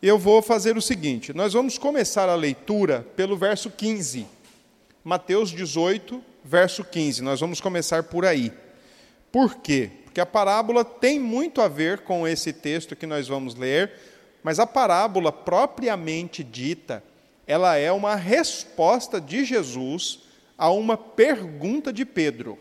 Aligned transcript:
Eu 0.00 0.16
vou 0.16 0.40
fazer 0.40 0.76
o 0.76 0.82
seguinte: 0.82 1.32
nós 1.32 1.52
vamos 1.52 1.76
começar 1.76 2.28
a 2.28 2.36
leitura 2.36 3.04
pelo 3.16 3.36
verso 3.36 3.68
15. 3.68 4.26
Mateus 5.02 5.50
18, 5.50 6.22
verso 6.44 6.84
15. 6.84 7.22
Nós 7.22 7.40
vamos 7.40 7.60
começar 7.60 8.04
por 8.04 8.24
aí. 8.24 8.52
Por 9.32 9.56
quê? 9.56 9.90
Porque 10.04 10.20
a 10.20 10.26
parábola 10.26 10.84
tem 10.84 11.18
muito 11.18 11.60
a 11.60 11.66
ver 11.66 12.00
com 12.00 12.26
esse 12.28 12.52
texto 12.52 12.94
que 12.94 13.06
nós 13.06 13.26
vamos 13.26 13.56
ler, 13.56 13.92
mas 14.42 14.60
a 14.60 14.66
parábola 14.66 15.32
propriamente 15.32 16.44
dita, 16.44 17.02
ela 17.46 17.76
é 17.76 17.90
uma 17.90 18.14
resposta 18.14 19.20
de 19.20 19.44
Jesus 19.44 20.20
a 20.56 20.70
uma 20.70 20.96
pergunta 20.96 21.92
de 21.92 22.04
Pedro. 22.04 22.56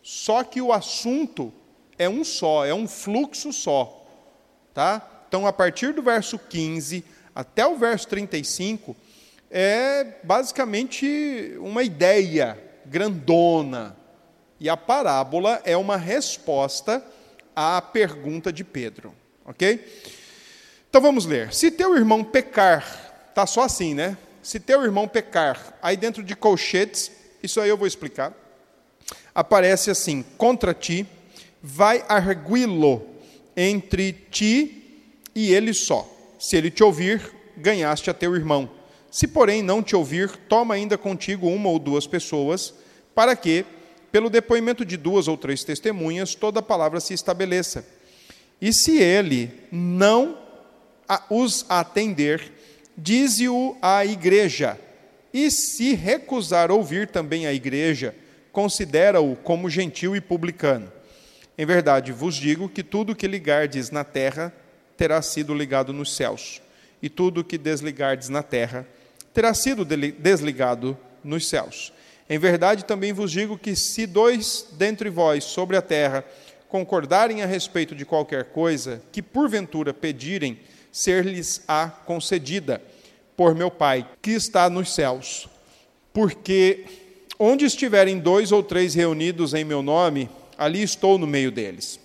Só 0.00 0.44
que 0.44 0.60
o 0.60 0.72
assunto 0.72 1.52
é 1.98 2.08
um 2.08 2.22
só, 2.22 2.64
é 2.64 2.74
um 2.74 2.86
fluxo 2.86 3.52
só, 3.52 4.06
tá? 4.72 5.13
Então, 5.28 5.46
a 5.46 5.52
partir 5.52 5.92
do 5.92 6.02
verso 6.02 6.38
15 6.38 7.04
até 7.34 7.66
o 7.66 7.76
verso 7.76 8.06
35 8.08 8.96
é 9.50 10.04
basicamente 10.22 11.56
uma 11.58 11.82
ideia 11.82 12.58
grandona. 12.86 13.96
E 14.60 14.68
a 14.68 14.76
parábola 14.76 15.60
é 15.64 15.76
uma 15.76 15.96
resposta 15.96 17.04
à 17.54 17.82
pergunta 17.82 18.52
de 18.52 18.62
Pedro, 18.62 19.12
OK? 19.44 19.84
Então 20.88 21.02
vamos 21.02 21.26
ler. 21.26 21.52
Se 21.52 21.70
teu 21.70 21.96
irmão 21.96 22.22
pecar, 22.22 23.30
tá 23.34 23.46
só 23.46 23.62
assim, 23.62 23.94
né? 23.94 24.16
Se 24.42 24.60
teu 24.60 24.84
irmão 24.84 25.08
pecar, 25.08 25.76
aí 25.82 25.96
dentro 25.96 26.22
de 26.22 26.36
colchetes, 26.36 27.10
isso 27.42 27.60
aí 27.60 27.68
eu 27.68 27.76
vou 27.76 27.86
explicar. 27.86 28.32
Aparece 29.34 29.90
assim: 29.90 30.24
contra 30.38 30.72
ti, 30.72 31.06
vai 31.60 32.04
arguí-lo 32.08 33.04
entre 33.56 34.12
ti 34.12 34.83
e 35.34 35.52
ele 35.52 35.74
só. 35.74 36.08
Se 36.38 36.56
ele 36.56 36.70
te 36.70 36.82
ouvir, 36.82 37.20
ganhaste 37.56 38.10
a 38.10 38.14
teu 38.14 38.34
irmão. 38.34 38.70
Se, 39.10 39.26
porém, 39.26 39.62
não 39.62 39.82
te 39.82 39.94
ouvir, 39.94 40.30
toma 40.48 40.74
ainda 40.74 40.98
contigo 40.98 41.48
uma 41.48 41.68
ou 41.68 41.78
duas 41.78 42.06
pessoas, 42.06 42.74
para 43.14 43.36
que, 43.36 43.64
pelo 44.10 44.28
depoimento 44.28 44.84
de 44.84 44.96
duas 44.96 45.28
ou 45.28 45.36
três 45.36 45.62
testemunhas, 45.64 46.34
toda 46.34 46.60
a 46.60 46.62
palavra 46.62 47.00
se 47.00 47.14
estabeleça. 47.14 47.86
E 48.60 48.72
se 48.72 48.98
ele 48.98 49.50
não 49.70 50.38
os 51.30 51.64
atender, 51.68 52.52
dize-o 52.96 53.76
à 53.80 54.04
igreja. 54.04 54.78
E 55.32 55.50
se 55.50 55.94
recusar 55.94 56.70
ouvir 56.70 57.08
também 57.08 57.46
a 57.46 57.52
igreja, 57.52 58.14
considera-o 58.52 59.34
como 59.36 59.68
gentil 59.68 60.14
e 60.14 60.20
publicano. 60.20 60.92
Em 61.56 61.66
verdade 61.66 62.12
vos 62.12 62.34
digo 62.34 62.68
que 62.68 62.82
tudo 62.82 63.14
que 63.14 63.26
ligardes 63.26 63.90
na 63.90 64.04
terra 64.04 64.52
terá 64.96 65.20
sido 65.22 65.54
ligado 65.54 65.92
nos 65.92 66.14
céus, 66.14 66.62
e 67.02 67.08
tudo 67.08 67.44
que 67.44 67.58
desligardes 67.58 68.28
na 68.28 68.42
terra 68.42 68.86
terá 69.32 69.52
sido 69.52 69.84
desligado 69.84 70.96
nos 71.22 71.48
céus. 71.48 71.92
Em 72.28 72.38
verdade 72.38 72.84
também 72.84 73.12
vos 73.12 73.30
digo 73.30 73.58
que 73.58 73.76
se 73.76 74.06
dois 74.06 74.66
dentre 74.72 75.10
vós 75.10 75.44
sobre 75.44 75.76
a 75.76 75.82
terra 75.82 76.24
concordarem 76.68 77.42
a 77.42 77.46
respeito 77.46 77.94
de 77.94 78.04
qualquer 78.04 78.44
coisa 78.46 79.02
que 79.12 79.22
porventura 79.22 79.92
pedirem, 79.92 80.58
ser-lhes-á 80.90 81.88
concedida 81.88 82.82
por 83.36 83.54
meu 83.54 83.70
Pai, 83.70 84.08
que 84.22 84.30
está 84.30 84.70
nos 84.70 84.94
céus. 84.94 85.48
Porque 86.12 86.84
onde 87.38 87.64
estiverem 87.64 88.18
dois 88.18 88.52
ou 88.52 88.62
três 88.62 88.94
reunidos 88.94 89.54
em 89.54 89.64
meu 89.64 89.82
nome, 89.82 90.30
ali 90.56 90.82
estou 90.82 91.18
no 91.18 91.26
meio 91.26 91.50
deles. 91.50 92.00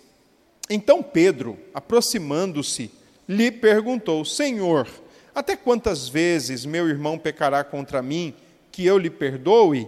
Então 0.70 1.02
Pedro, 1.02 1.58
aproximando-se, 1.74 2.92
lhe 3.28 3.52
perguntou: 3.52 4.24
Senhor, 4.24 4.88
até 5.34 5.56
quantas 5.56 6.08
vezes 6.08 6.66
meu 6.66 6.88
irmão 6.88 7.18
pecará 7.18 7.64
contra 7.64 8.02
mim, 8.02 8.34
que 8.72 8.86
eu 8.86 8.98
lhe 8.98 9.10
perdoe? 9.10 9.88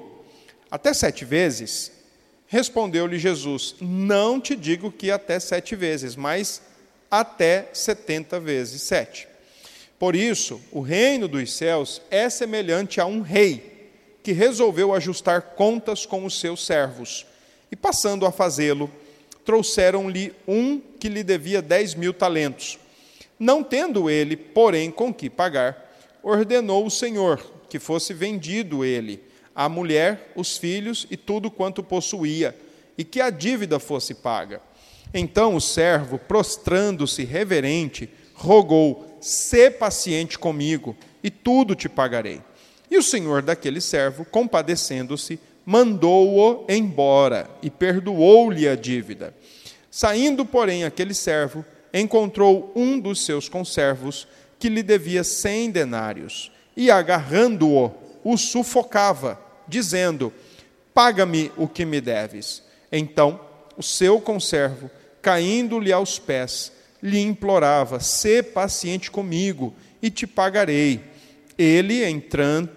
Até 0.70 0.94
sete 0.94 1.24
vezes? 1.24 1.92
Respondeu-lhe 2.48 3.20
Jesus: 3.20 3.76
Não 3.80 4.42
te 4.42 4.56
digo 4.56 4.92
que 4.92 5.12
até 5.12 5.40
sete 5.40 5.76
vezes, 5.76 6.16
mas 6.16 6.62
até 7.10 7.70
setenta 7.74 8.40
vezes 8.40 8.82
sete. 8.82 9.28
Por 10.00 10.16
isso, 10.16 10.60
o 10.72 10.82
reino 10.82 11.28
dos 11.28 11.54
céus 11.54 12.02
é 12.10 12.28
semelhante 12.30 13.00
a 13.00 13.06
um 13.06 13.22
rei 13.22 13.92
que 14.24 14.32
resolveu 14.32 14.94
ajustar 14.94 15.42
contas 15.56 16.06
com 16.06 16.26
os 16.26 16.40
seus 16.40 16.66
servos. 16.66 17.26
E 17.72 17.76
passando 17.76 18.26
a 18.26 18.32
fazê-lo, 18.32 18.90
trouxeram-lhe 19.46 20.34
um 20.48 20.80
que 21.00 21.10
lhe 21.10 21.24
devia 21.24 21.62
dez 21.62 21.96
mil 21.96 22.14
talentos. 22.14 22.80
Não 23.40 23.64
tendo 23.64 24.10
ele, 24.10 24.36
porém, 24.36 24.92
com 24.92 25.14
que 25.14 25.30
pagar, 25.30 25.92
ordenou 26.22 26.86
o 26.86 26.92
Senhor 26.92 27.44
que 27.68 27.80
fosse 27.80 28.14
vendido 28.14 28.84
ele, 28.84 29.24
a 29.56 29.70
mulher, 29.70 30.34
os 30.36 30.58
filhos 30.58 31.08
e 31.10 31.16
tudo 31.16 31.50
quanto 31.50 31.82
possuía, 31.82 32.56
e 32.98 33.04
que 33.04 33.22
a 33.22 33.30
dívida 33.30 33.80
fosse 33.80 34.14
paga. 34.14 34.62
Então 35.14 35.56
o 35.56 35.62
servo, 35.62 36.18
prostrando-se 36.18 37.24
reverente, 37.24 38.10
rogou: 38.34 39.18
Sê 39.22 39.72
paciente 39.72 40.38
comigo, 40.38 40.96
e 41.24 41.30
tudo 41.30 41.76
te 41.76 41.88
pagarei. 41.88 42.42
E 42.90 42.98
o 42.98 43.04
senhor 43.04 43.42
daquele 43.42 43.80
servo, 43.80 44.26
compadecendo-se, 44.26 45.40
mandou-o 45.72 46.66
embora 46.68 47.50
e 47.62 47.70
perdoou-lhe 47.70 48.68
a 48.68 48.76
dívida. 48.76 49.34
Saindo, 49.90 50.46
porém, 50.46 50.84
aquele 50.84 51.14
servo, 51.14 51.64
encontrou 51.94 52.74
um 52.76 53.00
dos 53.00 53.24
seus 53.24 53.48
conservos 53.48 54.28
que 54.60 54.68
lhe 54.68 54.84
devia 54.84 55.24
cem 55.24 55.72
denários, 55.72 56.52
e 56.76 56.92
agarrando-o, 56.92 57.90
o 58.22 58.36
sufocava, 58.36 59.40
dizendo: 59.66 60.34
Paga-me 60.94 61.50
o 61.56 61.70
que 61.70 61.86
me 61.86 62.02
deves. 62.02 62.62
Então, 62.92 63.40
o 63.78 63.82
seu 63.82 64.20
conservo, 64.20 64.92
caindo-lhe 65.22 65.94
aos 65.94 66.20
pés, 66.20 66.74
lhe 67.02 67.22
implorava: 67.22 68.02
Sê 68.02 68.44
paciente 68.44 69.10
comigo 69.10 69.74
e 70.02 70.10
te 70.10 70.28
pagarei. 70.28 71.00
Ele, 71.58 72.04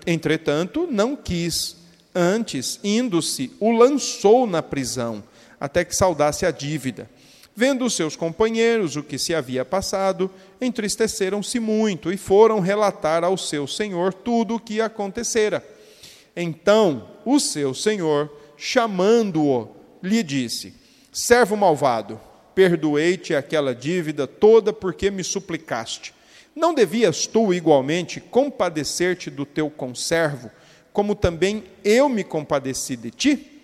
entretanto, 0.07 0.87
não 0.89 1.17
quis. 1.17 1.83
Antes, 2.15 2.79
indo-se, 2.85 3.51
o 3.59 3.73
lançou 3.73 4.47
na 4.47 4.63
prisão, 4.63 5.25
até 5.59 5.85
que 5.85 5.97
saudasse 5.97 6.47
a 6.47 6.51
dívida. 6.51 7.11
Vendo 7.57 7.85
os 7.85 7.95
seus 7.95 8.17
companheiros 8.17 8.97
o 8.97 9.03
que 9.03 9.19
se 9.19 9.35
havia 9.35 9.65
passado, 9.65 10.31
entristeceram-se 10.61 11.61
muito 11.61 12.13
e 12.13 12.17
foram 12.17 12.61
relatar 12.61 13.23
ao 13.23 13.37
seu 13.37 13.67
senhor 13.67 14.13
tudo 14.13 14.57
o 14.57 14.61
que 14.61 14.81
acontecera. 14.81 15.65
Então 16.37 17.09
o 17.25 17.39
seu 17.39 17.73
senhor, 17.73 18.31
chamando-o, 18.57 19.69
lhe 20.03 20.23
disse: 20.23 20.75
Servo 21.13 21.57
malvado, 21.57 22.21
perdoei-te 22.55 23.35
aquela 23.35 23.73
dívida 23.73 24.27
toda 24.27 24.73
porque 24.73 25.11
me 25.11 25.23
suplicaste. 25.23 26.13
Não 26.57 26.75
devias 26.75 27.27
tu 27.27 27.55
igualmente 27.55 28.21
compadecer-te 28.21 29.31
do 29.31 29.45
teu 29.47 29.71
conservo, 29.71 30.51
como 30.95 31.17
também 31.17 31.65
eu 31.85 32.09
me 32.09 32.23
compadeci 32.23 32.95
de 32.95 33.11
ti? 33.11 33.61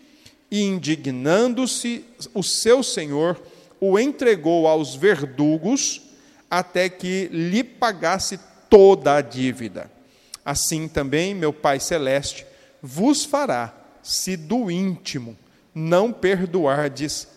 E 0.50 0.62
indignando-se, 0.64 2.04
o 2.34 2.42
seu 2.42 2.82
senhor 2.82 3.40
o 3.80 3.96
entregou 4.00 4.66
aos 4.66 4.96
verdugos 4.96 6.02
até 6.50 6.88
que 6.88 7.28
lhe 7.32 7.62
pagasse 7.62 8.40
toda 8.68 9.14
a 9.14 9.20
dívida. 9.20 9.88
Assim 10.44 10.88
também 10.88 11.32
meu 11.32 11.52
Pai 11.52 11.78
Celeste 11.78 12.44
vos 12.82 13.24
fará, 13.24 13.72
se 14.02 14.36
do 14.36 14.68
íntimo 14.68 15.38
não 15.72 16.12
perdoardes 16.12 17.28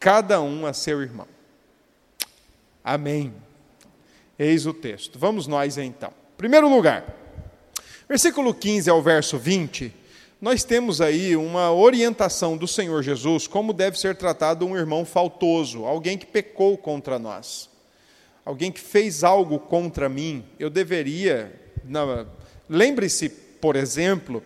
cada 0.00 0.40
um 0.40 0.64
a 0.64 0.72
seu 0.72 1.02
irmão. 1.02 1.28
Amém. 2.82 3.34
Eis 4.38 4.64
o 4.64 4.72
texto. 4.72 5.18
Vamos 5.18 5.46
nós 5.46 5.76
então. 5.76 6.10
Primeiro 6.38 6.70
lugar, 6.70 7.23
versículo 8.08 8.52
15 8.52 8.90
ao 8.90 9.02
verso 9.02 9.38
20, 9.38 9.92
nós 10.40 10.62
temos 10.62 11.00
aí 11.00 11.36
uma 11.36 11.72
orientação 11.72 12.56
do 12.56 12.68
Senhor 12.68 13.02
Jesus 13.02 13.46
como 13.46 13.72
deve 13.72 13.98
ser 13.98 14.14
tratado 14.16 14.66
um 14.66 14.76
irmão 14.76 15.04
faltoso, 15.04 15.84
alguém 15.84 16.18
que 16.18 16.26
pecou 16.26 16.76
contra 16.76 17.18
nós, 17.18 17.70
alguém 18.44 18.70
que 18.70 18.80
fez 18.80 19.24
algo 19.24 19.58
contra 19.58 20.08
mim. 20.08 20.44
Eu 20.58 20.68
deveria. 20.68 21.52
Lembre-se, 22.68 23.28
por 23.28 23.74
exemplo, 23.74 24.42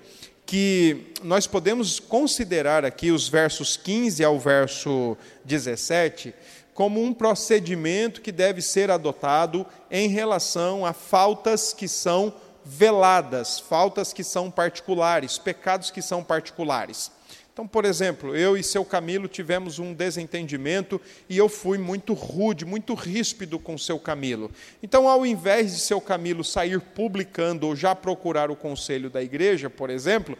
que 0.46 1.12
nós 1.22 1.46
podemos 1.46 1.98
considerar 1.98 2.84
aqui 2.84 3.10
os 3.10 3.28
versos 3.28 3.76
15 3.76 4.22
ao 4.24 4.38
verso 4.38 5.16
17 5.44 6.32
como 6.72 7.02
um 7.02 7.12
procedimento 7.12 8.20
que 8.20 8.30
deve 8.30 8.62
ser 8.62 8.88
adotado 8.88 9.66
em 9.90 10.08
relação 10.08 10.86
a 10.86 10.92
faltas 10.92 11.72
que 11.72 11.88
são 11.88 12.32
veladas, 12.68 13.58
faltas 13.58 14.12
que 14.12 14.22
são 14.22 14.50
particulares, 14.50 15.38
pecados 15.38 15.90
que 15.90 16.02
são 16.02 16.22
particulares. 16.22 17.10
Então, 17.50 17.66
por 17.66 17.84
exemplo, 17.84 18.36
eu 18.36 18.56
e 18.56 18.62
seu 18.62 18.84
Camilo 18.84 19.26
tivemos 19.26 19.78
um 19.78 19.94
desentendimento 19.94 21.00
e 21.28 21.36
eu 21.36 21.48
fui 21.48 21.78
muito 21.78 22.12
rude, 22.12 22.64
muito 22.64 22.94
ríspido 22.94 23.58
com 23.58 23.76
seu 23.76 23.98
Camilo. 23.98 24.50
Então, 24.82 25.08
ao 25.08 25.24
invés 25.24 25.72
de 25.72 25.80
seu 25.80 26.00
Camilo 26.00 26.44
sair 26.44 26.78
publicando 26.80 27.66
ou 27.66 27.74
já 27.74 27.96
procurar 27.96 28.50
o 28.50 28.54
conselho 28.54 29.10
da 29.10 29.22
igreja, 29.22 29.68
por 29.68 29.90
exemplo, 29.90 30.38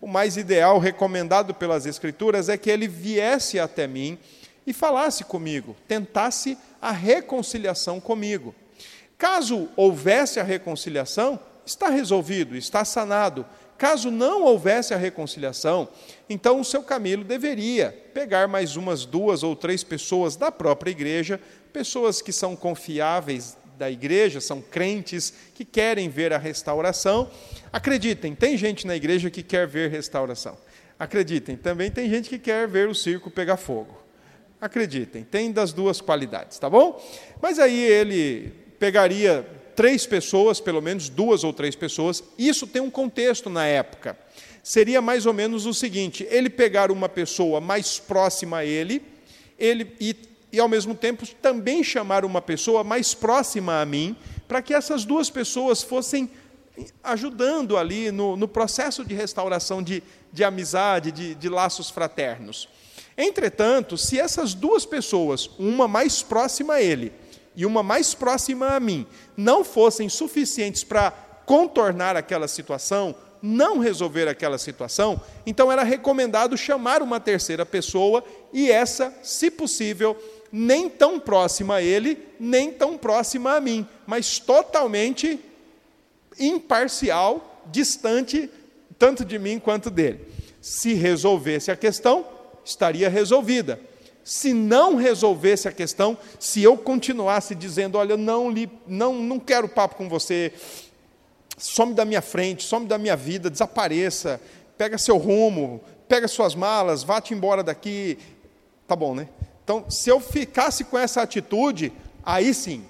o 0.00 0.06
mais 0.06 0.36
ideal, 0.36 0.78
recomendado 0.78 1.54
pelas 1.54 1.86
Escrituras, 1.86 2.48
é 2.48 2.56
que 2.56 2.70
ele 2.70 2.86
viesse 2.86 3.58
até 3.58 3.86
mim 3.88 4.18
e 4.66 4.72
falasse 4.72 5.24
comigo, 5.24 5.74
tentasse 5.88 6.56
a 6.80 6.92
reconciliação 6.92 7.98
comigo. 7.98 8.54
Caso 9.18 9.68
houvesse 9.76 10.38
a 10.38 10.44
reconciliação, 10.44 11.40
está 11.70 11.88
resolvido, 11.88 12.56
está 12.56 12.84
sanado. 12.84 13.46
Caso 13.78 14.10
não 14.10 14.42
houvesse 14.42 14.92
a 14.92 14.96
reconciliação, 14.98 15.88
então 16.28 16.60
o 16.60 16.64
seu 16.64 16.82
Camilo 16.82 17.24
deveria 17.24 17.96
pegar 18.12 18.46
mais 18.46 18.76
umas 18.76 19.06
duas 19.06 19.42
ou 19.42 19.56
três 19.56 19.82
pessoas 19.82 20.36
da 20.36 20.52
própria 20.52 20.90
igreja, 20.90 21.40
pessoas 21.72 22.20
que 22.20 22.32
são 22.32 22.54
confiáveis 22.54 23.56
da 23.78 23.90
igreja, 23.90 24.38
são 24.38 24.60
crentes, 24.60 25.32
que 25.54 25.64
querem 25.64 26.10
ver 26.10 26.34
a 26.34 26.36
restauração. 26.36 27.30
Acreditem, 27.72 28.34
tem 28.34 28.54
gente 28.58 28.86
na 28.86 28.94
igreja 28.94 29.30
que 29.30 29.42
quer 29.42 29.66
ver 29.66 29.90
restauração. 29.90 30.58
Acreditem, 30.98 31.56
também 31.56 31.90
tem 31.90 32.10
gente 32.10 32.28
que 32.28 32.38
quer 32.38 32.68
ver 32.68 32.86
o 32.86 32.94
circo 32.94 33.30
pegar 33.30 33.56
fogo. 33.56 33.96
Acreditem, 34.60 35.24
tem 35.24 35.50
das 35.50 35.72
duas 35.72 36.02
qualidades, 36.02 36.58
tá 36.58 36.68
bom? 36.68 37.02
Mas 37.40 37.58
aí 37.58 37.82
ele 37.82 38.52
pegaria 38.78 39.46
três 39.80 40.04
pessoas, 40.04 40.60
pelo 40.60 40.82
menos 40.82 41.08
duas 41.08 41.42
ou 41.42 41.54
três 41.54 41.74
pessoas, 41.74 42.22
isso 42.36 42.66
tem 42.66 42.82
um 42.82 42.90
contexto 42.90 43.48
na 43.48 43.64
época. 43.64 44.14
Seria 44.62 45.00
mais 45.00 45.24
ou 45.24 45.32
menos 45.32 45.64
o 45.64 45.72
seguinte: 45.72 46.26
ele 46.28 46.50
pegar 46.50 46.92
uma 46.92 47.08
pessoa 47.08 47.62
mais 47.62 47.98
próxima 47.98 48.58
a 48.58 48.64
ele, 48.66 49.02
ele 49.58 49.90
e, 49.98 50.14
e 50.52 50.60
ao 50.60 50.68
mesmo 50.68 50.94
tempo 50.94 51.26
também 51.40 51.82
chamar 51.82 52.26
uma 52.26 52.42
pessoa 52.42 52.84
mais 52.84 53.14
próxima 53.14 53.80
a 53.80 53.86
mim, 53.86 54.14
para 54.46 54.60
que 54.60 54.74
essas 54.74 55.06
duas 55.06 55.30
pessoas 55.30 55.82
fossem 55.82 56.30
ajudando 57.02 57.78
ali 57.78 58.10
no, 58.10 58.36
no 58.36 58.46
processo 58.46 59.02
de 59.02 59.14
restauração 59.14 59.82
de, 59.82 60.02
de 60.30 60.44
amizade, 60.44 61.10
de, 61.10 61.34
de 61.34 61.48
laços 61.48 61.88
fraternos. 61.88 62.68
Entretanto, 63.16 63.96
se 63.96 64.20
essas 64.20 64.52
duas 64.52 64.84
pessoas, 64.84 65.48
uma 65.58 65.88
mais 65.88 66.22
próxima 66.22 66.74
a 66.74 66.82
ele, 66.82 67.14
e 67.56 67.66
uma 67.66 67.82
mais 67.82 68.14
próxima 68.14 68.68
a 68.68 68.80
mim 68.80 69.06
não 69.36 69.64
fossem 69.64 70.08
suficientes 70.08 70.84
para 70.84 71.10
contornar 71.44 72.16
aquela 72.16 72.46
situação, 72.46 73.14
não 73.42 73.78
resolver 73.78 74.28
aquela 74.28 74.58
situação, 74.58 75.20
então 75.44 75.72
era 75.72 75.82
recomendado 75.82 76.56
chamar 76.56 77.02
uma 77.02 77.18
terceira 77.18 77.64
pessoa 77.66 78.22
e 78.52 78.70
essa, 78.70 79.12
se 79.22 79.50
possível, 79.50 80.16
nem 80.52 80.88
tão 80.88 81.18
próxima 81.18 81.76
a 81.76 81.82
ele, 81.82 82.18
nem 82.38 82.70
tão 82.70 82.96
próxima 82.96 83.56
a 83.56 83.60
mim, 83.60 83.86
mas 84.06 84.38
totalmente 84.38 85.40
imparcial, 86.38 87.62
distante 87.66 88.50
tanto 88.98 89.24
de 89.24 89.38
mim 89.38 89.58
quanto 89.58 89.90
dele. 89.90 90.26
Se 90.60 90.92
resolvesse 90.92 91.70
a 91.70 91.76
questão, 91.76 92.26
estaria 92.64 93.08
resolvida 93.08 93.80
se 94.30 94.54
não 94.54 94.94
resolvesse 94.94 95.66
a 95.66 95.72
questão, 95.72 96.16
se 96.38 96.62
eu 96.62 96.78
continuasse 96.78 97.52
dizendo, 97.52 97.98
olha, 97.98 98.16
não, 98.16 98.48
li, 98.48 98.70
não, 98.86 99.12
não 99.20 99.40
quero 99.40 99.68
papo 99.68 99.96
com 99.96 100.08
você, 100.08 100.52
some 101.58 101.94
da 101.94 102.04
minha 102.04 102.22
frente, 102.22 102.62
some 102.62 102.86
da 102.86 102.96
minha 102.96 103.16
vida, 103.16 103.50
desapareça, 103.50 104.40
pega 104.78 104.96
seu 104.98 105.16
rumo, 105.16 105.80
pega 106.06 106.28
suas 106.28 106.54
malas, 106.54 107.02
vá-te 107.02 107.34
embora 107.34 107.64
daqui, 107.64 108.18
tá 108.86 108.94
bom, 108.94 109.16
né? 109.16 109.28
Então, 109.64 109.90
se 109.90 110.08
eu 110.08 110.20
ficasse 110.20 110.84
com 110.84 110.96
essa 110.96 111.22
atitude, 111.22 111.92
aí 112.22 112.54
sim, 112.54 112.84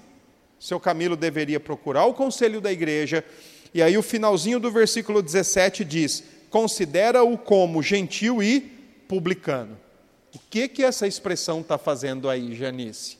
seu 0.59 0.79
Camilo 0.79 1.15
deveria 1.15 1.59
procurar 1.59 2.05
o 2.05 2.13
conselho 2.13 2.61
da 2.61 2.71
igreja, 2.71 3.25
e 3.73 3.81
aí 3.81 3.97
o 3.97 4.03
finalzinho 4.03 4.59
do 4.59 4.69
versículo 4.69 5.23
17 5.23 5.83
diz: 5.83 6.23
considera-o 6.51 7.35
como 7.35 7.81
gentil 7.81 8.43
e 8.43 8.59
publicano. 9.07 9.75
O 10.33 10.39
que, 10.49 10.67
que 10.67 10.83
essa 10.83 11.07
expressão 11.07 11.61
está 11.61 11.77
fazendo 11.77 12.29
aí, 12.29 12.55
Janice? 12.55 13.17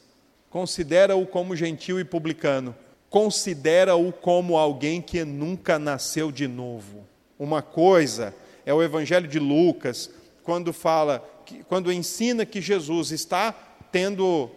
Considera-o 0.49 1.25
como 1.25 1.55
gentil 1.55 1.99
e 1.99 2.03
publicano. 2.03 2.75
Considera-o 3.09 4.11
como 4.11 4.57
alguém 4.57 5.01
que 5.01 5.23
nunca 5.25 5.77
nasceu 5.77 6.31
de 6.31 6.47
novo. 6.47 7.05
Uma 7.37 7.61
coisa 7.61 8.33
é 8.65 8.73
o 8.73 8.81
Evangelho 8.81 9.27
de 9.27 9.39
Lucas, 9.39 10.09
quando 10.43 10.71
fala, 10.71 11.19
quando 11.67 11.91
ensina 11.91 12.45
que 12.45 12.61
Jesus 12.61 13.11
está 13.11 13.51
tendo 13.91 14.49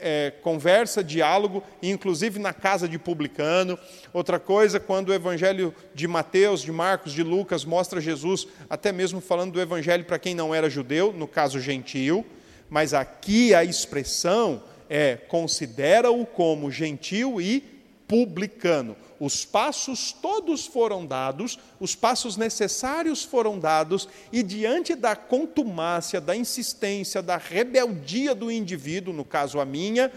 é, 0.00 0.32
conversa, 0.42 1.02
diálogo, 1.02 1.62
inclusive 1.82 2.38
na 2.38 2.52
casa 2.52 2.88
de 2.88 2.98
publicano. 2.98 3.78
Outra 4.12 4.38
coisa, 4.38 4.78
quando 4.78 5.08
o 5.08 5.14
evangelho 5.14 5.74
de 5.94 6.06
Mateus, 6.06 6.62
de 6.62 6.72
Marcos, 6.72 7.12
de 7.12 7.22
Lucas 7.22 7.64
mostra 7.64 8.00
Jesus, 8.00 8.46
até 8.68 8.92
mesmo 8.92 9.20
falando 9.20 9.52
do 9.52 9.60
evangelho 9.60 10.04
para 10.04 10.18
quem 10.18 10.34
não 10.34 10.54
era 10.54 10.70
judeu, 10.70 11.12
no 11.12 11.26
caso 11.26 11.60
gentil, 11.60 12.24
mas 12.68 12.94
aqui 12.94 13.54
a 13.54 13.64
expressão 13.64 14.62
é 14.88 15.16
considera-o 15.16 16.26
como 16.26 16.70
gentil 16.70 17.40
e 17.40 17.64
publicano. 18.06 18.96
Os 19.20 19.44
passos 19.44 20.12
todos 20.12 20.66
foram 20.66 21.04
dados, 21.04 21.58
os 21.78 21.94
passos 21.94 22.38
necessários 22.38 23.22
foram 23.22 23.58
dados, 23.58 24.08
e 24.32 24.42
diante 24.42 24.94
da 24.94 25.14
contumácia, 25.14 26.18
da 26.22 26.34
insistência, 26.34 27.20
da 27.20 27.36
rebeldia 27.36 28.34
do 28.34 28.50
indivíduo, 28.50 29.12
no 29.12 29.22
caso 29.22 29.60
a 29.60 29.64
minha, 29.66 30.10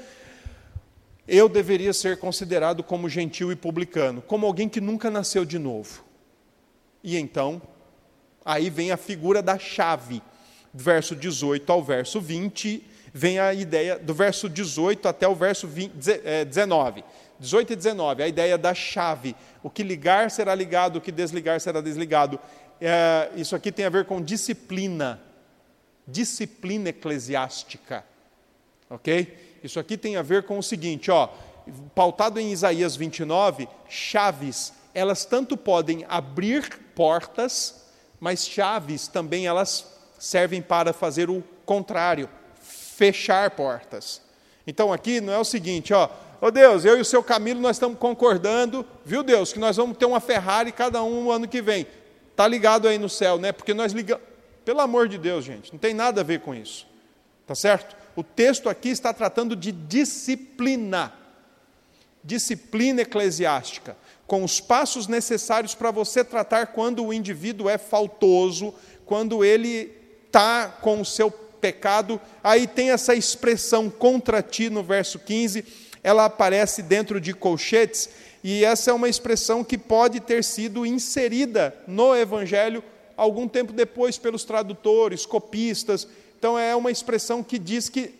eu 1.27 1.50
deveria 1.50 1.91
ser 1.91 2.15
considerado 2.15 2.81
como 2.81 3.09
gentil 3.09 3.51
e 3.51 3.57
publicano, 3.57 4.21
como 4.21 4.45
alguém 4.45 4.69
que 4.69 4.79
nunca 4.79 5.11
nasceu 5.11 5.44
de 5.44 5.59
novo. 5.59 6.06
E 7.03 7.17
então, 7.17 7.61
aí 8.45 8.69
vem 8.69 8.91
a 8.91 8.97
figura 8.97 9.41
da 9.41 9.59
chave, 9.59 10.21
verso 10.73 11.13
18 11.13 11.69
ao 11.69 11.83
verso 11.83 12.21
20, 12.21 12.81
vem 13.13 13.38
a 13.38 13.53
ideia 13.53 13.99
do 13.99 14.13
verso 14.13 14.49
18 14.49 15.07
até 15.09 15.27
o 15.27 15.35
verso 15.35 15.67
20, 15.67 15.94
19. 16.47 17.03
18 17.44 17.74
e 17.74 17.75
19, 17.75 18.24
a 18.24 18.28
ideia 18.28 18.57
da 18.57 18.74
chave. 18.74 19.36
O 19.62 19.69
que 19.69 19.84
ligar 19.84 20.31
será 20.31 20.56
ligado, 20.56 20.95
o 20.95 21.01
que 21.01 21.12
desligar 21.12 21.60
será 21.60 21.81
desligado. 21.81 22.40
É, 22.80 23.30
isso 23.36 23.54
aqui 23.54 23.69
tem 23.69 23.86
a 23.86 23.90
ver 23.90 24.06
com 24.06 24.22
disciplina, 24.22 25.22
disciplina 26.07 26.90
eclesiástica. 26.90 28.06
Ok? 28.90 29.60
Isso 29.62 29.78
aqui 29.78 29.98
tem 29.98 30.16
a 30.16 30.22
ver 30.22 30.44
com 30.44 30.57
o 30.57 30.63
seguinte, 30.63 31.12
ó, 31.12 31.28
pautado 31.94 32.40
em 32.40 32.51
Isaías 32.51 32.95
29, 32.95 33.68
chaves, 33.90 34.74
elas 34.94 35.26
tanto 35.26 35.57
podem 35.57 36.06
abrir 36.07 36.80
portas, 36.95 37.88
mas 38.19 38.47
chaves 38.47 39.07
também 39.07 39.47
elas 39.47 39.85
servem 40.18 40.62
para 40.62 40.94
fazer 40.94 41.30
o 41.30 41.44
contrário, 41.66 42.30
fechar 42.62 43.52
portas. 43.52 44.21
Então 44.66 44.94
aqui 44.94 45.19
não 45.19 45.33
é 45.33 45.38
o 45.38 45.44
seguinte, 45.44 45.94
ó, 45.94 46.09
Ô 46.44 46.52
Deus, 46.52 46.83
eu 46.83 46.97
e 46.97 47.00
o 47.00 47.06
seu 47.06 47.23
Camilo 47.23 47.62
nós 47.62 47.78
estamos 47.78 47.97
concordando, 47.97 48.85
viu 49.06 49.23
Deus, 49.23 49.54
que 49.54 49.59
nós 49.59 49.78
vamos 49.78 49.97
ter 49.97 50.04
uma 50.04 50.19
Ferrari 50.19 50.73
cada 50.73 51.02
um 51.02 51.23
no 51.23 51.31
ano 51.31 51.47
que 51.47 51.62
vem. 51.62 51.88
Tá 52.35 52.45
ligado 52.45 52.85
aí 52.85 52.97
no 52.97 53.07
céu, 53.07 53.38
né? 53.38 53.54
Porque 53.54 53.73
nós 53.73 53.94
ligamos. 53.94 54.26
Pelo 54.66 54.81
amor 54.81 55.07
de 55.07 55.18
Deus, 55.18 55.45
gente, 55.45 55.71
não 55.71 55.80
tem 55.80 55.94
nada 55.94 56.19
a 56.19 56.23
ver 56.23 56.42
com 56.42 56.54
isso. 56.54 56.85
Tá 57.47 57.56
certo? 57.56 57.95
O 58.14 58.21
texto 58.21 58.68
aqui 58.68 58.90
está 58.90 59.14
tratando 59.14 59.56
de 59.56 59.71
disciplina. 59.71 61.14
Disciplina 62.21 63.04
eclesiástica, 63.04 63.95
com 64.28 64.44
os 64.44 64.59
passos 64.59 65.07
necessários 65.07 65.73
para 65.73 65.92
você 65.92 66.26
tratar 66.26 66.68
quando 66.68 67.06
o 67.06 67.14
indivíduo 67.14 67.69
é 67.69 67.78
faltoso, 67.78 68.73
quando 69.06 69.45
ele 69.45 69.94
está 70.28 70.68
com 70.68 71.00
o 71.00 71.06
seu 71.06 71.31
pecado. 71.31 72.19
Aí 72.44 72.68
tem 72.68 72.92
essa 72.92 73.16
expressão 73.16 73.90
contra 73.90 74.42
ti 74.42 74.69
no 74.69 74.83
verso 74.83 75.18
15 75.19 75.82
ela 76.04 76.26
aparece 76.26 76.81
dentro 76.81 77.22
de 77.22 77.33
colchetes, 77.33 78.10
e 78.44 78.66
essa 78.66 78.92
é 78.92 78.94
uma 78.94 79.07
expressão 79.07 79.64
que 79.64 79.78
pode 79.78 80.19
ter 80.19 80.44
sido 80.44 80.86
inserida 80.86 81.74
no 81.88 82.14
Evangelho 82.14 82.83
algum 83.16 83.48
tempo 83.48 83.72
depois 83.72 84.18
pelos 84.18 84.44
tradutores, 84.44 85.26
copistas. 85.26 86.07
Então, 86.38 86.60
é 86.60 86.76
uma 86.76 86.92
expressão 86.92 87.42
que 87.42 87.57
diz 87.57 87.88
que, 87.88 88.14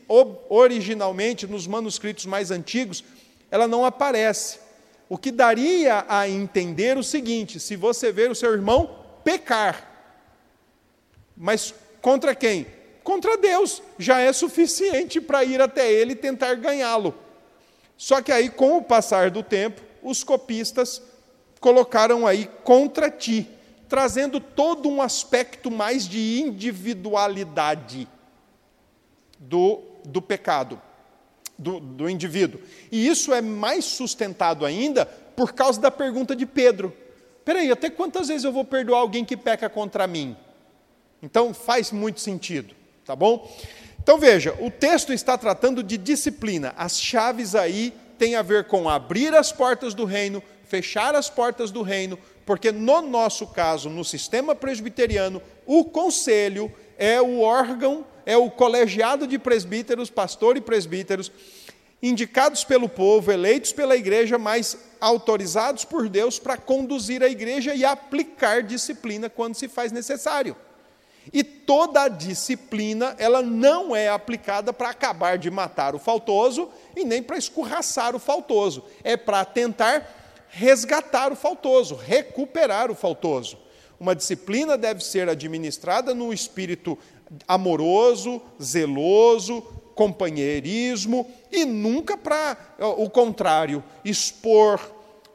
originalmente, 0.50 1.46
nos 1.46 1.68
manuscritos 1.68 2.26
mais 2.26 2.52
antigos, 2.52 3.04
ela 3.52 3.68
não 3.68 3.84
aparece. 3.84 4.60
O 5.10 5.18
que 5.18 5.30
daria 5.30 6.06
a 6.08 6.30
entender 6.30 6.98
o 6.98 7.04
seguinte: 7.04 7.60
se 7.60 7.76
você 7.76 8.12
ver 8.12 8.32
o 8.32 8.36
seu 8.36 8.54
irmão 8.54 8.98
pecar, 9.26 9.90
mas 11.36 11.74
contra 12.02 12.34
quem? 12.34 12.66
Contra 13.04 13.38
Deus, 13.38 13.84
já 14.00 14.22
é 14.22 14.32
suficiente 14.32 15.20
para 15.20 15.44
ir 15.44 15.62
até 15.62 15.92
ele 15.92 16.14
e 16.14 16.16
tentar 16.16 16.56
ganhá-lo. 16.56 17.14
Só 18.04 18.22
que 18.22 18.34
aí, 18.34 18.50
com 18.50 18.76
o 18.76 18.84
passar 18.84 19.32
do 19.32 19.42
tempo, 19.42 19.82
os 20.02 20.26
copistas 20.26 21.02
colocaram 21.62 22.28
aí 22.28 22.50
contra 22.62 23.10
ti, 23.10 23.48
trazendo 23.88 24.42
todo 24.42 24.90
um 24.90 25.02
aspecto 25.02 25.72
mais 25.72 26.06
de 26.06 26.42
individualidade 26.42 28.06
do, 29.40 29.80
do 30.04 30.22
pecado, 30.22 30.82
do, 31.58 31.80
do 31.80 32.10
indivíduo. 32.10 32.60
E 32.92 33.08
isso 33.08 33.34
é 33.34 33.42
mais 33.42 33.86
sustentado 33.86 34.66
ainda 34.66 35.06
por 35.06 35.54
causa 35.54 35.80
da 35.80 35.90
pergunta 35.90 36.36
de 36.36 36.46
Pedro. 36.46 36.94
Peraí, 37.46 37.72
até 37.72 37.90
quantas 37.90 38.28
vezes 38.28 38.44
eu 38.44 38.52
vou 38.52 38.66
perdoar 38.66 39.00
alguém 39.00 39.24
que 39.24 39.38
peca 39.38 39.70
contra 39.70 40.06
mim? 40.08 40.36
Então 41.22 41.54
faz 41.54 41.90
muito 41.90 42.20
sentido, 42.20 42.76
tá 43.06 43.16
bom? 43.16 43.50
Então 44.04 44.18
veja, 44.18 44.54
o 44.60 44.70
texto 44.70 45.14
está 45.14 45.38
tratando 45.38 45.82
de 45.82 45.98
disciplina. 45.98 46.74
As 46.78 47.00
chaves 47.00 47.56
aí 47.56 47.94
têm 48.20 48.36
a 48.36 48.42
ver 48.42 48.66
com 48.66 48.90
abrir 48.90 49.34
as 49.34 49.54
portas 49.54 49.94
do 49.94 50.04
reino, 50.04 50.44
fechar 50.66 51.16
as 51.16 51.30
portas 51.30 51.72
do 51.72 51.82
reino, 51.82 52.20
porque 52.46 52.70
no 52.70 53.02
nosso 53.02 53.48
caso, 53.48 53.90
no 53.90 54.04
sistema 54.04 54.54
presbiteriano, 54.54 55.42
o 55.66 55.86
conselho 55.86 56.70
é 56.98 57.22
o 57.22 57.40
órgão, 57.40 58.06
é 58.26 58.36
o 58.36 58.52
colegiado 58.52 59.26
de 59.26 59.40
presbíteros, 59.40 60.10
pastor 60.10 60.58
e 60.58 60.62
presbíteros, 60.62 61.32
indicados 62.02 62.66
pelo 62.66 62.90
povo, 62.90 63.32
eleitos 63.32 63.72
pela 63.72 63.96
igreja, 63.96 64.38
mas 64.38 64.78
autorizados 65.00 65.86
por 65.86 66.10
Deus 66.10 66.38
para 66.38 66.58
conduzir 66.58 67.24
a 67.24 67.30
igreja 67.30 67.74
e 67.74 67.86
aplicar 67.86 68.64
disciplina 68.64 69.30
quando 69.30 69.56
se 69.56 69.70
faz 69.70 69.94
necessário. 69.94 70.58
E 71.32 71.44
toda 71.44 72.04
a 72.04 72.08
disciplina, 72.10 73.16
ela 73.18 73.42
não 73.42 73.96
é 73.96 74.10
aplicada 74.10 74.74
para 74.74 74.90
acabar 74.90 75.38
de 75.38 75.50
matar 75.50 75.96
o 75.96 76.00
faltoso 76.00 76.70
e 76.96 77.06
nem 77.06 77.24
para 77.24 77.38
escorraçar 77.38 78.16
o 78.16 78.20
faltoso. 78.20 78.84
É 79.04 79.16
para 79.16 79.46
tentar 79.46 80.06
resgatar 80.50 81.32
o 81.32 81.36
faltoso, 81.36 81.96
recuperar 81.96 82.92
o 82.92 82.96
faltoso. 82.96 83.58
Uma 84.00 84.16
disciplina 84.16 84.78
deve 84.78 85.04
ser 85.04 85.30
administrada 85.30 86.14
no 86.14 86.34
espírito 86.34 86.98
amoroso, 87.48 88.42
zeloso, 88.62 89.62
companheirismo 89.96 91.32
e 91.52 91.66
nunca 91.66 92.18
para 92.18 92.58
o 92.98 93.10
contrário, 93.10 93.84
expor 94.04 94.80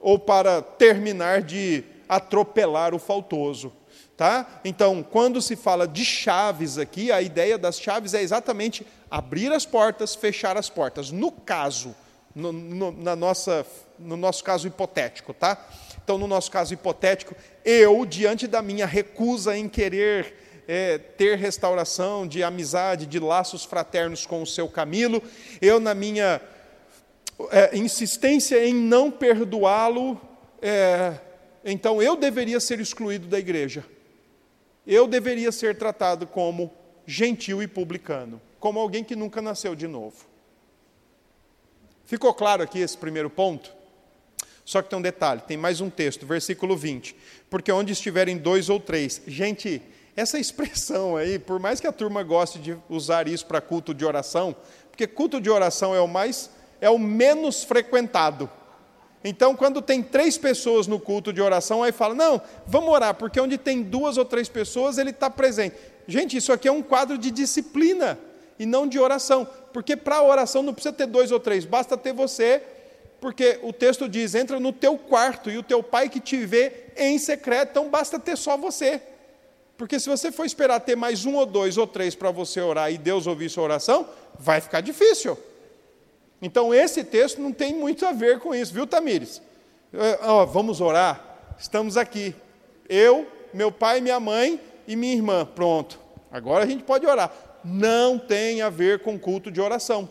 ou 0.01 0.19
para 0.19 0.61
terminar 0.61 1.43
de 1.43 1.85
atropelar 2.09 2.95
o 2.95 2.99
faltoso. 2.99 3.73
Tá? 4.19 4.61
Então, 4.65 5.01
quando 5.01 5.41
se 5.41 5.55
fala 5.55 5.87
de 5.87 6.05
chaves 6.05 6.77
aqui, 6.77 7.13
a 7.13 7.23
ideia 7.23 7.57
das 7.57 7.81
chaves 7.81 8.15
é 8.15 8.21
exatamente 8.21 8.85
abrir 9.09 9.53
as 9.53 9.65
portas, 9.65 10.17
fechar 10.17 10.57
as 10.57 10.69
portas. 10.69 11.13
No 11.13 11.31
caso, 11.31 11.95
no, 12.35 12.51
no, 12.53 12.91
na 12.91 13.15
nossa, 13.15 13.65
no 13.97 14.17
nosso 14.17 14.43
caso 14.43 14.67
hipotético, 14.67 15.33
tá? 15.33 15.65
Então, 16.03 16.19
no 16.19 16.27
nosso 16.27 16.51
caso 16.51 16.75
hipotético, 16.75 17.37
eu, 17.65 18.05
diante 18.05 18.49
da 18.49 18.61
minha 18.61 18.87
recusa 18.87 19.57
em 19.57 19.69
querer 19.69 20.65
é, 20.67 20.99
ter 20.99 21.39
restauração 21.39 22.27
de 22.27 22.43
amizade, 22.43 23.07
de 23.07 23.21
laços 23.21 23.65
fraternos 23.65 24.27
com 24.27 24.43
o 24.43 24.47
seu 24.49 24.69
Camilo, 24.69 25.23
eu, 25.63 25.79
na 25.79 25.95
minha 25.95 26.41
é, 27.53 27.79
insistência 27.79 28.67
em 28.67 28.75
não 28.75 29.13
perdoá-lo, 29.13 30.21
é, 30.61 31.15
então 31.65 32.03
eu 32.03 32.17
deveria 32.17 32.59
ser 32.59 32.81
excluído 32.81 33.29
da 33.29 33.39
igreja 33.39 33.85
eu 34.89 35.07
deveria 35.07 35.53
ser 35.53 35.77
tratado 35.77 36.27
como 36.27 36.73
gentil 37.07 37.63
e 37.63 37.69
publicano, 37.69 38.41
como 38.59 38.81
alguém 38.81 39.05
que 39.05 39.15
nunca 39.15 39.43
nasceu 39.43 39.75
de 39.75 39.87
novo. 39.87 40.27
Ficou 42.07 42.33
claro 42.33 42.63
aqui 42.63 42.79
esse 42.79 42.97
primeiro 42.97 43.29
ponto? 43.29 43.71
Só 44.65 44.81
que 44.81 44.89
tem 44.89 44.99
um 44.99 45.03
detalhe, 45.03 45.43
tem 45.43 45.59
mais 45.59 45.83
um 45.83 45.91
texto, 45.91 46.27
versículo 46.27 46.75
20. 46.75 47.15
Porque 47.51 47.71
onde 47.71 47.93
estiverem 47.93 48.39
dois 48.39 48.71
ou 48.71 48.81
três. 48.81 49.21
Gente, 49.27 49.83
essa 50.17 50.39
expressão 50.39 51.17
aí, 51.17 51.39
por 51.39 51.61
mais 51.61 51.81
que 51.81 51.87
a 51.87 51.93
turma 51.93 52.23
goste 52.23 52.59
de 52.59 52.77
usar 52.89 53.29
isso 53.29 53.45
para 53.45 53.61
culto 53.61 53.93
de 53.93 54.07
oração, 54.07 54.57
porque 54.91 55.07
culto 55.07 55.39
de 55.39 55.51
oração 55.51 55.95
é 55.95 56.01
o 56.01 56.09
mais 56.09 56.51
é 56.81 56.89
o 56.89 56.99
menos 56.99 57.63
frequentado. 57.63 58.51
Então, 59.23 59.57
quando 59.57 59.83
tem 59.83 60.03
três 60.03 60.39
pessoas 60.39 60.87
no 60.87 61.01
culto 61.01 61.33
de 61.33 61.41
oração, 61.41 61.83
aí 61.83 61.93
fala: 61.93 62.15
não, 62.15 62.41
vamos 62.67 62.91
orar, 62.91 63.15
porque 63.15 63.41
onde 63.41 63.59
tem 63.59 63.83
duas 63.83 64.17
ou 64.17 64.25
três 64.25 64.49
pessoas, 64.49 64.99
ele 64.99 65.11
está 65.11 65.29
presente. 65.29 65.77
Gente, 66.07 66.37
isso 66.37 66.53
aqui 66.53 66.69
é 66.69 66.73
um 66.73 66.83
quadro 66.83 67.19
de 67.19 67.31
disciplina 67.31 68.19
e 68.59 68.65
não 68.65 68.87
de 68.87 68.99
oração, 68.99 69.47
porque 69.73 69.97
para 69.97 70.23
oração 70.23 70.63
não 70.63 70.73
precisa 70.73 70.93
ter 70.93 71.07
dois 71.07 71.31
ou 71.31 71.41
três, 71.41 71.65
basta 71.65 71.97
ter 71.97 72.13
você, 72.13 72.63
porque 73.21 73.59
o 73.63 73.73
texto 73.73 74.09
diz: 74.09 74.35
entra 74.35 74.61
no 74.61 74.73
teu 74.73 74.97
quarto 74.97 75.51
e 75.51 75.59
o 75.59 75.63
teu 75.63 75.83
pai 75.83 76.09
que 76.09 76.21
te 76.21 76.47
vê 76.47 76.87
em 76.97 77.19
secreto, 77.19 77.71
então 77.71 77.91
basta 77.91 78.19
ter 78.19 78.37
só 78.37 78.57
você. 78.57 79.03
Porque 79.77 80.01
se 80.01 80.09
você 80.09 80.33
for 80.33 80.45
esperar 80.45 80.81
ter 80.81 80.97
mais 80.97 81.25
um 81.25 81.37
ou 81.37 81.47
dois 81.47 81.79
ou 81.79 81.87
três 81.87 82.15
para 82.15 82.33
você 82.33 82.61
orar 82.61 82.93
e 82.93 82.99
Deus 82.99 83.29
ouvir 83.29 83.49
sua 83.49 83.63
oração, 83.63 84.09
vai 84.37 84.61
ficar 84.61 84.81
difícil. 84.81 85.39
Então, 86.41 86.73
esse 86.73 87.03
texto 87.03 87.41
não 87.41 87.53
tem 87.53 87.75
muito 87.75 88.07
a 88.07 88.13
ver 88.13 88.39
com 88.39 88.55
isso, 88.55 88.73
viu, 88.73 88.87
Tamires? 88.87 89.43
Oh, 90.27 90.47
vamos 90.47 90.81
orar? 90.81 91.55
Estamos 91.59 91.97
aqui. 91.97 92.35
Eu, 92.89 93.27
meu 93.53 93.73
pai, 93.73 94.01
minha 94.01 94.21
mãe 94.21 94.61
e 94.87 94.95
minha 94.95 95.15
irmã. 95.15 95.45
Pronto. 95.45 95.99
Agora 96.31 96.65
a 96.65 96.67
gente 96.67 96.85
pode 96.85 97.07
orar. 97.07 97.33
Não 97.65 98.19
tem 98.19 98.63
a 98.63 98.71
ver 98.71 99.01
com 99.01 99.19
culto 99.19 99.51
de 99.51 99.61
oração. 99.61 100.09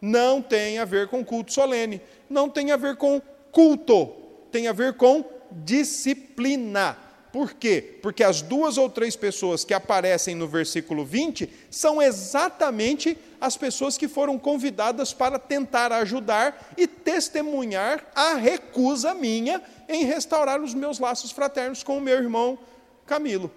Não 0.00 0.40
tem 0.40 0.78
a 0.78 0.84
ver 0.84 1.08
com 1.08 1.24
culto 1.24 1.52
solene. 1.52 2.00
Não 2.30 2.48
tem 2.48 2.70
a 2.70 2.76
ver 2.76 2.96
com 2.96 3.20
culto. 3.50 4.12
Tem 4.52 4.68
a 4.68 4.72
ver 4.72 4.94
com 4.94 5.24
disciplina. 5.50 6.96
Por 7.32 7.54
quê? 7.54 7.98
Porque 8.00 8.22
as 8.22 8.40
duas 8.40 8.78
ou 8.78 8.88
três 8.88 9.16
pessoas 9.16 9.64
que 9.64 9.74
aparecem 9.74 10.34
no 10.34 10.46
versículo 10.46 11.04
20 11.04 11.50
são 11.70 12.00
exatamente 12.00 13.18
as 13.46 13.56
pessoas 13.56 13.96
que 13.96 14.08
foram 14.08 14.38
convidadas 14.38 15.12
para 15.12 15.38
tentar 15.38 15.92
ajudar 15.92 16.72
e 16.76 16.86
testemunhar 16.86 18.04
a 18.14 18.34
recusa 18.34 19.14
minha 19.14 19.62
em 19.88 20.04
restaurar 20.04 20.60
os 20.60 20.74
meus 20.74 20.98
laços 20.98 21.30
fraternos 21.30 21.82
com 21.82 21.98
o 21.98 22.00
meu 22.00 22.16
irmão 22.16 22.58
Camilo. 23.06 23.50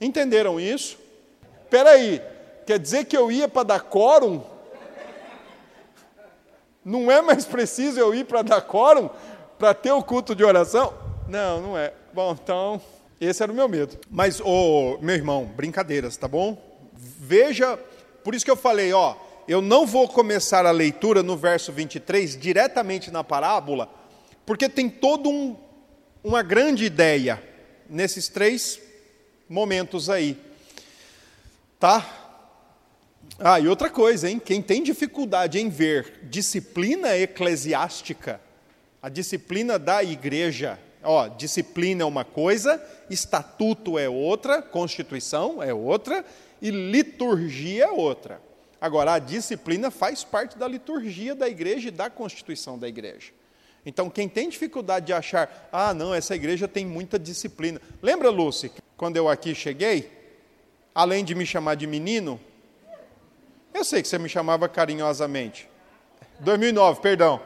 Entenderam 0.00 0.60
isso? 0.60 0.96
Espera 1.64 1.90
aí, 1.90 2.22
quer 2.64 2.78
dizer 2.78 3.04
que 3.06 3.16
eu 3.16 3.32
ia 3.32 3.48
para 3.48 3.64
dar 3.64 3.80
quórum? 3.80 4.42
Não 6.84 7.10
é 7.10 7.20
mais 7.20 7.44
preciso 7.44 7.98
eu 7.98 8.14
ir 8.14 8.24
para 8.24 8.42
dar 8.42 8.60
quórum 8.60 9.10
para 9.58 9.74
ter 9.74 9.90
o 9.90 10.02
culto 10.02 10.36
de 10.36 10.44
oração? 10.44 10.94
Não, 11.28 11.60
não 11.60 11.76
é. 11.76 11.92
Bom, 12.12 12.36
então 12.40 12.80
esse 13.20 13.42
era 13.42 13.50
o 13.50 13.54
meu 13.54 13.68
medo. 13.68 13.98
Mas, 14.08 14.40
oh, 14.40 14.98
meu 15.00 15.16
irmão, 15.16 15.44
brincadeiras, 15.46 16.16
tá 16.16 16.28
bom? 16.28 16.56
Veja, 16.94 17.76
por 18.26 18.34
isso 18.34 18.44
que 18.44 18.50
eu 18.50 18.56
falei, 18.56 18.92
ó, 18.92 19.14
eu 19.46 19.62
não 19.62 19.86
vou 19.86 20.08
começar 20.08 20.66
a 20.66 20.72
leitura 20.72 21.22
no 21.22 21.36
verso 21.36 21.70
23 21.70 22.36
diretamente 22.36 23.08
na 23.08 23.22
parábola, 23.22 23.88
porque 24.44 24.68
tem 24.68 24.88
todo 24.88 25.30
um, 25.30 25.56
uma 26.24 26.42
grande 26.42 26.84
ideia 26.84 27.40
nesses 27.88 28.26
três 28.26 28.80
momentos 29.48 30.10
aí. 30.10 30.36
Tá? 31.78 32.04
Ah, 33.38 33.60
e 33.60 33.68
outra 33.68 33.88
coisa, 33.88 34.28
hein? 34.28 34.42
Quem 34.44 34.60
tem 34.60 34.82
dificuldade 34.82 35.60
em 35.60 35.68
ver 35.68 36.18
disciplina 36.24 37.16
eclesiástica, 37.16 38.40
a 39.00 39.08
disciplina 39.08 39.78
da 39.78 40.02
igreja, 40.02 40.80
Ó, 41.08 41.28
disciplina 41.28 42.02
é 42.02 42.04
uma 42.04 42.24
coisa, 42.24 42.84
estatuto 43.08 43.96
é 43.96 44.08
outra, 44.08 44.60
constituição 44.60 45.62
é 45.62 45.72
outra 45.72 46.24
e 46.60 46.70
liturgia 46.70 47.84
é 47.84 47.90
outra. 47.90 48.40
Agora, 48.80 49.14
a 49.14 49.18
disciplina 49.18 49.90
faz 49.90 50.22
parte 50.22 50.56
da 50.58 50.68
liturgia 50.68 51.34
da 51.34 51.48
igreja 51.48 51.88
e 51.88 51.90
da 51.90 52.10
constituição 52.10 52.78
da 52.78 52.86
igreja. 52.86 53.32
Então, 53.84 54.10
quem 54.10 54.28
tem 54.28 54.48
dificuldade 54.48 55.06
de 55.06 55.12
achar, 55.12 55.68
ah, 55.72 55.94
não, 55.94 56.12
essa 56.12 56.34
igreja 56.34 56.66
tem 56.66 56.84
muita 56.84 57.18
disciplina. 57.18 57.80
Lembra, 58.02 58.30
Lúcia, 58.30 58.70
quando 58.96 59.16
eu 59.16 59.28
aqui 59.28 59.54
cheguei, 59.54 60.10
além 60.94 61.24
de 61.24 61.34
me 61.34 61.46
chamar 61.46 61.76
de 61.76 61.86
menino, 61.86 62.40
eu 63.72 63.84
sei 63.84 64.02
que 64.02 64.08
você 64.08 64.18
me 64.18 64.28
chamava 64.28 64.68
carinhosamente. 64.68 65.68
2009, 66.40 67.00
perdão. 67.00 67.40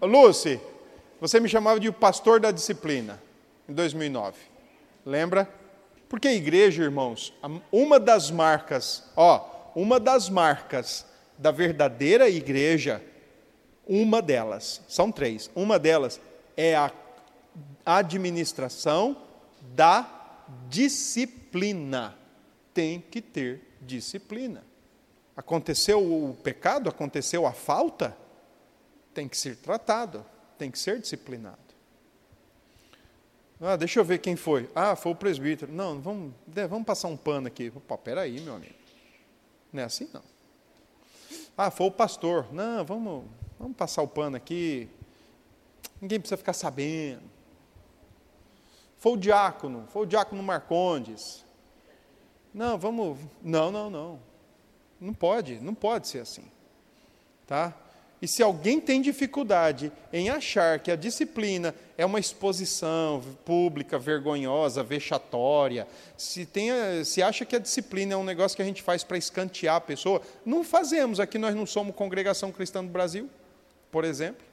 Lúcia, 0.00 0.60
você 1.20 1.40
me 1.40 1.48
chamava 1.48 1.78
de 1.78 1.90
pastor 1.92 2.40
da 2.40 2.50
disciplina, 2.50 3.20
em 3.68 3.72
2009. 3.72 4.38
Lembra? 5.04 5.48
Porque 6.08 6.28
a 6.28 6.32
igreja, 6.32 6.82
irmãos, 6.82 7.34
uma 7.70 8.00
das 8.00 8.30
marcas, 8.30 9.04
ó, 9.16 9.70
uma 9.74 10.00
das 10.00 10.28
marcas 10.28 11.06
da 11.36 11.50
verdadeira 11.50 12.28
igreja, 12.28 13.02
uma 13.86 14.20
delas, 14.20 14.82
são 14.88 15.12
três, 15.12 15.50
uma 15.54 15.78
delas 15.78 16.20
é 16.56 16.74
a 16.74 16.90
administração 17.84 19.16
da 19.74 20.44
disciplina. 20.68 22.16
Tem 22.72 23.00
que 23.00 23.20
ter 23.20 23.76
disciplina. 23.80 24.64
Aconteceu 25.36 26.00
o 26.00 26.34
pecado, 26.34 26.88
aconteceu 26.88 27.46
a 27.46 27.52
falta, 27.52 28.16
tem 29.14 29.28
que 29.28 29.36
ser 29.36 29.56
tratado 29.56 30.24
tem 30.58 30.70
que 30.70 30.78
ser 30.78 31.00
disciplinado. 31.00 31.67
Ah, 33.60 33.76
deixa 33.76 33.98
eu 33.98 34.04
ver 34.04 34.18
quem 34.18 34.36
foi. 34.36 34.70
Ah, 34.74 34.94
foi 34.94 35.12
o 35.12 35.16
presbítero. 35.16 35.72
Não, 35.72 36.00
vamos, 36.00 36.32
vamos 36.46 36.86
passar 36.86 37.08
um 37.08 37.16
pano 37.16 37.48
aqui. 37.48 37.72
Opa, 37.74 37.98
peraí, 37.98 38.40
meu 38.40 38.54
amigo. 38.54 38.74
Não 39.72 39.82
é 39.82 39.84
assim, 39.84 40.08
não. 40.12 40.22
Ah, 41.56 41.70
foi 41.70 41.86
o 41.86 41.90
pastor. 41.90 42.46
Não, 42.52 42.84
vamos, 42.84 43.24
vamos 43.58 43.76
passar 43.76 44.02
o 44.02 44.08
pano 44.08 44.36
aqui. 44.36 44.88
Ninguém 46.00 46.20
precisa 46.20 46.36
ficar 46.36 46.52
sabendo. 46.52 47.22
Foi 48.98 49.12
o 49.12 49.16
diácono, 49.16 49.86
foi 49.88 50.02
o 50.02 50.06
diácono 50.06 50.42
Marcondes. 50.42 51.44
Não, 52.54 52.78
vamos. 52.78 53.18
Não, 53.42 53.70
não, 53.70 53.90
não. 53.90 54.20
Não 55.00 55.14
pode, 55.14 55.60
não 55.60 55.74
pode 55.74 56.08
ser 56.08 56.20
assim. 56.20 56.44
Tá? 57.46 57.74
E 58.20 58.26
se 58.26 58.42
alguém 58.42 58.80
tem 58.80 59.00
dificuldade 59.00 59.92
em 60.12 60.28
achar 60.28 60.80
que 60.80 60.90
a 60.90 60.96
disciplina 60.96 61.72
é 61.96 62.04
uma 62.04 62.18
exposição 62.18 63.22
pública, 63.44 63.96
vergonhosa, 63.96 64.82
vexatória, 64.82 65.86
se, 66.16 66.44
tem, 66.44 66.70
se 67.04 67.22
acha 67.22 67.44
que 67.44 67.54
a 67.54 67.60
disciplina 67.60 68.14
é 68.14 68.16
um 68.16 68.24
negócio 68.24 68.56
que 68.56 68.62
a 68.62 68.64
gente 68.64 68.82
faz 68.82 69.04
para 69.04 69.16
escantear 69.16 69.76
a 69.76 69.80
pessoa, 69.80 70.20
não 70.44 70.64
fazemos. 70.64 71.20
Aqui 71.20 71.38
nós 71.38 71.54
não 71.54 71.64
somos 71.64 71.94
congregação 71.94 72.50
cristã 72.50 72.84
do 72.84 72.90
Brasil, 72.90 73.30
por 73.90 74.04
exemplo. 74.04 74.44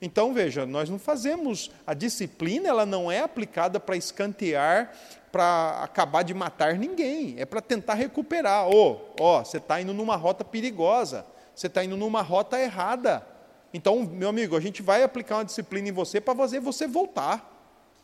Então, 0.00 0.34
veja, 0.34 0.66
nós 0.66 0.90
não 0.90 0.98
fazemos. 0.98 1.70
A 1.86 1.94
disciplina 1.94 2.68
ela 2.68 2.84
não 2.84 3.10
é 3.10 3.20
aplicada 3.20 3.80
para 3.80 3.96
escantear, 3.96 4.92
para 5.32 5.80
acabar 5.82 6.22
de 6.22 6.34
matar 6.34 6.74
ninguém. 6.74 7.36
É 7.38 7.46
para 7.46 7.62
tentar 7.62 7.94
recuperar. 7.94 8.68
Ô, 8.68 9.00
oh, 9.18 9.38
oh, 9.38 9.38
você 9.42 9.56
está 9.56 9.80
indo 9.80 9.94
numa 9.94 10.16
rota 10.16 10.44
perigosa 10.44 11.24
você 11.56 11.68
está 11.68 11.82
indo 11.82 11.96
numa 11.96 12.20
rota 12.20 12.60
errada. 12.60 13.26
Então, 13.72 14.02
meu 14.02 14.28
amigo, 14.28 14.54
a 14.54 14.60
gente 14.60 14.82
vai 14.82 15.02
aplicar 15.02 15.38
uma 15.38 15.44
disciplina 15.44 15.88
em 15.88 15.92
você 15.92 16.20
para 16.20 16.36
fazer 16.36 16.60
você 16.60 16.86
voltar. 16.86 17.54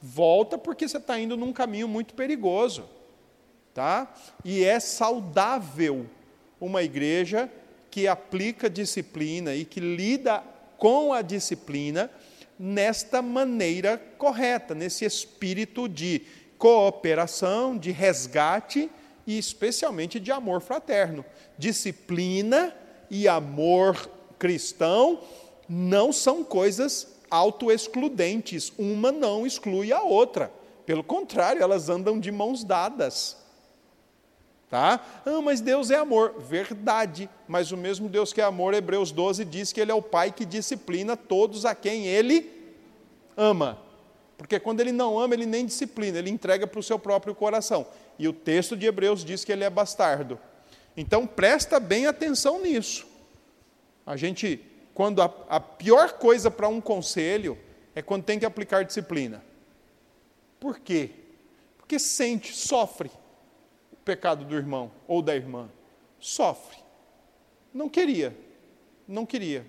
Volta 0.01 0.57
porque 0.57 0.89
você 0.89 0.97
está 0.97 1.21
indo 1.21 1.37
num 1.37 1.53
caminho 1.53 1.87
muito 1.87 2.15
perigoso. 2.15 2.89
Tá? 3.75 4.11
E 4.43 4.65
é 4.65 4.81
saudável 4.81 6.07
uma 6.59 6.83
igreja 6.83 7.51
que 7.91 8.09
aplica 8.09 8.71
disciplina 8.71 9.55
e 9.55 9.67
que 9.67 9.81
lida 9.81 10.43
com 10.79 11.13
a 11.13 11.21
disciplina 11.21 12.11
nesta 12.59 13.21
maneira 13.21 13.99
correta, 14.17 14.75
nesse 14.75 15.05
espírito 15.05 15.89
de 15.89 16.23
cooperação, 16.57 17.77
de 17.77 17.91
resgate 17.91 18.91
e 19.27 19.37
especialmente 19.37 20.19
de 20.19 20.33
amor 20.33 20.63
fraterno. 20.63 21.23
Disciplina 21.59 22.75
e 23.13 23.29
amor 23.29 24.09
cristão 24.39 25.21
não 25.69 26.11
são 26.11 26.43
coisas 26.43 27.07
autoexcludentes. 27.31 28.73
Uma 28.79 29.13
não 29.13 29.47
exclui 29.47 29.93
a 29.93 30.03
outra. 30.03 30.51
Pelo 30.87 31.05
contrário, 31.05 31.63
elas 31.63 31.91
andam 31.91 32.19
de 32.19 32.33
mãos 32.33 32.65
dadas. 32.65 33.37
Tá? 34.71 34.99
Ah, 35.27 35.43
mas 35.43 35.61
Deus 35.61 35.91
é 35.91 35.97
amor. 35.97 36.37
Verdade. 36.39 37.29
Mas 37.47 37.71
o 37.71 37.77
mesmo 37.77 38.09
Deus 38.09 38.33
que 38.33 38.41
é 38.41 38.45
amor, 38.45 38.73
Hebreus 38.73 39.13
12 39.13 39.45
diz 39.45 39.75
que 39.75 39.81
Ele 39.83 39.93
é 39.93 39.95
o 39.95 40.01
Pai 40.01 40.33
que 40.33 40.47
disciplina 40.47 41.15
todos 41.15 41.67
a 41.67 41.75
quem 41.75 42.07
Ele 42.07 42.51
ama. 43.37 43.79
Porque 44.39 44.59
quando 44.59 44.81
Ele 44.81 44.91
não 44.91 45.19
ama, 45.19 45.35
Ele 45.35 45.45
nem 45.45 45.67
disciplina, 45.67 46.19
Ele 46.19 46.31
entrega 46.31 46.67
para 46.67 46.81
o 46.81 46.83
seu 46.83 46.99
próprio 46.99 47.35
coração. 47.35 47.87
E 48.19 48.27
o 48.27 48.33
texto 48.33 48.75
de 48.75 48.87
Hebreus 48.87 49.23
diz 49.23 49.45
que 49.45 49.53
Ele 49.53 49.65
é 49.65 49.71
bastardo. 49.71 50.39
Então 50.97 51.27
presta 51.27 51.81
bem 51.81 52.07
atenção 52.07 52.61
nisso. 52.61 53.07
A 54.05 54.17
gente, 54.17 54.61
quando 54.95 55.23
a, 55.23 55.33
a 55.49 55.61
pior 55.61 56.13
coisa 56.15 56.51
para 56.51 56.69
um 56.69 56.81
conselho 56.81 57.59
é 57.95 58.03
quando 58.03 58.25
tem 58.25 58.39
que 58.39 58.47
aplicar 58.47 58.85
disciplina. 58.85 59.43
Por 60.59 60.79
quê? 60.79 61.11
Porque 61.79 61.99
sente, 61.99 62.55
sofre 62.55 63.11
o 63.93 63.97
pecado 63.97 64.45
do 64.45 64.55
irmão 64.55 64.91
ou 65.07 65.23
da 65.23 65.35
irmã. 65.35 65.69
Sofre. 66.19 66.79
Não 67.73 67.89
queria, 67.89 68.37
não 69.09 69.25
queria 69.25 69.67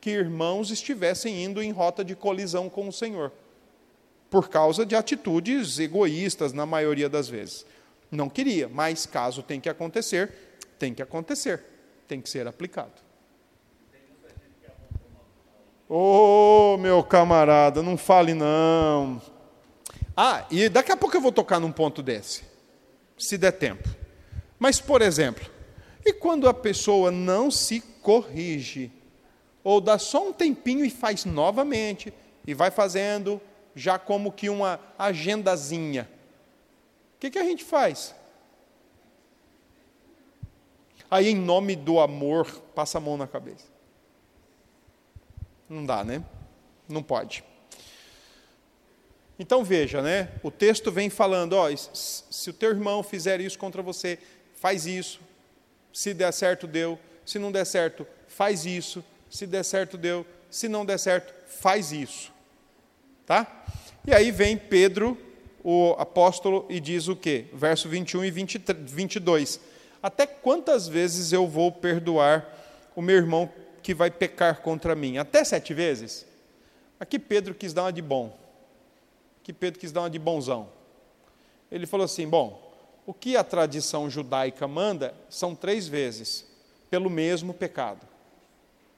que 0.00 0.10
irmãos 0.10 0.70
estivessem 0.70 1.44
indo 1.44 1.62
em 1.62 1.70
rota 1.70 2.04
de 2.04 2.16
colisão 2.16 2.70
com 2.70 2.88
o 2.88 2.92
Senhor, 2.92 3.32
por 4.30 4.48
causa 4.48 4.86
de 4.86 4.96
atitudes 4.96 5.78
egoístas, 5.78 6.52
na 6.52 6.64
maioria 6.64 7.08
das 7.08 7.28
vezes. 7.28 7.66
Não 8.10 8.28
queria, 8.28 8.68
mas 8.68 9.04
caso 9.04 9.42
tenha 9.42 9.60
que 9.60 9.68
acontecer, 9.68 10.32
tem 10.80 10.94
que 10.94 11.02
acontecer, 11.02 11.62
tem 12.08 12.22
que 12.22 12.30
ser 12.30 12.48
aplicado. 12.48 12.94
Ô, 15.86 16.74
oh, 16.74 16.78
meu 16.78 17.04
camarada, 17.04 17.82
não 17.82 17.98
fale 17.98 18.32
não. 18.32 19.20
Ah, 20.16 20.46
e 20.50 20.68
daqui 20.68 20.90
a 20.90 20.96
pouco 20.96 21.16
eu 21.16 21.20
vou 21.20 21.32
tocar 21.32 21.60
num 21.60 21.70
ponto 21.70 22.02
desse, 22.02 22.44
se 23.18 23.36
der 23.36 23.52
tempo. 23.52 23.88
Mas, 24.58 24.80
por 24.80 25.02
exemplo, 25.02 25.48
e 26.04 26.12
quando 26.14 26.48
a 26.48 26.54
pessoa 26.54 27.10
não 27.10 27.50
se 27.50 27.80
corrige, 28.02 28.90
ou 29.62 29.80
dá 29.80 29.98
só 29.98 30.28
um 30.28 30.32
tempinho 30.32 30.84
e 30.84 30.90
faz 30.90 31.26
novamente, 31.26 32.12
e 32.46 32.54
vai 32.54 32.70
fazendo 32.70 33.40
já 33.74 33.98
como 33.98 34.32
que 34.32 34.48
uma 34.48 34.80
agendazinha, 34.98 36.08
o 37.16 37.20
que, 37.20 37.30
que 37.30 37.38
a 37.38 37.44
gente 37.44 37.64
faz? 37.64 38.14
Aí, 41.10 41.28
em 41.28 41.36
nome 41.36 41.74
do 41.74 41.98
amor, 41.98 42.46
passa 42.74 42.98
a 42.98 43.00
mão 43.00 43.16
na 43.16 43.26
cabeça. 43.26 43.66
Não 45.68 45.84
dá, 45.84 46.04
né? 46.04 46.22
Não 46.88 47.02
pode. 47.02 47.44
Então 49.38 49.64
veja, 49.64 50.02
né? 50.02 50.28
O 50.42 50.50
texto 50.50 50.92
vem 50.92 51.08
falando, 51.08 51.54
ó, 51.54 51.68
se 51.74 52.50
o 52.50 52.52
teu 52.52 52.70
irmão 52.70 53.02
fizer 53.02 53.40
isso 53.40 53.58
contra 53.58 53.82
você, 53.82 54.18
faz 54.54 54.84
isso. 54.84 55.20
Se 55.92 56.12
der 56.12 56.32
certo, 56.32 56.66
deu. 56.66 56.98
Se 57.24 57.38
não 57.38 57.50
der 57.50 57.64
certo, 57.64 58.06
faz 58.28 58.66
isso. 58.66 59.02
Se 59.30 59.46
der 59.46 59.64
certo, 59.64 59.96
deu. 59.96 60.26
Se 60.50 60.68
não 60.68 60.84
der 60.84 60.98
certo, 60.98 61.32
faz 61.46 61.90
isso. 61.90 62.30
Tá? 63.24 63.64
E 64.06 64.12
aí 64.12 64.30
vem 64.30 64.56
Pedro, 64.58 65.16
o 65.64 65.94
apóstolo, 65.98 66.66
e 66.68 66.78
diz 66.80 67.08
o 67.08 67.16
quê? 67.16 67.46
Verso 67.52 67.88
21 67.88 68.24
e 68.24 68.30
23, 68.30 68.92
22. 68.92 69.60
Até 70.02 70.26
quantas 70.26 70.88
vezes 70.88 71.32
eu 71.32 71.46
vou 71.46 71.70
perdoar 71.70 72.48
o 72.96 73.02
meu 73.02 73.16
irmão 73.16 73.50
que 73.82 73.94
vai 73.94 74.10
pecar 74.10 74.60
contra 74.62 74.94
mim? 74.94 75.18
Até 75.18 75.44
sete 75.44 75.74
vezes? 75.74 76.26
Aqui 76.98 77.18
Pedro 77.18 77.54
quis 77.54 77.72
dar 77.72 77.82
uma 77.82 77.92
de 77.92 78.00
bom. 78.00 78.36
Aqui 79.42 79.52
Pedro 79.52 79.78
quis 79.78 79.92
dar 79.92 80.02
uma 80.02 80.10
de 80.10 80.18
bonzão. 80.18 80.70
Ele 81.70 81.86
falou 81.86 82.04
assim: 82.04 82.26
bom, 82.26 82.72
o 83.06 83.12
que 83.12 83.36
a 83.36 83.44
tradição 83.44 84.08
judaica 84.08 84.66
manda 84.66 85.14
são 85.28 85.54
três 85.54 85.86
vezes, 85.86 86.46
pelo 86.88 87.10
mesmo 87.10 87.52
pecado. 87.52 88.06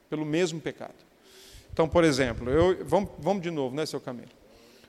Pelo 0.08 0.24
mesmo 0.24 0.60
pecado. 0.60 0.94
Então, 1.72 1.88
por 1.88 2.04
exemplo, 2.04 2.50
eu, 2.50 2.84
vamos, 2.84 3.10
vamos 3.18 3.42
de 3.42 3.50
novo, 3.50 3.74
né, 3.74 3.86
seu 3.86 4.00
Camilo? 4.00 4.30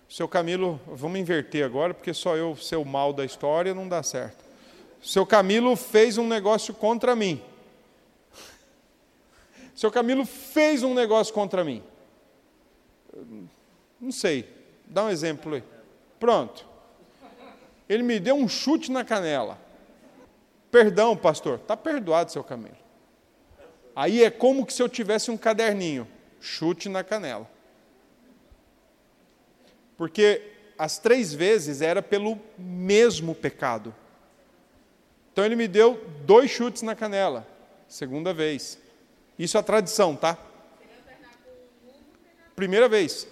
Seu 0.09 0.27
Camilo, 0.27 0.79
vamos 0.85 1.17
inverter 1.17 1.65
agora, 1.65 1.93
porque 1.93 2.13
só 2.13 2.35
eu 2.35 2.55
ser 2.55 2.75
o 2.75 2.85
mal 2.85 3.13
da 3.13 3.23
história 3.25 3.73
não 3.73 3.87
dá 3.87 4.03
certo 4.03 4.42
seu 5.03 5.25
Camilo 5.25 5.75
fez 5.75 6.17
um 6.17 6.25
negócio 6.25 6.73
contra 6.73 7.13
mim. 7.13 7.43
Seu 9.75 9.91
Camilo 9.91 10.25
fez 10.25 10.81
um 10.81 10.93
negócio 10.93 11.33
contra 11.33 11.63
mim. 11.63 11.83
Não 13.99 14.11
sei, 14.11 14.49
dá 14.85 15.03
um 15.03 15.09
exemplo 15.09 15.55
aí. 15.55 15.63
Pronto. 16.19 16.65
Ele 17.89 18.01
me 18.01 18.17
deu 18.17 18.35
um 18.35 18.47
chute 18.47 18.89
na 18.89 19.03
canela. 19.03 19.59
Perdão, 20.71 21.17
pastor. 21.17 21.59
Está 21.59 21.75
perdoado, 21.75 22.31
seu 22.31 22.43
Camilo. 22.43 22.77
Aí 23.93 24.23
é 24.23 24.31
como 24.31 24.69
se 24.71 24.81
eu 24.81 24.87
tivesse 24.87 25.29
um 25.29 25.37
caderninho. 25.37 26.07
Chute 26.39 26.87
na 26.87 27.03
canela. 27.03 27.49
Porque 29.97 30.41
as 30.77 30.97
três 30.97 31.33
vezes 31.33 31.81
era 31.81 32.01
pelo 32.01 32.39
mesmo 32.57 33.35
pecado. 33.35 33.93
Então 35.33 35.43
ele 35.43 35.55
me 35.55 35.67
deu 35.67 35.99
dois 36.25 36.51
chutes 36.51 36.83
na 36.83 36.95
canela, 36.95 37.45
segunda 37.87 38.31
vez. 38.31 38.77
Isso 39.37 39.57
é 39.57 39.59
a 39.59 39.63
tradição, 39.63 40.15
tá? 40.15 40.37
Primeira 42.55 42.87
vez. 42.87 43.27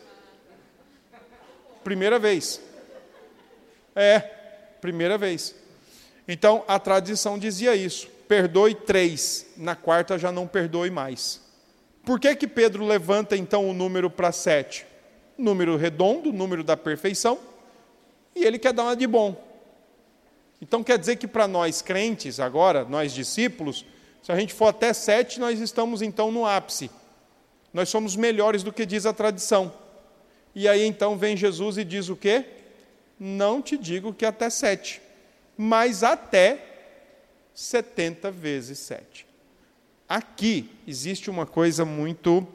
Primeira 1.83 2.17
vez. 2.17 2.59
É, 3.95 4.19
primeira 4.81 5.15
vez. 5.15 5.53
Então 6.27 6.63
a 6.67 6.79
tradição 6.79 7.37
dizia 7.37 7.75
isso: 7.75 8.07
perdoe 8.27 8.73
três, 8.73 9.45
na 9.55 9.75
quarta 9.75 10.17
já 10.17 10.31
não 10.31 10.47
perdoe 10.47 10.89
mais. 10.89 11.39
Por 12.03 12.19
que, 12.19 12.35
que 12.35 12.47
Pedro 12.47 12.83
levanta 12.83 13.37
então 13.37 13.69
o 13.69 13.73
número 13.73 14.09
para 14.09 14.31
sete? 14.31 14.87
Número 15.37 15.77
redondo, 15.77 16.33
número 16.33 16.63
da 16.63 16.75
perfeição, 16.75 17.37
e 18.35 18.43
ele 18.43 18.57
quer 18.57 18.73
dar 18.73 18.83
uma 18.83 18.95
de 18.95 19.05
bom. 19.05 19.50
Então 20.61 20.83
quer 20.83 20.99
dizer 20.99 21.15
que 21.15 21.27
para 21.27 21.47
nós 21.47 21.81
crentes, 21.81 22.39
agora, 22.39 22.85
nós 22.85 23.11
discípulos, 23.11 23.83
se 24.21 24.31
a 24.31 24.35
gente 24.35 24.53
for 24.53 24.67
até 24.67 24.93
sete, 24.93 25.39
nós 25.39 25.59
estamos 25.59 26.01
então 26.01 26.31
no 26.31 26.45
ápice. 26.45 26.91
Nós 27.73 27.89
somos 27.89 28.15
melhores 28.15 28.61
do 28.61 28.71
que 28.71 28.85
diz 28.85 29.05
a 29.05 29.13
tradição. 29.13 29.73
E 30.53 30.67
aí 30.67 30.85
então 30.85 31.17
vem 31.17 31.35
Jesus 31.35 31.77
e 31.77 31.83
diz 31.83 32.09
o 32.09 32.15
quê? 32.15 32.45
Não 33.19 33.61
te 33.61 33.77
digo 33.77 34.13
que 34.13 34.25
até 34.25 34.49
sete, 34.49 35.01
mas 35.57 36.03
até 36.03 36.59
70 37.53 38.29
vezes 38.31 38.79
sete. 38.79 39.25
Aqui 40.07 40.69
existe 40.87 41.29
uma 41.29 41.45
coisa 41.45 41.85
muito 41.85 42.45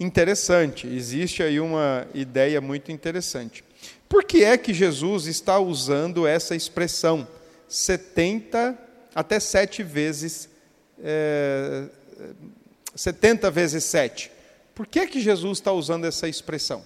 interessante, 0.00 0.86
existe 0.86 1.42
aí 1.42 1.60
uma 1.60 2.06
ideia 2.14 2.60
muito 2.60 2.90
interessante. 2.90 3.62
Por 4.08 4.24
que 4.24 4.44
é 4.44 4.56
que 4.56 4.72
Jesus 4.72 5.26
está 5.26 5.58
usando 5.58 6.26
essa 6.26 6.56
expressão 6.56 7.26
70 7.68 8.76
até 9.14 9.38
sete 9.38 9.82
vezes 9.82 10.48
é, 11.02 11.88
70 12.94 13.50
vezes 13.50 13.84
7? 13.84 14.30
Por 14.74 14.86
que 14.86 15.00
é 15.00 15.06
que 15.06 15.20
Jesus 15.20 15.58
está 15.58 15.72
usando 15.72 16.04
essa 16.04 16.28
expressão? 16.28 16.84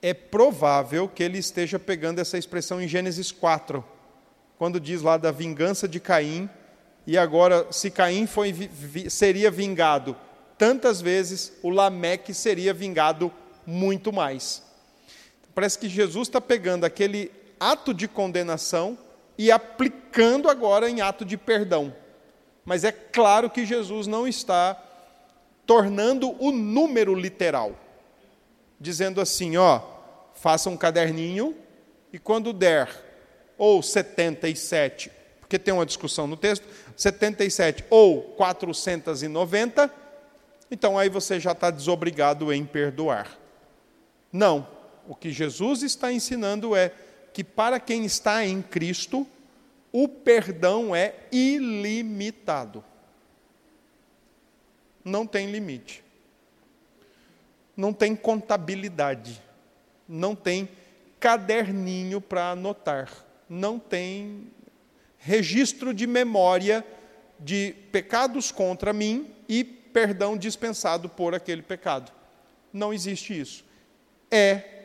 É 0.00 0.14
provável 0.14 1.08
que 1.08 1.22
ele 1.22 1.38
esteja 1.38 1.78
pegando 1.78 2.20
essa 2.20 2.38
expressão 2.38 2.80
em 2.80 2.88
Gênesis 2.88 3.32
4, 3.32 3.84
quando 4.58 4.80
diz 4.80 5.02
lá 5.02 5.16
da 5.16 5.30
vingança 5.30 5.86
de 5.86 6.00
Caim, 6.00 6.48
e 7.06 7.16
agora, 7.16 7.66
se 7.70 7.90
Caim 7.90 8.26
foi, 8.26 8.52
seria 9.08 9.50
vingado 9.50 10.16
tantas 10.58 11.00
vezes, 11.00 11.52
o 11.62 11.70
Lameque 11.70 12.32
seria 12.32 12.72
vingado 12.72 13.32
muito 13.66 14.12
mais. 14.12 14.62
Parece 15.56 15.78
que 15.78 15.88
Jesus 15.88 16.28
está 16.28 16.38
pegando 16.38 16.84
aquele 16.84 17.32
ato 17.58 17.94
de 17.94 18.06
condenação 18.06 18.98
e 19.38 19.50
aplicando 19.50 20.50
agora 20.50 20.90
em 20.90 21.00
ato 21.00 21.24
de 21.24 21.38
perdão. 21.38 21.96
Mas 22.62 22.84
é 22.84 22.92
claro 22.92 23.48
que 23.48 23.64
Jesus 23.64 24.06
não 24.06 24.28
está 24.28 24.74
tornando 25.64 26.36
o 26.44 26.52
número 26.52 27.14
literal, 27.14 27.74
dizendo 28.78 29.18
assim: 29.18 29.56
ó, 29.56 29.80
faça 30.34 30.68
um 30.68 30.76
caderninho 30.76 31.56
e 32.12 32.18
quando 32.18 32.52
der 32.52 32.90
ou 33.56 33.82
77, 33.82 35.10
porque 35.40 35.58
tem 35.58 35.72
uma 35.72 35.86
discussão 35.86 36.26
no 36.26 36.36
texto, 36.36 36.68
77 36.94 37.82
ou 37.88 38.20
490, 38.36 39.90
então 40.70 40.98
aí 40.98 41.08
você 41.08 41.40
já 41.40 41.52
está 41.52 41.70
desobrigado 41.70 42.52
em 42.52 42.66
perdoar. 42.66 43.38
Não. 44.30 44.75
O 45.08 45.14
que 45.14 45.30
Jesus 45.30 45.82
está 45.82 46.12
ensinando 46.12 46.74
é 46.74 46.92
que 47.32 47.44
para 47.44 47.78
quem 47.78 48.04
está 48.04 48.44
em 48.44 48.62
Cristo, 48.62 49.26
o 49.92 50.08
perdão 50.08 50.94
é 50.94 51.14
ilimitado. 51.30 52.84
Não 55.04 55.26
tem 55.26 55.50
limite. 55.50 56.02
Não 57.76 57.92
tem 57.92 58.16
contabilidade. 58.16 59.40
Não 60.08 60.34
tem 60.34 60.68
caderninho 61.20 62.20
para 62.20 62.50
anotar. 62.50 63.10
Não 63.48 63.78
tem 63.78 64.50
registro 65.18 65.94
de 65.94 66.06
memória 66.06 66.84
de 67.38 67.74
pecados 67.92 68.50
contra 68.50 68.92
mim 68.92 69.32
e 69.48 69.62
perdão 69.62 70.36
dispensado 70.36 71.08
por 71.08 71.34
aquele 71.34 71.62
pecado. 71.62 72.12
Não 72.72 72.92
existe 72.92 73.38
isso. 73.38 73.64
É 74.30 74.75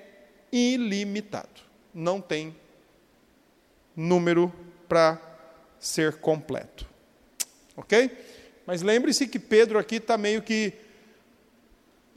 ilimitado. 0.51 1.61
Não 1.93 2.21
tem 2.21 2.55
número 3.95 4.53
para 4.87 5.19
ser 5.79 6.17
completo. 6.17 6.87
Ok? 7.75 8.11
Mas 8.65 8.81
lembre-se 8.81 9.27
que 9.27 9.39
Pedro 9.39 9.79
aqui 9.79 9.95
está 9.95 10.17
meio 10.17 10.41
que 10.41 10.73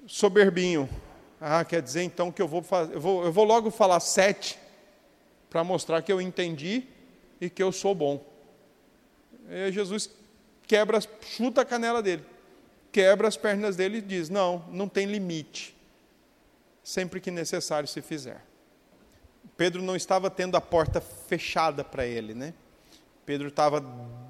soberbinho. 0.06 0.88
Ah, 1.40 1.64
quer 1.64 1.82
dizer 1.82 2.02
então 2.02 2.30
que 2.30 2.40
eu 2.40 2.48
vou, 2.48 2.62
fazer, 2.62 2.94
eu 2.94 3.00
vou, 3.00 3.24
eu 3.24 3.32
vou 3.32 3.44
logo 3.44 3.70
falar 3.70 4.00
sete 4.00 4.58
para 5.50 5.64
mostrar 5.64 6.02
que 6.02 6.12
eu 6.12 6.20
entendi 6.20 6.84
e 7.40 7.48
que 7.48 7.62
eu 7.62 7.72
sou 7.72 7.94
bom. 7.94 8.24
E 9.48 9.70
Jesus 9.72 10.10
quebra, 10.66 10.98
chuta 11.22 11.62
a 11.62 11.64
canela 11.64 12.02
dele 12.02 12.24
quebra 12.94 13.26
as 13.26 13.36
pernas 13.36 13.74
dele 13.74 13.98
e 13.98 14.00
diz: 14.00 14.30
Não, 14.30 14.64
não 14.70 14.88
tem 14.88 15.04
limite, 15.06 15.74
sempre 16.84 17.20
que 17.20 17.30
necessário 17.30 17.88
se 17.88 18.00
fizer. 18.00 18.44
Pedro 19.56 19.82
não 19.82 19.96
estava 19.96 20.30
tendo 20.30 20.56
a 20.56 20.60
porta 20.60 21.00
fechada 21.00 21.82
para 21.82 22.06
ele, 22.06 22.34
né? 22.34 22.54
Pedro 23.26 23.48
estava 23.48 23.82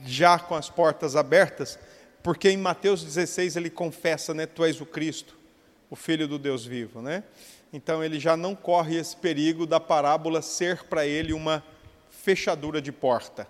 já 0.06 0.38
com 0.38 0.54
as 0.54 0.70
portas 0.70 1.16
abertas, 1.16 1.78
porque 2.22 2.48
em 2.48 2.56
Mateus 2.56 3.04
16 3.04 3.56
ele 3.56 3.68
confessa, 3.68 4.32
né? 4.32 4.46
Tu 4.46 4.64
és 4.64 4.80
o 4.80 4.86
Cristo, 4.86 5.36
o 5.90 5.96
Filho 5.96 6.26
do 6.26 6.38
Deus 6.38 6.64
vivo, 6.64 7.02
né? 7.02 7.24
Então 7.72 8.02
ele 8.02 8.18
já 8.18 8.36
não 8.36 8.54
corre 8.54 8.96
esse 8.96 9.16
perigo 9.16 9.66
da 9.66 9.80
parábola 9.80 10.40
ser 10.40 10.84
para 10.84 11.04
ele 11.04 11.32
uma 11.32 11.62
fechadura 12.08 12.80
de 12.80 12.92
porta 12.92 13.46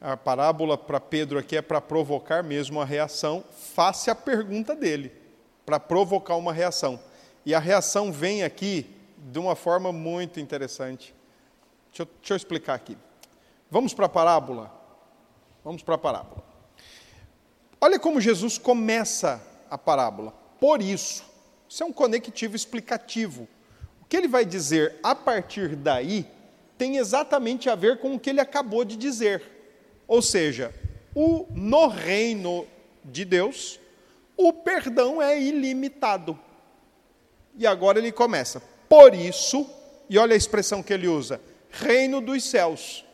a 0.00 0.16
parábola 0.16 0.78
para 0.78 0.98
Pedro 0.98 1.38
aqui 1.38 1.56
é 1.56 1.62
para 1.62 1.80
provocar 1.80 2.42
mesmo 2.42 2.80
a 2.80 2.84
reação, 2.84 3.44
face 3.74 4.10
à 4.10 4.14
pergunta 4.14 4.74
dele, 4.74 5.12
para 5.66 5.78
provocar 5.78 6.36
uma 6.36 6.52
reação. 6.52 6.98
E 7.44 7.54
a 7.54 7.58
reação 7.58 8.12
vem 8.12 8.42
aqui 8.42 8.86
de 9.30 9.38
uma 9.38 9.54
forma 9.54 9.92
muito 9.92 10.40
interessante. 10.40 11.14
Deixa 11.90 12.02
eu, 12.02 12.08
deixa 12.20 12.34
eu 12.34 12.36
explicar 12.36 12.74
aqui. 12.74 12.96
Vamos 13.70 13.94
para 13.94 14.06
a 14.06 14.08
parábola? 14.08 14.72
Vamos 15.64 15.82
para 15.82 15.94
a 15.94 15.98
parábola. 15.98 16.42
Olha 17.80 17.98
como 17.98 18.20
Jesus 18.20 18.58
começa 18.58 19.40
a 19.70 19.78
parábola. 19.78 20.32
Por 20.58 20.82
isso, 20.82 21.24
isso 21.68 21.82
é 21.82 21.86
um 21.86 21.92
conectivo 21.92 22.56
explicativo. 22.56 23.48
O 24.02 24.04
que 24.04 24.16
ele 24.16 24.28
vai 24.28 24.44
dizer 24.44 24.98
a 25.02 25.14
partir 25.14 25.76
daí 25.76 26.26
tem 26.76 26.96
exatamente 26.96 27.70
a 27.70 27.74
ver 27.74 27.98
com 27.98 28.14
o 28.14 28.18
que 28.18 28.30
ele 28.30 28.40
acabou 28.40 28.84
de 28.84 28.96
dizer. 28.96 29.42
Ou 30.06 30.20
seja, 30.20 30.74
o, 31.14 31.46
no 31.50 31.86
reino 31.86 32.66
de 33.04 33.24
Deus, 33.24 33.78
o 34.36 34.52
perdão 34.52 35.22
é 35.22 35.40
ilimitado. 35.40 36.38
E 37.60 37.66
agora 37.66 37.98
ele 37.98 38.10
começa. 38.10 38.62
Por 38.88 39.14
isso, 39.14 39.68
e 40.08 40.16
olha 40.16 40.32
a 40.32 40.36
expressão 40.36 40.82
que 40.82 40.94
ele 40.94 41.06
usa: 41.06 41.38
reino 41.70 42.18
dos 42.22 42.42
céus. 42.42 43.04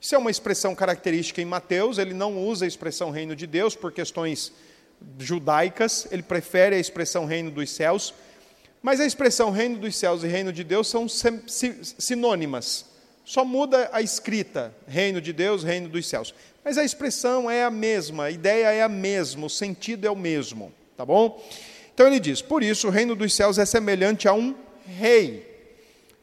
Isso 0.00 0.14
é 0.14 0.18
uma 0.18 0.30
expressão 0.30 0.76
característica 0.76 1.42
em 1.42 1.44
Mateus, 1.44 1.98
ele 1.98 2.14
não 2.14 2.46
usa 2.46 2.64
a 2.64 2.68
expressão 2.68 3.10
reino 3.10 3.34
de 3.34 3.48
Deus 3.48 3.74
por 3.74 3.90
questões 3.90 4.52
judaicas, 5.18 6.06
ele 6.12 6.22
prefere 6.22 6.76
a 6.76 6.78
expressão 6.78 7.24
reino 7.24 7.50
dos 7.50 7.68
céus. 7.70 8.14
Mas 8.80 9.00
a 9.00 9.06
expressão 9.06 9.50
reino 9.50 9.78
dos 9.78 9.96
céus 9.96 10.22
e 10.22 10.28
reino 10.28 10.52
de 10.52 10.62
Deus 10.62 10.86
são 10.86 11.08
sinônimas. 11.08 12.84
Só 13.24 13.44
muda 13.44 13.90
a 13.92 14.00
escrita, 14.00 14.72
reino 14.86 15.20
de 15.20 15.32
Deus, 15.32 15.64
reino 15.64 15.88
dos 15.88 16.06
céus. 16.06 16.32
Mas 16.64 16.78
a 16.78 16.84
expressão 16.84 17.50
é 17.50 17.64
a 17.64 17.70
mesma, 17.72 18.26
a 18.26 18.30
ideia 18.30 18.70
é 18.70 18.82
a 18.82 18.88
mesma, 18.88 19.46
o 19.46 19.50
sentido 19.50 20.06
é 20.06 20.10
o 20.10 20.14
mesmo, 20.14 20.72
tá 20.96 21.04
bom? 21.04 21.42
Então 21.96 22.06
ele 22.06 22.20
diz: 22.20 22.42
Por 22.42 22.62
isso 22.62 22.88
o 22.88 22.90
reino 22.90 23.16
dos 23.16 23.32
céus 23.32 23.56
é 23.56 23.64
semelhante 23.64 24.28
a 24.28 24.34
um 24.34 24.54
rei 24.86 25.44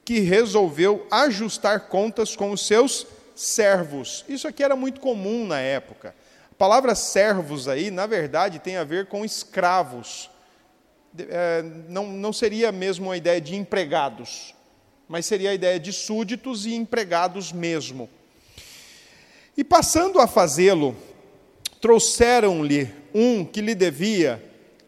que 0.05 0.19
resolveu 0.19 1.07
ajustar 1.09 1.87
contas 1.87 2.35
com 2.35 2.51
os 2.51 2.65
seus 2.65 3.07
servos. 3.35 4.23
Isso 4.29 4.47
aqui 4.47 4.63
era 4.63 4.75
muito 4.75 5.01
comum 5.01 5.47
na 5.47 5.59
época. 5.59 6.13
A 6.51 6.55
palavra 6.55 6.93
servos 6.93 7.67
aí, 7.67 7.89
na 7.89 8.05
verdade, 8.05 8.59
tem 8.59 8.77
a 8.77 8.83
ver 8.83 9.07
com 9.07 9.25
escravos. 9.25 10.29
É, 11.17 11.63
não, 11.89 12.05
não 12.05 12.31
seria 12.31 12.71
mesmo 12.71 13.11
a 13.11 13.17
ideia 13.17 13.41
de 13.41 13.55
empregados 13.55 14.53
mas 15.07 15.25
seria 15.25 15.51
a 15.51 15.53
ideia 15.53 15.79
de 15.79 15.91
súditos 15.91 16.65
e 16.65 16.73
empregados 16.73 17.51
mesmo. 17.51 18.09
E 19.55 19.63
passando 19.63 20.19
a 20.19 20.27
fazê-lo, 20.27 20.95
trouxeram-lhe 21.79 22.91
um 23.13 23.45
que 23.45 23.61
lhe 23.61 23.75
devia 23.75 24.43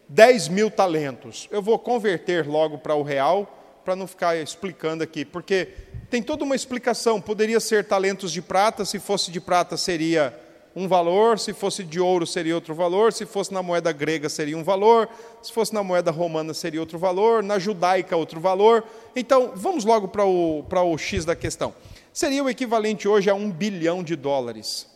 dez 0.08 0.48
mil 0.48 0.70
talentos. 0.70 1.48
Eu 1.50 1.62
vou 1.62 1.78
converter 1.78 2.46
logo 2.46 2.78
para 2.78 2.94
o 2.94 3.02
real, 3.02 3.52
para 3.84 3.96
não 3.96 4.06
ficar 4.06 4.36
explicando 4.36 5.02
aqui, 5.04 5.24
porque 5.24 5.68
tem 6.10 6.22
toda 6.22 6.44
uma 6.44 6.56
explicação. 6.56 7.20
Poderia 7.20 7.60
ser 7.60 7.86
talentos 7.86 8.32
de 8.32 8.42
prata, 8.42 8.84
se 8.84 8.98
fosse 8.98 9.30
de 9.30 9.40
prata 9.40 9.76
seria 9.76 10.36
um 10.74 10.86
valor, 10.86 11.38
se 11.38 11.54
fosse 11.54 11.82
de 11.82 11.98
ouro 11.98 12.26
seria 12.26 12.54
outro 12.54 12.74
valor, 12.74 13.10
se 13.10 13.24
fosse 13.24 13.52
na 13.54 13.62
moeda 13.62 13.90
grega 13.92 14.28
seria 14.28 14.58
um 14.58 14.62
valor, 14.62 15.08
se 15.42 15.50
fosse 15.50 15.72
na 15.72 15.82
moeda 15.82 16.10
romana 16.10 16.52
seria 16.52 16.80
outro 16.80 16.98
valor, 16.98 17.42
na 17.42 17.58
judaica 17.58 18.14
outro 18.14 18.38
valor. 18.40 18.84
Então, 19.14 19.52
vamos 19.54 19.86
logo 19.86 20.08
para 20.08 20.26
o, 20.26 20.64
para 20.68 20.82
o 20.82 20.98
X 20.98 21.24
da 21.24 21.34
questão. 21.34 21.74
Seria 22.12 22.44
o 22.44 22.50
equivalente 22.50 23.08
hoje 23.08 23.30
a 23.30 23.34
um 23.34 23.50
bilhão 23.50 24.02
de 24.02 24.14
dólares. 24.16 24.86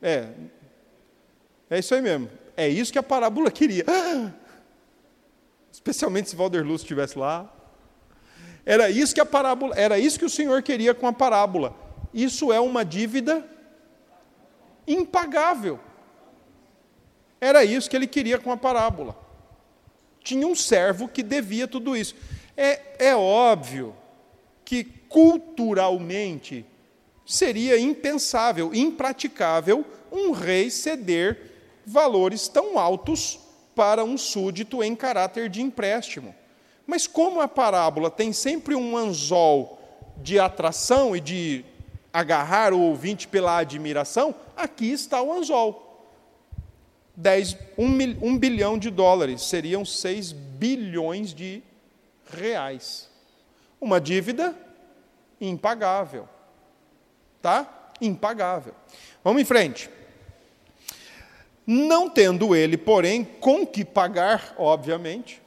É, 0.00 0.26
é 1.70 1.78
isso 1.78 1.94
aí 1.94 2.02
mesmo. 2.02 2.28
É 2.56 2.68
isso 2.68 2.92
que 2.92 2.98
a 2.98 3.02
parábola 3.02 3.50
queria. 3.50 3.84
Especialmente 5.72 6.30
se 6.30 6.36
Walter 6.36 6.62
Luz 6.62 6.82
estivesse 6.82 7.18
lá. 7.18 7.52
Era 8.64 8.90
isso 8.90 9.14
que 9.14 9.20
a 9.20 9.26
parábola, 9.26 9.74
era 9.76 9.98
isso 9.98 10.18
que 10.18 10.24
o 10.24 10.30
Senhor 10.30 10.62
queria 10.62 10.94
com 10.94 11.06
a 11.06 11.12
parábola. 11.12 11.74
Isso 12.12 12.52
é 12.52 12.60
uma 12.60 12.84
dívida 12.84 13.44
impagável. 14.86 15.80
Era 17.40 17.64
isso 17.64 17.90
que 17.90 17.96
ele 17.96 18.06
queria 18.06 18.38
com 18.38 18.52
a 18.52 18.56
parábola. 18.56 19.16
Tinha 20.22 20.46
um 20.46 20.54
servo 20.54 21.08
que 21.08 21.22
devia 21.22 21.66
tudo 21.66 21.96
isso. 21.96 22.14
É, 22.56 23.08
é 23.08 23.16
óbvio 23.16 23.96
que 24.64 24.84
culturalmente 24.84 26.64
seria 27.26 27.78
impensável, 27.78 28.72
impraticável 28.74 29.84
um 30.10 30.30
rei 30.30 30.70
ceder 30.70 31.51
valores 31.86 32.48
tão 32.48 32.78
altos 32.78 33.38
para 33.74 34.04
um 34.04 34.18
súdito 34.18 34.82
em 34.82 34.94
caráter 34.94 35.48
de 35.48 35.62
empréstimo. 35.62 36.34
Mas 36.86 37.06
como 37.06 37.40
a 37.40 37.48
parábola 37.48 38.10
tem 38.10 38.32
sempre 38.32 38.74
um 38.74 38.96
anzol 38.96 39.78
de 40.18 40.38
atração 40.38 41.16
e 41.16 41.20
de 41.20 41.64
agarrar 42.12 42.72
o 42.72 42.80
ouvinte 42.80 43.26
pela 43.26 43.56
admiração, 43.56 44.34
aqui 44.56 44.90
está 44.90 45.22
o 45.22 45.32
anzol. 45.32 45.90
10, 47.16 47.56
1, 47.78 47.84
1 48.22 48.38
bilhão 48.38 48.78
de 48.78 48.90
dólares 48.90 49.42
seriam 49.42 49.84
6 49.84 50.32
bilhões 50.32 51.34
de 51.34 51.62
reais. 52.30 53.08
Uma 53.80 54.00
dívida 54.00 54.56
impagável. 55.40 56.28
Tá? 57.40 57.92
Impagável. 58.00 58.74
Vamos 59.22 59.42
em 59.42 59.44
frente. 59.44 59.90
Não 61.66 62.10
tendo 62.10 62.54
ele, 62.54 62.76
porém, 62.76 63.24
com 63.40 63.66
que 63.66 63.84
pagar, 63.84 64.54
obviamente, 64.58 65.40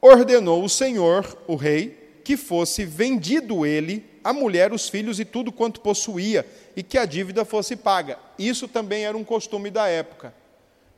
ordenou 0.00 0.62
o 0.62 0.68
Senhor, 0.68 1.36
o 1.46 1.54
rei, 1.54 2.20
que 2.22 2.36
fosse 2.36 2.84
vendido 2.84 3.64
ele, 3.64 4.04
a 4.22 4.32
mulher, 4.32 4.72
os 4.72 4.88
filhos 4.88 5.18
e 5.18 5.24
tudo 5.24 5.50
quanto 5.50 5.80
possuía, 5.80 6.46
e 6.76 6.82
que 6.82 6.98
a 6.98 7.06
dívida 7.06 7.44
fosse 7.44 7.74
paga. 7.74 8.18
Isso 8.38 8.68
também 8.68 9.06
era 9.06 9.16
um 9.16 9.24
costume 9.24 9.70
da 9.70 9.88
época. 9.88 10.34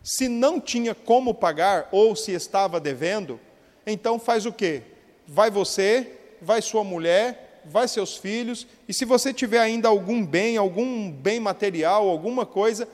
Se 0.02 0.28
não 0.28 0.60
tinha 0.60 0.94
como 0.94 1.32
pagar, 1.32 1.88
ou 1.92 2.16
se 2.16 2.32
estava 2.32 2.80
devendo, 2.80 3.38
então 3.86 4.18
faz 4.18 4.44
o 4.44 4.52
quê? 4.52 4.82
Vai 5.26 5.50
você, 5.50 6.18
vai 6.42 6.60
sua 6.60 6.82
mulher, 6.82 7.60
vai 7.64 7.86
seus 7.86 8.16
filhos, 8.16 8.66
e 8.88 8.92
se 8.92 9.04
você 9.04 9.32
tiver 9.32 9.60
ainda 9.60 9.88
algum 9.88 10.24
bem, 10.26 10.56
algum 10.56 11.10
bem 11.10 11.38
material, 11.38 12.08
alguma 12.08 12.44
coisa, 12.44 12.88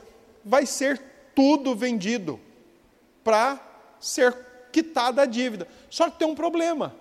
vai 0.47 0.65
ser 0.65 1.03
tudo 1.35 1.75
vendido 1.75 2.41
para 3.25 3.61
ser 3.99 4.35
quitada 4.71 5.23
a 5.23 5.27
dívida. 5.27 5.67
Só 5.91 6.09
que 6.09 6.19
tem 6.21 6.29
um 6.29 6.37
problema. 6.37 6.95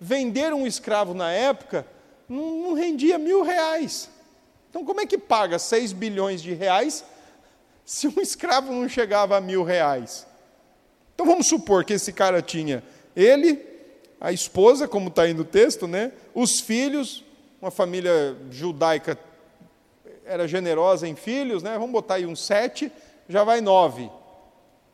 Vender 0.00 0.52
um 0.52 0.66
escravo 0.66 1.14
na 1.14 1.30
época 1.30 1.86
não, 2.28 2.74
rendia 2.74 3.18
mil 3.18 3.42
reais. 3.42 4.10
Então, 4.68 4.84
como 4.84 5.00
é 5.00 5.06
que 5.06 5.16
paga 5.16 5.58
6 5.58 5.92
bilhões 5.92 6.42
de 6.42 6.52
reais 6.52 7.04
se 7.86 8.08
um 8.08 8.20
escravo 8.20 8.72
não 8.72 8.88
chegava 8.88 9.36
a 9.36 9.40
mil 9.40 9.62
reais? 9.62 10.26
Então, 11.14 11.24
vamos 11.24 11.46
supor 11.46 11.84
que 11.84 11.92
esse 11.92 12.12
cara 12.12 12.42
tinha 12.42 12.82
ele, 13.14 13.64
a 14.20 14.32
esposa, 14.32 14.88
como 14.88 15.08
está 15.08 15.22
aí 15.22 15.34
no 15.34 15.44
texto, 15.44 15.86
né? 15.86 16.10
os 16.34 16.58
filhos, 16.58 17.22
uma 17.60 17.70
família 17.70 18.36
judaica 18.50 19.16
era 20.24 20.46
generosa 20.46 21.06
em 21.08 21.14
filhos, 21.14 21.62
né? 21.62 21.72
vamos 21.72 21.92
botar 21.92 22.14
aí 22.14 22.26
uns 22.26 22.40
sete, 22.40 22.90
já 23.28 23.44
vai 23.44 23.60
nove. 23.60 24.10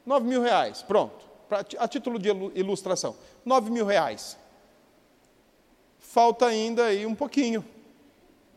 Nove 0.04 0.26
mil 0.26 0.42
reais, 0.42 0.82
pronto 0.82 1.28
pra, 1.48 1.64
a 1.78 1.88
título 1.88 2.18
de 2.18 2.28
ilustração, 2.54 3.16
9 3.44 3.70
mil 3.70 3.86
reais. 3.86 4.36
Falta 5.98 6.46
ainda 6.46 6.86
aí 6.86 7.06
um 7.06 7.14
pouquinho 7.14 7.64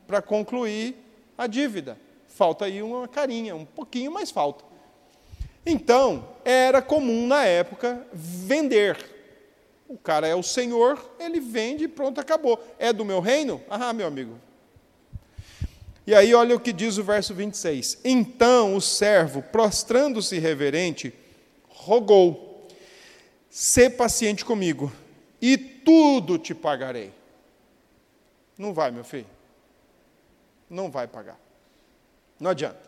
para 0.05 0.21
concluir 0.21 0.95
a 1.37 1.47
dívida. 1.47 1.97
Falta 2.27 2.65
aí 2.65 2.81
uma 2.81 3.07
carinha, 3.07 3.55
um 3.55 3.65
pouquinho, 3.65 4.11
mas 4.11 4.29
falta. 4.29 4.63
Então, 5.65 6.27
era 6.43 6.81
comum 6.81 7.27
na 7.27 7.45
época 7.45 8.05
vender. 8.13 8.97
O 9.87 9.97
cara 9.97 10.27
é 10.27 10.35
o 10.35 10.41
senhor, 10.41 11.13
ele 11.19 11.39
vende 11.39 11.85
e 11.85 11.87
pronto, 11.87 12.19
acabou. 12.19 12.59
É 12.79 12.93
do 12.93 13.03
meu 13.03 13.19
reino? 13.19 13.61
Ah, 13.69 13.91
meu 13.93 14.07
amigo. 14.07 14.39
E 16.05 16.15
aí, 16.15 16.33
olha 16.33 16.55
o 16.55 16.59
que 16.59 16.73
diz 16.73 16.97
o 16.97 17.03
verso 17.03 17.33
26. 17.33 17.99
Então 18.03 18.75
o 18.75 18.81
servo, 18.81 19.41
prostrando-se 19.41 20.39
reverente, 20.39 21.13
rogou 21.67 22.51
Sê 23.51 23.89
paciente 23.89 24.45
comigo, 24.45 24.89
e 25.41 25.57
tudo 25.57 26.37
te 26.37 26.55
pagarei. 26.55 27.11
Não 28.57 28.73
vai, 28.73 28.91
meu 28.91 29.03
filho. 29.03 29.27
Não 30.69 30.89
vai 30.89 31.05
pagar. 31.05 31.37
Não 32.39 32.51
adianta. 32.51 32.79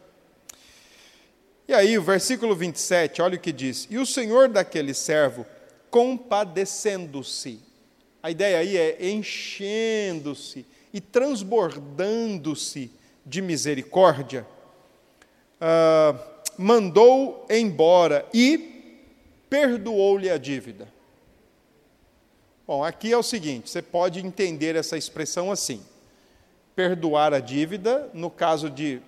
E 1.68 1.74
aí, 1.74 1.98
o 1.98 2.02
versículo 2.02 2.56
27, 2.56 3.22
olha 3.22 3.36
o 3.36 3.42
que 3.42 3.52
diz: 3.52 3.90
E 3.90 3.98
o 3.98 4.06
senhor 4.06 4.48
daquele 4.48 4.94
servo, 4.94 5.46
compadecendo-se. 5.90 7.60
A 8.22 8.32
ideia 8.32 8.60
aí 8.60 8.78
é 8.78 9.10
enchendo-se 9.10 10.66
e 10.94 11.02
transbordando-se 11.02 12.90
de 13.26 13.42
misericórdia, 13.42 14.46
uh, 15.62 16.20
mandou 16.58 17.46
embora 17.50 18.26
e 18.34 19.02
perdoou-lhe 19.50 20.30
a 20.30 20.38
dívida. 20.38 20.88
Bom, 22.66 22.84
aqui 22.84 23.12
é 23.12 23.18
o 23.18 23.24
seguinte: 23.24 23.70
você 23.70 23.82
pode 23.82 24.20
entender 24.20 24.76
essa 24.76 24.98
expressão 24.98 25.52
assim. 25.52 25.84
Perdoar 26.76 27.34
a 27.34 27.40
dívida, 27.40 28.10
no 28.14 28.32
caso 28.32 28.68
de, 28.68 29.00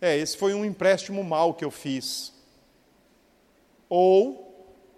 é, 0.00 0.16
esse 0.16 0.36
foi 0.36 0.52
um 0.52 0.64
empréstimo 0.64 1.22
mal 1.22 1.54
que 1.54 1.64
eu 1.64 1.70
fiz. 1.70 2.32
Ou 3.88 4.46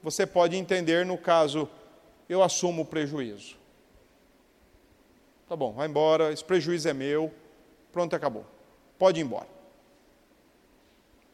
você 0.02 0.26
pode 0.26 0.57
entender 0.57 1.04
no 1.04 1.18
caso, 1.18 1.68
eu 2.28 2.42
assumo 2.42 2.83
o 2.83 2.87
prejuízo. 2.87 3.57
Tá 5.48 5.57
bom, 5.57 5.72
vai 5.72 5.88
embora, 5.88 6.33
esse 6.33 6.44
prejuízo 6.44 6.88
é 6.88 6.94
meu, 6.94 7.33
pronto, 7.99 8.15
acabou. 8.15 8.47
Pode 8.97 9.19
ir 9.19 9.25
embora. 9.25 9.49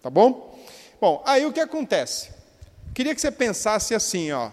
Tá 0.00 0.08
bom? 0.08 0.58
Bom, 0.98 1.22
aí 1.26 1.44
o 1.44 1.52
que 1.52 1.60
acontece? 1.60 2.30
Queria 2.94 3.14
que 3.14 3.20
você 3.20 3.30
pensasse 3.30 3.94
assim, 3.94 4.32
ó, 4.32 4.50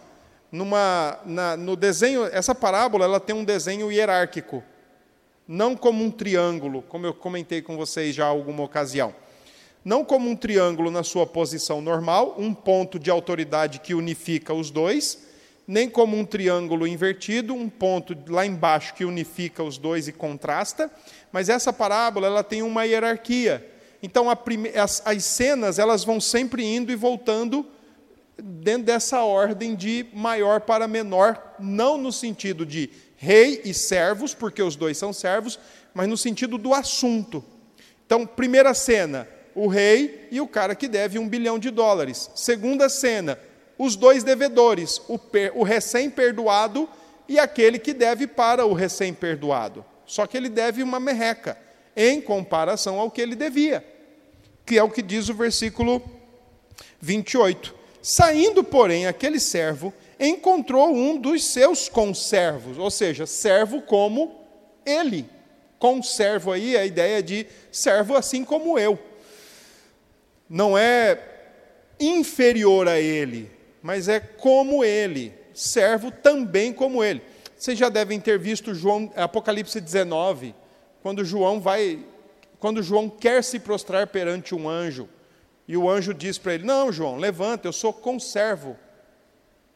numa, 0.51 1.19
na, 1.25 1.55
no 1.55 1.77
desenho, 1.77 2.25
essa 2.25 2.53
parábola 2.53 3.05
ela 3.05 3.19
tem 3.19 3.33
um 3.33 3.45
desenho 3.45 3.89
hierárquico, 3.89 4.61
não 5.47 5.73
como 5.73 6.03
um 6.03 6.11
triângulo, 6.11 6.81
como 6.81 7.05
eu 7.05 7.13
comentei 7.13 7.61
com 7.61 7.77
vocês 7.77 8.13
já 8.13 8.25
alguma 8.25 8.63
ocasião. 8.63 9.15
Não 9.83 10.03
como 10.03 10.29
um 10.29 10.35
triângulo 10.35 10.91
na 10.91 11.03
sua 11.03 11.25
posição 11.25 11.79
normal, 11.81 12.35
um 12.37 12.53
ponto 12.53 12.99
de 12.99 13.09
autoridade 13.09 13.79
que 13.79 13.93
unifica 13.93 14.53
os 14.53 14.69
dois, 14.69 15.27
nem 15.65 15.89
como 15.89 16.17
um 16.17 16.25
triângulo 16.25 16.85
invertido, 16.85 17.53
um 17.53 17.69
ponto 17.69 18.13
lá 18.27 18.45
embaixo 18.45 18.93
que 18.93 19.05
unifica 19.05 19.63
os 19.63 19.77
dois 19.77 20.07
e 20.09 20.11
contrasta, 20.11 20.91
mas 21.31 21.49
essa 21.49 21.71
parábola 21.71 22.27
ela 22.27 22.43
tem 22.43 22.61
uma 22.61 22.83
hierarquia. 22.83 23.67
Então 24.01 24.33
prime... 24.35 24.69
as, 24.69 25.01
as 25.05 25.23
cenas 25.23 25.79
elas 25.79 26.03
vão 26.03 26.19
sempre 26.19 26.63
indo 26.63 26.91
e 26.91 26.95
voltando 26.95 27.65
dentro 28.41 28.83
dessa 28.83 29.21
ordem 29.21 29.75
de 29.75 30.07
maior 30.13 30.61
para 30.61 30.87
menor, 30.87 31.55
não 31.59 31.97
no 31.97 32.11
sentido 32.11 32.65
de 32.65 32.89
rei 33.15 33.61
e 33.63 33.73
servos, 33.73 34.33
porque 34.33 34.63
os 34.63 34.75
dois 34.75 34.97
são 34.97 35.13
servos, 35.13 35.59
mas 35.93 36.07
no 36.07 36.17
sentido 36.17 36.57
do 36.57 36.73
assunto. 36.73 37.43
Então, 38.05 38.25
primeira 38.25 38.73
cena, 38.73 39.27
o 39.53 39.67
rei 39.67 40.27
e 40.31 40.41
o 40.41 40.47
cara 40.47 40.73
que 40.73 40.87
deve 40.87 41.19
um 41.19 41.29
bilhão 41.29 41.59
de 41.59 41.69
dólares. 41.69 42.31
Segunda 42.35 42.89
cena, 42.89 43.37
os 43.77 43.95
dois 43.95 44.23
devedores, 44.23 45.01
o, 45.07 45.19
o 45.53 45.63
recém-perdoado 45.63 46.89
e 47.27 47.37
aquele 47.39 47.77
que 47.77 47.93
deve 47.93 48.27
para 48.27 48.65
o 48.65 48.73
recém-perdoado. 48.73 49.85
Só 50.11 50.27
que 50.27 50.35
ele 50.35 50.49
deve 50.49 50.83
uma 50.83 50.99
merreca, 50.99 51.57
em 51.95 52.19
comparação 52.19 52.99
ao 52.99 53.09
que 53.09 53.21
ele 53.21 53.33
devia, 53.33 53.81
que 54.65 54.77
é 54.77 54.83
o 54.83 54.89
que 54.89 55.01
diz 55.01 55.29
o 55.29 55.33
versículo 55.33 56.03
28. 56.99 57.73
Saindo, 58.01 58.61
porém, 58.61 59.07
aquele 59.07 59.39
servo 59.39 59.93
encontrou 60.19 60.93
um 60.93 61.15
dos 61.17 61.45
seus 61.45 61.87
conservos, 61.87 62.77
ou 62.77 62.91
seja, 62.91 63.25
servo 63.25 63.83
como 63.83 64.35
ele. 64.85 65.29
Conservo 65.79 66.51
aí 66.51 66.75
é 66.75 66.81
a 66.81 66.85
ideia 66.85 67.23
de 67.23 67.47
servo 67.71 68.17
assim 68.17 68.43
como 68.43 68.77
eu. 68.77 68.99
Não 70.49 70.77
é 70.77 71.23
inferior 71.97 72.85
a 72.89 72.99
ele, 72.99 73.49
mas 73.81 74.09
é 74.09 74.19
como 74.19 74.83
ele, 74.83 75.33
servo 75.53 76.11
também 76.11 76.73
como 76.73 77.01
ele. 77.01 77.30
Vocês 77.61 77.77
já 77.77 77.89
devem 77.89 78.19
ter 78.19 78.39
visto 78.39 78.73
João, 78.73 79.13
Apocalipse 79.15 79.79
19, 79.79 80.55
quando 81.03 81.23
João 81.23 81.61
vai, 81.61 82.03
quando 82.59 82.81
João 82.81 83.07
quer 83.07 83.43
se 83.43 83.59
prostrar 83.59 84.07
perante 84.07 84.55
um 84.55 84.67
anjo. 84.67 85.07
E 85.67 85.77
o 85.77 85.87
anjo 85.87 86.11
diz 86.11 86.39
para 86.39 86.55
ele: 86.55 86.65
Não, 86.65 86.91
João, 86.91 87.17
levanta, 87.17 87.67
eu 87.67 87.71
sou 87.71 87.93
conservo. 87.93 88.75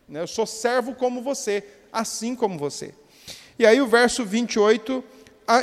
Né, 0.09 0.19
eu 0.19 0.25
sou 0.25 0.47
servo 0.47 0.95
como 0.95 1.21
você, 1.21 1.63
assim 1.93 2.35
como 2.35 2.57
você. 2.57 2.91
E 3.59 3.67
aí 3.67 3.79
o 3.79 3.85
verso 3.85 4.25
28 4.25 5.03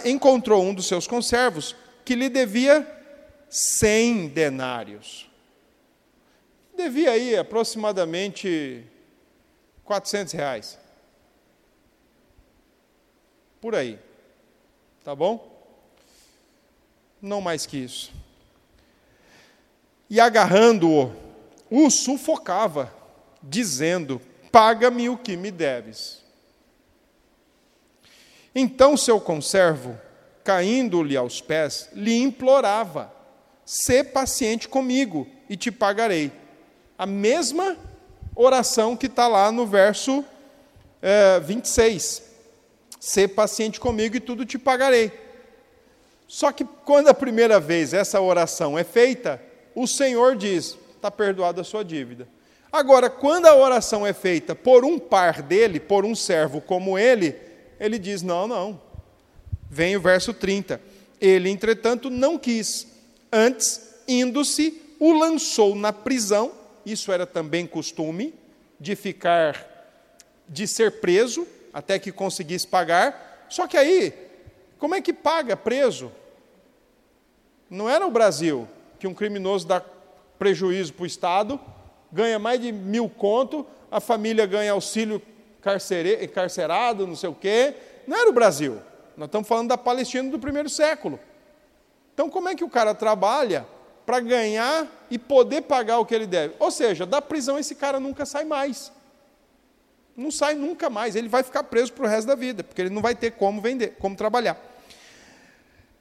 encontrou 0.05 0.63
um 0.63 0.73
dos 0.73 0.87
seus 0.87 1.09
conservos 1.09 1.75
que 2.05 2.15
lhe 2.15 2.29
devia 2.29 2.87
100 3.51 4.29
denários. 4.29 5.29
Devia 6.77 7.11
aí 7.11 7.37
aproximadamente 7.37 8.85
400 9.85 10.33
reais. 10.35 10.82
Por 13.63 13.77
aí. 13.77 13.97
Tá 15.05 15.15
bom? 15.15 15.49
Não 17.21 17.41
mais 17.41 17.65
que 17.65 17.77
isso. 17.77 18.13
E 20.11 20.21
agarrando-o, 20.21 21.15
o 21.71 21.89
sufocava, 21.89 22.93
dizendo: 23.41 24.21
Paga-me 24.51 25.09
o 25.09 25.17
que 25.17 25.37
me 25.37 25.53
deves. 25.53 26.25
Então 28.53 28.97
seu 28.97 29.21
conservo, 29.21 29.97
caindo-lhe 30.43 31.17
aos 31.17 31.41
pés, 31.41 31.89
lhe 31.93 32.19
implorava: 32.19 33.15
Sê 33.65 34.03
paciente 34.03 34.69
comigo 34.69 35.25
e 35.49 35.57
te 35.57 35.71
pagarei. 35.71 36.33
A 36.99 37.07
mesma 37.07 37.77
oração 38.35 38.97
que 38.97 39.07
está 39.07 39.29
lá 39.29 39.53
no 39.53 39.69
verso 39.69 40.25
é, 41.01 41.39
26. 41.39 42.32
Sê 43.03 43.27
paciente 43.27 43.81
comigo 43.81 44.15
e 44.15 44.21
tudo 44.21 44.47
te 44.47 44.57
pagarei. 44.57 45.11
Só 46.29 46.53
que 46.53 46.65
quando 46.65 47.09
a 47.09 47.15
primeira 47.15 47.59
vez 47.59 47.93
essa 47.93 48.21
oração 48.21 48.79
é 48.79 48.85
feita, 48.85 49.43
o 49.75 49.89
Senhor 49.89 50.37
diz: 50.37 50.79
está 50.95 51.11
perdoada 51.11 51.63
a 51.63 51.65
sua 51.65 51.85
dívida. 51.85 52.29
Agora, 52.71 53.11
quando 53.11 53.47
a 53.47 53.57
oração 53.57 54.07
é 54.07 54.13
feita 54.13 54.55
por 54.55 54.85
um 54.85 55.01
par 55.01 55.43
dele, 55.43 55.81
por 55.81 56.05
um 56.05 56.15
servo 56.15 56.61
como 56.61 56.97
ele, 56.97 57.35
ele 57.81 57.99
diz: 57.99 58.23
não, 58.23 58.47
não. 58.47 58.81
Vem 59.69 59.97
o 59.97 60.01
verso 60.01 60.33
30. 60.33 60.81
Ele, 61.21 61.51
entretanto, 61.51 62.09
não 62.09 62.39
quis. 62.39 62.87
Antes, 63.33 63.97
indo-se, 64.07 64.81
o 65.01 65.13
lançou 65.13 65.75
na 65.75 65.93
prisão. 65.93 66.53
Isso 66.87 67.11
era 67.11 67.27
também 67.27 67.67
costume, 67.67 68.33
de 68.79 68.95
ficar, 68.95 69.67
de 70.49 70.69
ser 70.69 71.01
preso, 71.01 71.45
até 71.73 71.99
que 71.99 72.13
conseguisse 72.13 72.67
pagar. 72.67 73.47
Só 73.49 73.67
que 73.67 73.77
aí, 73.77 74.13
como 74.79 74.95
é 74.95 75.01
que 75.01 75.13
paga 75.13 75.57
preso? 75.57 76.13
Não 77.71 77.89
era 77.89 78.07
o 78.07 78.11
Brasil, 78.11 78.69
que 78.99 79.07
um 79.07 79.15
criminoso 79.15 79.67
dá 79.67 79.83
prejuízo 80.39 80.93
para 80.93 81.05
o 81.05 81.07
Estado, 81.07 81.61
ganha 82.11 82.39
mais 82.39 82.61
de 82.61 82.73
mil 82.73 83.09
conto, 83.09 83.67
a 83.91 84.01
família 84.01 84.45
ganha 84.45 84.73
auxílio 84.73 85.23
carcerado, 86.35 87.07
não 87.07 87.17
sei 87.17 87.29
o 87.29 87.35
quê. 87.35 87.75
Não 88.07 88.17
era 88.17 88.29
o 88.29 88.33
Brasil. 88.33 88.81
Nós 89.17 89.27
estamos 89.27 89.47
falando 89.47 89.69
da 89.69 89.79
Palestina 89.79 90.31
do 90.31 90.39
primeiro 90.39 90.69
século. 90.69 91.21
Então, 92.13 92.29
como 92.29 92.49
é 92.49 92.55
que 92.55 92.65
o 92.65 92.69
cara 92.69 92.95
trabalha 92.95 93.67
para 94.05 94.21
ganhar 94.21 94.87
e 95.11 95.19
poder 95.19 95.63
pagar 95.63 95.99
o 95.99 96.07
que 96.07 96.15
ele 96.15 96.27
deve? 96.27 96.55
Ou 96.59 96.71
seja, 96.71 97.07
da 97.07 97.23
prisão 97.23 97.59
esse 97.59 97.75
cara 97.75 98.01
nunca 98.01 98.27
sai 98.27 98.45
mais. 98.45 98.93
Não 100.17 100.31
sai 100.31 100.55
nunca 100.55 100.91
mais. 100.91 101.17
Ele 101.17 101.29
vai 101.29 101.43
ficar 101.43 101.65
preso 101.65 101.93
para 101.93 102.05
o 102.05 102.09
resto 102.09 102.27
da 102.27 102.35
vida, 102.35 102.63
porque 102.63 102.83
ele 102.83 102.91
não 102.91 103.03
vai 103.03 103.15
ter 103.15 103.33
como 103.33 103.61
vender, 103.61 103.97
como 103.99 104.17
trabalhar. 104.17 104.61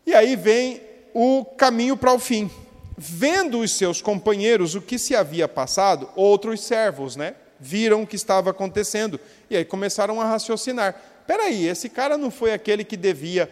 E 0.06 0.14
aí 0.14 0.36
vem 0.36 0.82
o 1.14 1.46
caminho 1.46 1.96
para 1.96 2.14
o 2.14 2.20
fim. 2.20 2.50
Vendo 2.98 3.60
os 3.60 3.72
seus 3.72 4.02
companheiros 4.02 4.76
o 4.76 4.82
que 4.82 5.00
se 5.00 5.16
havia 5.16 5.48
passado, 5.48 6.10
outros 6.16 6.62
servos, 6.62 7.16
né? 7.16 7.36
Viram 7.60 8.04
o 8.04 8.08
que 8.08 8.16
estava 8.16 8.50
acontecendo. 8.50 9.20
E 9.50 9.56
aí 9.56 9.66
começaram 9.66 10.20
a 10.20 10.26
raciocinar. 10.26 11.00
Peraí, 11.26 11.68
esse 11.68 11.88
cara 11.90 12.18
não 12.18 12.30
foi 12.30 12.54
aquele 12.54 12.84
que 12.84 12.98
devia 12.98 13.52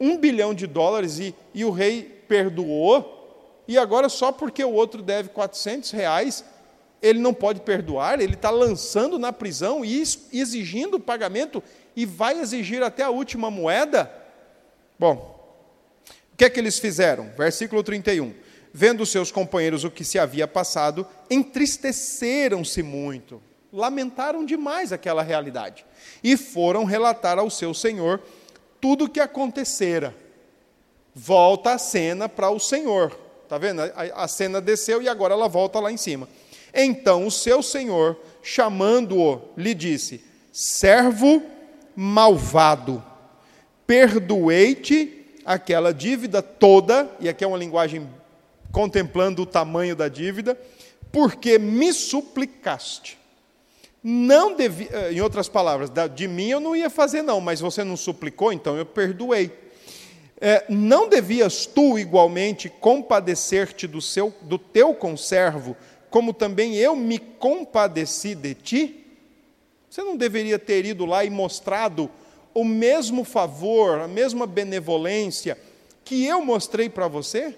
um 0.00 0.16
bilhão 0.16 0.54
de 0.54 0.66
dólares 0.66 1.18
e, 1.18 1.34
e 1.52 1.64
o 1.64 1.70
rei 1.70 2.22
perdoou? 2.28 3.16
E 3.66 3.76
agora, 3.76 4.08
só 4.08 4.32
porque 4.32 4.64
o 4.64 4.72
outro 4.72 5.02
deve 5.02 5.28
400 5.28 5.90
reais, 5.90 6.44
ele 7.00 7.18
não 7.18 7.32
pode 7.32 7.60
perdoar? 7.60 8.20
Ele 8.20 8.34
está 8.34 8.50
lançando 8.50 9.18
na 9.18 9.32
prisão 9.32 9.84
e 9.84 10.02
exigindo 10.32 10.96
o 10.96 11.00
pagamento 11.00 11.62
e 11.94 12.04
vai 12.04 12.38
exigir 12.40 12.82
até 12.82 13.02
a 13.02 13.10
última 13.10 13.50
moeda? 13.50 14.12
Bom, 14.98 15.34
o 16.32 16.36
que 16.36 16.44
é 16.44 16.50
que 16.50 16.58
eles 16.58 16.78
fizeram? 16.78 17.30
Versículo 17.36 17.82
31 17.82 18.32
vendo 18.72 19.04
seus 19.06 19.32
companheiros 19.32 19.84
o 19.84 19.90
que 19.90 20.04
se 20.04 20.18
havia 20.18 20.46
passado, 20.46 21.06
entristeceram-se 21.30 22.82
muito, 22.82 23.42
lamentaram 23.72 24.44
demais 24.44 24.92
aquela 24.92 25.22
realidade 25.22 25.84
e 26.22 26.36
foram 26.36 26.84
relatar 26.84 27.38
ao 27.38 27.50
seu 27.50 27.74
senhor 27.74 28.22
tudo 28.80 29.04
o 29.04 29.08
que 29.08 29.20
acontecera. 29.20 30.14
Volta 31.14 31.72
a 31.72 31.78
cena 31.78 32.28
para 32.28 32.50
o 32.50 32.60
senhor, 32.60 33.18
tá 33.48 33.58
vendo? 33.58 33.82
A 34.14 34.28
cena 34.28 34.60
desceu 34.60 35.02
e 35.02 35.08
agora 35.08 35.34
ela 35.34 35.48
volta 35.48 35.80
lá 35.80 35.90
em 35.90 35.96
cima. 35.96 36.28
Então 36.80 37.26
o 37.26 37.30
seu 37.30 37.60
senhor, 37.60 38.16
chamando-o, 38.40 39.40
lhe 39.56 39.74
disse: 39.74 40.24
Servo 40.52 41.42
malvado, 41.96 43.02
perdoei-te 43.84 45.26
aquela 45.44 45.92
dívida 45.92 46.40
toda, 46.40 47.10
e 47.18 47.28
aqui 47.28 47.42
é 47.42 47.46
uma 47.48 47.58
linguagem 47.58 48.08
contemplando 48.70 49.42
o 49.42 49.46
tamanho 49.46 49.96
da 49.96 50.06
dívida, 50.06 50.56
porque 51.10 51.58
me 51.58 51.92
suplicaste. 51.92 53.18
Não 54.00 54.54
devia, 54.54 54.88
eh, 54.92 55.12
em 55.14 55.20
outras 55.20 55.48
palavras, 55.48 55.90
de 56.14 56.28
mim 56.28 56.48
eu 56.48 56.60
não 56.60 56.76
ia 56.76 56.88
fazer 56.88 57.22
não, 57.22 57.40
mas 57.40 57.58
você 57.58 57.82
não 57.82 57.96
suplicou, 57.96 58.52
então 58.52 58.76
eu 58.76 58.86
perdoei. 58.86 59.50
É, 60.40 60.64
não 60.68 61.08
devias 61.08 61.66
tu 61.66 61.98
igualmente 61.98 62.68
compadecer-te 62.68 63.88
do, 63.88 64.00
seu, 64.00 64.32
do 64.42 64.56
teu 64.56 64.94
conservo, 64.94 65.76
como 66.10 66.32
também 66.32 66.76
eu 66.76 66.96
me 66.96 67.18
compadeci 67.18 68.34
de 68.34 68.54
ti? 68.54 69.06
Você 69.88 70.02
não 70.02 70.16
deveria 70.16 70.58
ter 70.58 70.84
ido 70.84 71.06
lá 71.06 71.24
e 71.24 71.30
mostrado 71.30 72.10
o 72.54 72.64
mesmo 72.64 73.24
favor, 73.24 74.00
a 74.00 74.08
mesma 74.08 74.46
benevolência 74.46 75.58
que 76.04 76.24
eu 76.24 76.44
mostrei 76.44 76.88
para 76.88 77.08
você? 77.08 77.56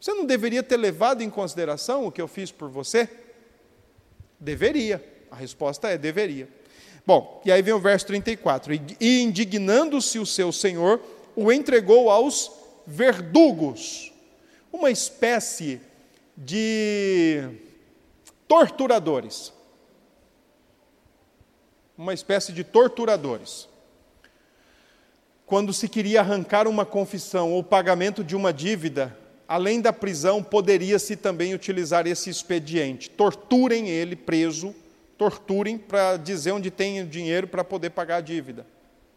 Você 0.00 0.12
não 0.12 0.24
deveria 0.24 0.62
ter 0.62 0.76
levado 0.76 1.22
em 1.22 1.30
consideração 1.30 2.06
o 2.06 2.12
que 2.12 2.20
eu 2.20 2.28
fiz 2.28 2.50
por 2.50 2.68
você? 2.68 3.08
Deveria. 4.38 5.04
A 5.30 5.36
resposta 5.36 5.88
é: 5.88 5.98
deveria. 5.98 6.48
Bom, 7.06 7.40
e 7.44 7.50
aí 7.50 7.62
vem 7.62 7.74
o 7.74 7.80
verso 7.80 8.06
34. 8.06 8.74
E 9.00 9.22
indignando-se 9.22 10.18
o 10.18 10.26
seu 10.26 10.52
senhor, 10.52 11.00
o 11.34 11.50
entregou 11.50 12.10
aos 12.10 12.50
verdugos, 12.86 14.12
uma 14.72 14.90
espécie 14.90 15.80
de 16.40 17.42
torturadores. 18.46 19.52
Uma 21.96 22.14
espécie 22.14 22.52
de 22.52 22.62
torturadores. 22.62 23.68
Quando 25.44 25.72
se 25.72 25.88
queria 25.88 26.20
arrancar 26.20 26.68
uma 26.68 26.86
confissão 26.86 27.52
ou 27.52 27.64
pagamento 27.64 28.22
de 28.22 28.36
uma 28.36 28.52
dívida, 28.52 29.18
além 29.48 29.80
da 29.80 29.92
prisão, 29.92 30.42
poderia-se 30.42 31.16
também 31.16 31.54
utilizar 31.54 32.06
esse 32.06 32.30
expediente. 32.30 33.10
Torturem 33.10 33.88
ele 33.88 34.14
preso, 34.14 34.72
torturem 35.16 35.76
para 35.76 36.16
dizer 36.16 36.52
onde 36.52 36.70
tem 36.70 37.00
o 37.00 37.06
dinheiro 37.06 37.48
para 37.48 37.64
poder 37.64 37.90
pagar 37.90 38.18
a 38.18 38.20
dívida. 38.20 38.64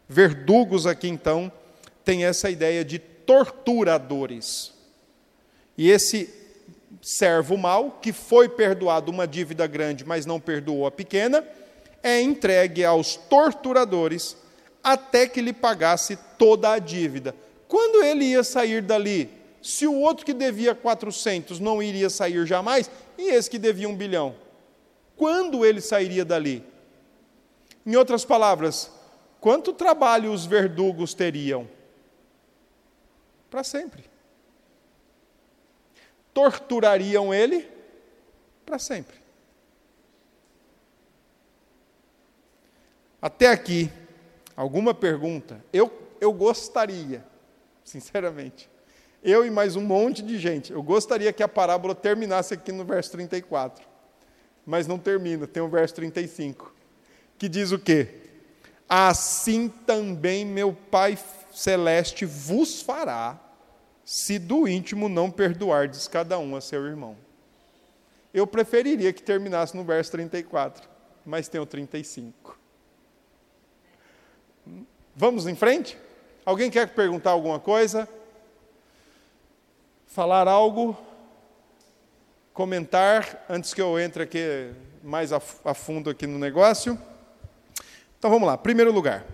Verdugos 0.08 0.86
aqui 0.86 1.06
então 1.06 1.52
tem 2.04 2.24
essa 2.24 2.50
ideia 2.50 2.84
de 2.84 2.98
torturadores. 2.98 4.72
E 5.78 5.88
esse 5.88 6.41
servo 7.02 7.58
mau, 7.58 7.98
que 8.00 8.12
foi 8.12 8.48
perdoado 8.48 9.10
uma 9.10 9.26
dívida 9.26 9.66
grande, 9.66 10.06
mas 10.06 10.24
não 10.24 10.40
perdoou 10.40 10.86
a 10.86 10.90
pequena, 10.90 11.44
é 12.02 12.22
entregue 12.22 12.84
aos 12.84 13.16
torturadores 13.16 14.36
até 14.82 15.28
que 15.28 15.42
lhe 15.42 15.52
pagasse 15.52 16.16
toda 16.38 16.72
a 16.72 16.78
dívida. 16.78 17.34
Quando 17.68 18.02
ele 18.02 18.24
ia 18.24 18.42
sair 18.42 18.80
dali? 18.80 19.42
se 19.62 19.86
o 19.86 19.94
outro 19.94 20.26
que 20.26 20.34
devia 20.34 20.74
400 20.74 21.60
não 21.60 21.82
iria 21.82 22.10
sair 22.10 22.44
jamais, 22.44 22.90
e 23.16 23.30
esse 23.30 23.48
que 23.48 23.58
devia 23.58 23.88
um 23.88 23.96
bilhão? 23.96 24.34
Quando 25.16 25.64
ele 25.64 25.80
sairia 25.80 26.24
dali? 26.24 26.64
Em 27.86 27.94
outras 27.94 28.24
palavras, 28.24 28.90
quanto 29.40 29.72
trabalho 29.72 30.32
os 30.32 30.44
verdugos 30.44 31.14
teriam? 31.14 31.68
Para 33.48 33.62
sempre. 33.62 34.04
Torturariam 36.32 37.32
ele? 37.32 37.68
Para 38.64 38.78
sempre. 38.78 39.16
Até 43.20 43.48
aqui, 43.48 43.90
alguma 44.56 44.92
pergunta? 44.92 45.64
Eu, 45.72 45.92
eu 46.20 46.32
gostaria, 46.32 47.24
sinceramente, 47.84 48.68
eu 49.22 49.46
e 49.46 49.50
mais 49.50 49.76
um 49.76 49.80
monte 49.80 50.22
de 50.22 50.38
gente. 50.38 50.72
Eu 50.72 50.82
gostaria 50.82 51.32
que 51.32 51.42
a 51.42 51.48
parábola 51.48 51.94
terminasse 51.94 52.52
aqui 52.54 52.72
no 52.72 52.84
verso 52.84 53.12
34. 53.12 53.86
Mas 54.66 54.86
não 54.86 54.98
termina, 54.98 55.46
tem 55.46 55.62
o 55.62 55.68
verso 55.68 55.94
35. 55.94 56.74
Que 57.38 57.48
diz 57.48 57.70
o 57.70 57.78
quê? 57.78 58.08
Assim 58.88 59.68
também 59.68 60.44
meu 60.44 60.76
Pai 60.90 61.16
celeste 61.52 62.24
vos 62.24 62.82
fará, 62.82 63.38
se 64.04 64.38
do 64.38 64.66
íntimo 64.66 65.08
não 65.08 65.30
perdoardes 65.30 66.08
cada 66.08 66.38
um 66.38 66.56
a 66.56 66.60
seu 66.60 66.84
irmão. 66.86 67.16
Eu 68.32 68.46
preferiria 68.46 69.12
que 69.12 69.22
terminasse 69.22 69.76
no 69.76 69.84
verso 69.84 70.10
34, 70.12 70.88
mas 71.24 71.48
tem 71.48 71.60
o 71.60 71.66
35. 71.66 72.58
Vamos 75.14 75.46
em 75.46 75.54
frente? 75.54 75.98
Alguém 76.44 76.70
quer 76.70 76.88
perguntar 76.94 77.30
alguma 77.30 77.60
coisa? 77.60 78.08
Falar 80.06 80.48
algo? 80.48 80.96
Comentar 82.52 83.44
antes 83.48 83.72
que 83.74 83.80
eu 83.80 83.98
entre 84.00 84.24
aqui 84.24 84.72
mais 85.02 85.32
a, 85.32 85.40
fundo 85.40 86.10
aqui 86.10 86.26
no 86.26 86.38
negócio? 86.38 86.98
Então 88.18 88.30
vamos 88.30 88.46
lá. 88.46 88.56
Primeiro 88.56 88.92
lugar, 88.92 89.24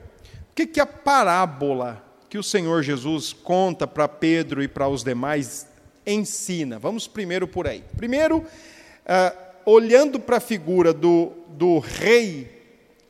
o 0.51 0.55
que, 0.55 0.66
que 0.66 0.81
a 0.81 0.87
parábola 0.87 2.03
que 2.29 2.39
o 2.39 2.43
Senhor 2.43 2.83
Jesus 2.83 3.33
conta 3.33 3.87
para 3.87 4.07
Pedro 4.07 4.62
e 4.62 4.68
para 4.68 4.89
os 4.89 5.03
demais 5.03 5.66
ensina? 6.07 6.79
Vamos 6.79 7.09
primeiro 7.09 7.49
por 7.49 7.66
aí. 7.66 7.83
Primeiro, 7.97 8.39
uh, 8.39 9.39
olhando 9.64 10.20
para 10.20 10.37
a 10.37 10.41
figura 10.41 10.93
do, 10.93 11.33
do 11.49 11.79
rei 11.79 12.59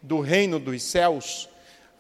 do 0.00 0.20
reino 0.20 0.60
dos 0.60 0.82
céus, 0.82 1.48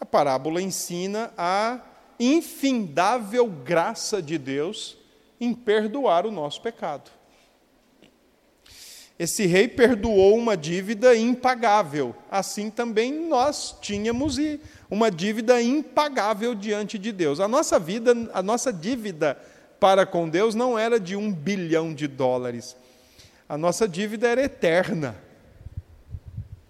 a 0.00 0.06
parábola 0.06 0.62
ensina 0.62 1.32
a 1.36 1.80
infindável 2.18 3.46
graça 3.46 4.22
de 4.22 4.38
Deus 4.38 4.96
em 5.40 5.52
perdoar 5.52 6.24
o 6.24 6.30
nosso 6.30 6.62
pecado. 6.62 7.10
Esse 9.18 9.46
rei 9.46 9.66
perdoou 9.66 10.36
uma 10.36 10.56
dívida 10.56 11.16
impagável, 11.16 12.14
assim 12.30 12.70
também 12.70 13.12
nós 13.12 13.76
tínhamos 13.80 14.38
uma 14.90 15.10
dívida 15.10 15.60
impagável 15.60 16.54
diante 16.54 16.98
de 16.98 17.12
Deus. 17.12 17.40
A 17.40 17.48
nossa 17.48 17.78
vida, 17.78 18.14
a 18.32 18.42
nossa 18.42 18.72
dívida 18.72 19.38
para 19.78 20.06
com 20.06 20.28
Deus 20.28 20.54
não 20.54 20.78
era 20.78 20.98
de 20.98 21.14
um 21.14 21.32
bilhão 21.32 21.94
de 21.94 22.06
dólares. 22.06 22.76
A 23.48 23.56
nossa 23.56 23.86
dívida 23.86 24.28
era 24.28 24.42
eterna. 24.42 25.14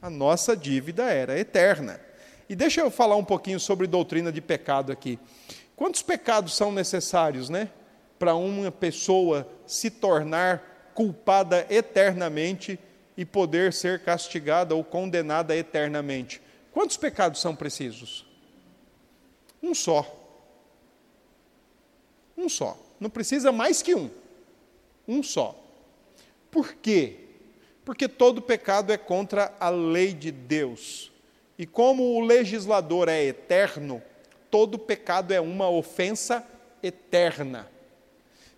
A 0.00 0.10
nossa 0.10 0.56
dívida 0.56 1.04
era 1.04 1.38
eterna. 1.38 2.00
E 2.48 2.54
deixa 2.54 2.80
eu 2.80 2.90
falar 2.90 3.16
um 3.16 3.24
pouquinho 3.24 3.60
sobre 3.60 3.86
doutrina 3.86 4.32
de 4.32 4.40
pecado 4.40 4.90
aqui. 4.90 5.18
Quantos 5.76 6.02
pecados 6.02 6.56
são 6.56 6.72
necessários, 6.72 7.48
né, 7.48 7.68
para 8.18 8.34
uma 8.34 8.70
pessoa 8.70 9.48
se 9.66 9.90
tornar 9.90 10.90
culpada 10.94 11.66
eternamente 11.70 12.78
e 13.16 13.24
poder 13.24 13.72
ser 13.72 14.00
castigada 14.02 14.74
ou 14.74 14.82
condenada 14.82 15.54
eternamente? 15.54 16.40
Quantos 16.78 16.96
pecados 16.96 17.40
são 17.40 17.56
precisos? 17.56 18.24
Um 19.60 19.74
só. 19.74 20.06
Um 22.36 22.48
só. 22.48 22.78
Não 23.00 23.10
precisa 23.10 23.50
mais 23.50 23.82
que 23.82 23.96
um. 23.96 24.08
Um 25.08 25.20
só. 25.20 25.60
Por 26.52 26.74
quê? 26.74 27.16
Porque 27.84 28.06
todo 28.06 28.40
pecado 28.40 28.92
é 28.92 28.96
contra 28.96 29.52
a 29.58 29.70
lei 29.70 30.12
de 30.12 30.30
Deus. 30.30 31.10
E 31.58 31.66
como 31.66 32.14
o 32.14 32.20
legislador 32.20 33.08
é 33.08 33.24
eterno, 33.24 34.00
todo 34.48 34.78
pecado 34.78 35.34
é 35.34 35.40
uma 35.40 35.68
ofensa 35.68 36.46
eterna. 36.80 37.68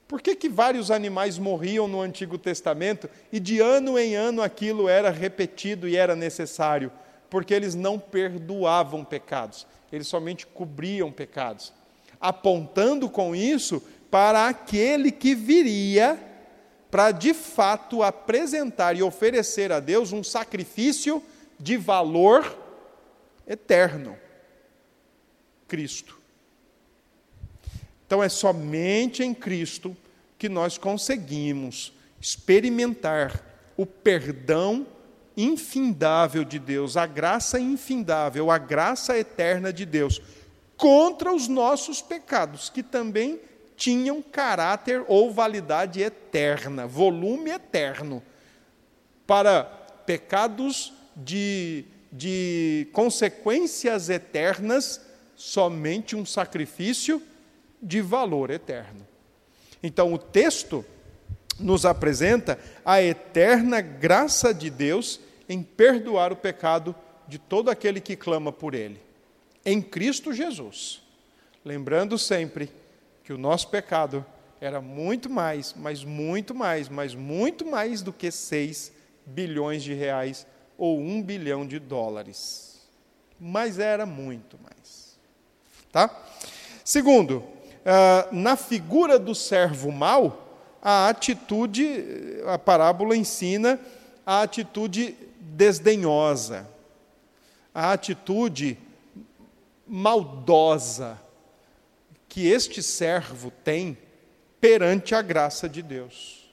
Por 0.06 0.20
que, 0.20 0.36
que 0.36 0.50
vários 0.50 0.90
animais 0.90 1.38
morriam 1.38 1.88
no 1.88 2.02
Antigo 2.02 2.36
Testamento 2.36 3.08
e 3.32 3.40
de 3.40 3.60
ano 3.60 3.98
em 3.98 4.14
ano 4.14 4.42
aquilo 4.42 4.90
era 4.90 5.08
repetido 5.08 5.88
e 5.88 5.96
era 5.96 6.14
necessário? 6.14 6.92
Porque 7.31 7.55
eles 7.55 7.74
não 7.74 7.99
perdoavam 7.99 9.05
pecados, 9.05 9.66
eles 9.93 10.09
somente 10.09 10.47
cobriam 10.47 11.11
pecados, 11.11 11.72
apontando 12.20 13.09
com 13.09 13.35
isso 13.35 13.83
para 14.11 14.49
aquele 14.49 15.12
que 15.12 15.35
viria 15.35 16.26
para 16.91 17.12
de 17.12 17.33
fato 17.33 18.03
apresentar 18.03 18.97
e 18.97 19.03
oferecer 19.03 19.70
a 19.70 19.78
Deus 19.78 20.12
um 20.12 20.24
sacrifício 20.24 21.22
de 21.59 21.76
valor 21.76 22.59
eterno 23.47 24.18
Cristo. 25.68 26.18
Então 28.07 28.22
é 28.22 28.28
somente 28.28 29.22
em 29.22 29.33
Cristo 29.33 29.97
que 30.37 30.49
nós 30.49 30.76
conseguimos 30.76 31.93
experimentar 32.20 33.41
o 33.76 33.87
perdão 33.87 34.85
infindável 35.37 36.45
de 36.45 36.59
Deus, 36.59 36.97
a 36.97 37.07
graça 37.07 37.59
infindável, 37.59 38.51
a 38.51 38.59
graça 38.59 39.16
eterna 39.16 39.72
de 39.72 39.85
Deus 39.85 40.20
contra 40.76 41.33
os 41.33 41.47
nossos 41.47 42.01
pecados, 42.01 42.70
que 42.70 42.83
também 42.83 43.39
tinham 43.76 44.22
caráter 44.22 45.05
ou 45.09 45.33
validade 45.33 46.01
eterna, 46.01 46.87
volume 46.87 47.51
eterno, 47.51 48.22
para 49.26 49.64
pecados 50.05 50.93
de 51.14 51.85
de 52.11 52.89
consequências 52.93 54.09
eternas, 54.09 55.01
somente 55.37 56.16
um 56.16 56.26
sacrifício 56.26 57.22
de 57.81 58.01
valor 58.01 58.51
eterno. 58.51 59.07
Então, 59.83 60.12
o 60.12 60.18
texto 60.18 60.85
nos 61.61 61.84
apresenta 61.84 62.58
a 62.84 63.02
eterna 63.02 63.80
graça 63.80 64.52
de 64.52 64.70
Deus 64.70 65.20
em 65.48 65.62
perdoar 65.62 66.32
o 66.32 66.36
pecado 66.36 66.94
de 67.28 67.38
todo 67.38 67.70
aquele 67.70 68.00
que 68.00 68.16
clama 68.16 68.52
por 68.52 68.74
Ele, 68.74 69.00
em 69.64 69.80
Cristo 69.80 70.32
Jesus. 70.32 71.02
Lembrando 71.64 72.18
sempre 72.18 72.70
que 73.22 73.32
o 73.32 73.38
nosso 73.38 73.68
pecado 73.68 74.24
era 74.61 74.80
muito 74.80 75.30
mais, 75.30 75.74
mas 75.76 76.04
muito 76.04 76.54
mais, 76.54 76.88
mas 76.88 77.14
muito 77.14 77.64
mais 77.64 78.02
do 78.02 78.12
que 78.12 78.30
6 78.30 78.92
bilhões 79.24 79.82
de 79.82 79.94
reais 79.94 80.46
ou 80.76 80.98
um 80.98 81.22
bilhão 81.22 81.66
de 81.66 81.78
dólares. 81.78 82.80
Mas 83.38 83.78
era 83.78 84.04
muito 84.04 84.58
mais. 84.62 85.18
Tá? 85.92 86.11
Segundo, 86.84 87.44
ah, 87.84 88.28
na 88.32 88.56
figura 88.56 89.18
do 89.18 89.34
servo 89.34 89.90
mau, 89.90 90.49
a 90.83 91.09
atitude, 91.09 92.43
a 92.47 92.59
parábola 92.59 93.16
ensina 93.16 93.78
a 94.24 94.43
atitude 94.43 95.16
desdenhosa, 95.39 96.68
a 97.74 97.93
atitude 97.93 98.78
maldosa 99.87 101.20
que 102.28 102.47
este 102.47 102.83
servo 102.83 103.51
tem 103.64 103.99
perante 104.61 105.14
a 105.14 105.22
graça 105.22 105.68
de 105.68 105.83
Deus. 105.83 106.49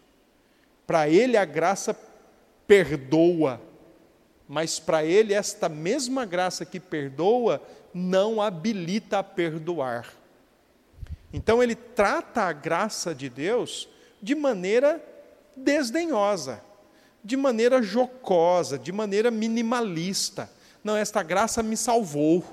Para 0.85 1.07
ele, 1.07 1.37
a 1.37 1.45
graça 1.45 1.97
perdoa, 2.65 3.61
mas 4.47 4.79
para 4.79 5.03
ele, 5.03 5.33
esta 5.33 5.69
mesma 5.69 6.25
graça 6.25 6.65
que 6.65 6.79
perdoa 6.79 7.61
não 7.93 8.41
habilita 8.41 9.19
a 9.19 9.23
perdoar. 9.23 10.07
Então, 11.31 11.61
ele 11.61 11.75
trata 11.75 12.43
a 12.43 12.53
graça 12.53 13.13
de 13.13 13.29
Deus 13.29 13.87
de 14.21 14.35
maneira 14.35 15.03
desdenhosa, 15.55 16.61
de 17.23 17.35
maneira 17.35 17.81
jocosa, 17.81 18.77
de 18.77 18.91
maneira 18.91 19.31
minimalista. 19.31 20.49
Não, 20.83 20.95
esta 20.95 21.23
graça 21.23 21.61
me 21.61 21.75
salvou. 21.75 22.43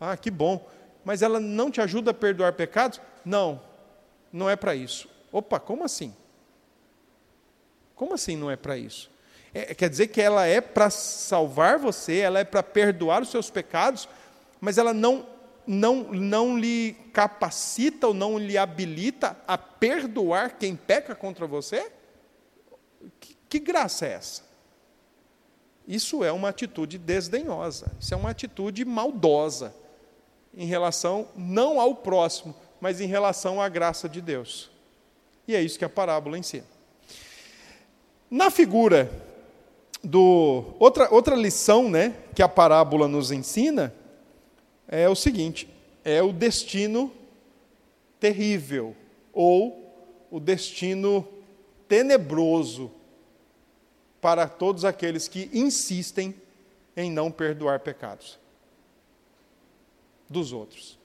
Ah, 0.00 0.16
que 0.16 0.30
bom. 0.30 0.68
Mas 1.04 1.22
ela 1.22 1.40
não 1.40 1.70
te 1.70 1.80
ajuda 1.80 2.10
a 2.10 2.14
perdoar 2.14 2.52
pecados? 2.54 3.00
Não, 3.24 3.60
não 4.32 4.48
é 4.48 4.56
para 4.56 4.74
isso. 4.74 5.08
Opa, 5.30 5.58
como 5.60 5.84
assim? 5.84 6.14
Como 7.94 8.14
assim 8.14 8.36
não 8.36 8.50
é 8.50 8.56
para 8.56 8.76
isso? 8.76 9.10
É, 9.54 9.74
quer 9.74 9.88
dizer 9.88 10.08
que 10.08 10.20
ela 10.20 10.46
é 10.46 10.60
para 10.60 10.88
salvar 10.90 11.78
você, 11.78 12.18
ela 12.18 12.38
é 12.38 12.44
para 12.44 12.62
perdoar 12.62 13.22
os 13.22 13.30
seus 13.30 13.50
pecados, 13.50 14.08
mas 14.60 14.78
ela 14.78 14.94
não, 14.94 15.26
não, 15.66 16.12
não 16.12 16.58
lhe 16.58 16.94
capacita 17.12 18.08
ou 18.08 18.14
não 18.14 18.38
lhe 18.38 18.58
habilita 18.58 19.36
a 19.46 19.56
perdoar 19.56 20.56
quem 20.58 20.74
peca 20.74 21.14
contra 21.14 21.46
você? 21.46 21.90
Que, 23.20 23.36
que 23.48 23.58
graça 23.58 24.06
é 24.06 24.12
essa? 24.12 24.42
Isso 25.86 26.22
é 26.22 26.30
uma 26.30 26.48
atitude 26.48 26.98
desdenhosa, 26.98 27.92
isso 28.00 28.14
é 28.14 28.16
uma 28.16 28.30
atitude 28.30 28.84
maldosa 28.84 29.74
em 30.54 30.66
relação 30.66 31.28
não 31.36 31.80
ao 31.80 31.94
próximo, 31.94 32.54
mas 32.80 33.00
em 33.00 33.06
relação 33.06 33.60
à 33.60 33.68
graça 33.68 34.08
de 34.08 34.20
Deus. 34.20 34.70
E 35.46 35.54
é 35.54 35.62
isso 35.62 35.78
que 35.78 35.84
a 35.84 35.88
parábola 35.88 36.38
ensina. 36.38 36.66
Na 38.30 38.50
figura 38.50 39.10
do 40.02 40.74
outra, 40.78 41.12
outra 41.12 41.34
lição 41.34 41.90
né, 41.90 42.14
que 42.34 42.42
a 42.42 42.48
parábola 42.48 43.06
nos 43.06 43.30
ensina 43.30 43.94
é 44.88 45.08
o 45.08 45.14
seguinte: 45.14 45.68
é 46.04 46.22
o 46.22 46.32
destino 46.32 47.12
terrível 48.18 48.94
ou 49.32 49.82
o 50.30 50.38
destino 50.38 51.26
tenebroso 51.88 52.90
para 54.20 54.48
todos 54.48 54.84
aqueles 54.84 55.26
que 55.26 55.50
insistem 55.52 56.34
em 56.96 57.10
não 57.10 57.30
perdoar 57.30 57.80
pecados 57.80 58.38
dos 60.28 60.52
outros. 60.52 60.98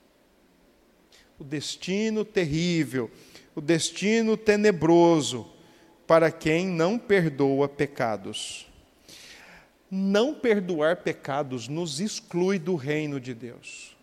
O 1.39 1.43
destino 1.43 2.23
terrível, 2.23 3.11
o 3.55 3.61
destino 3.61 4.38
tenebroso 4.38 5.47
para 6.05 6.32
quem 6.32 6.65
não 6.65 6.97
perdoa 6.97 7.67
pecados. 7.67 8.66
Não 9.89 10.33
perdoar 10.33 10.97
pecados 10.97 11.67
nos 11.67 11.99
exclui 11.99 12.59
do 12.59 12.75
reino 12.75 13.19
de 13.19 13.33
Deus. 13.33 13.97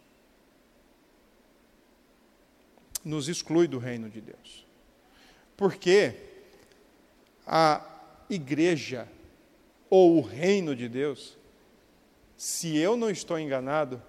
nos 3.05 3.29
exclui 3.29 3.69
do 3.69 3.79
reino 3.79 4.09
de 4.09 4.21
Deus. 4.21 4.67
Porque 5.57 6.15
a 7.47 7.85
igreja 8.31 9.07
ou 9.91 10.17
o 10.17 10.21
reino 10.23 10.75
de 10.75 10.89
Deus, 10.89 11.37
se 12.37 12.77
eu 12.77 12.97
não 12.97 13.11
estou 13.11 13.39
enganado, 13.39 14.03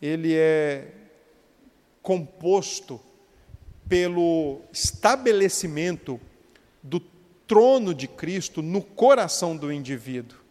ele 0.00 0.34
é 0.34 0.92
composto 2.02 3.00
pelo 3.88 4.60
estabelecimento 4.72 6.20
do 6.82 6.98
trono 7.46 7.94
de 7.94 8.08
Cristo 8.08 8.60
no 8.60 8.82
coração 8.82 9.56
do 9.56 9.72
indivíduo. 9.72 10.41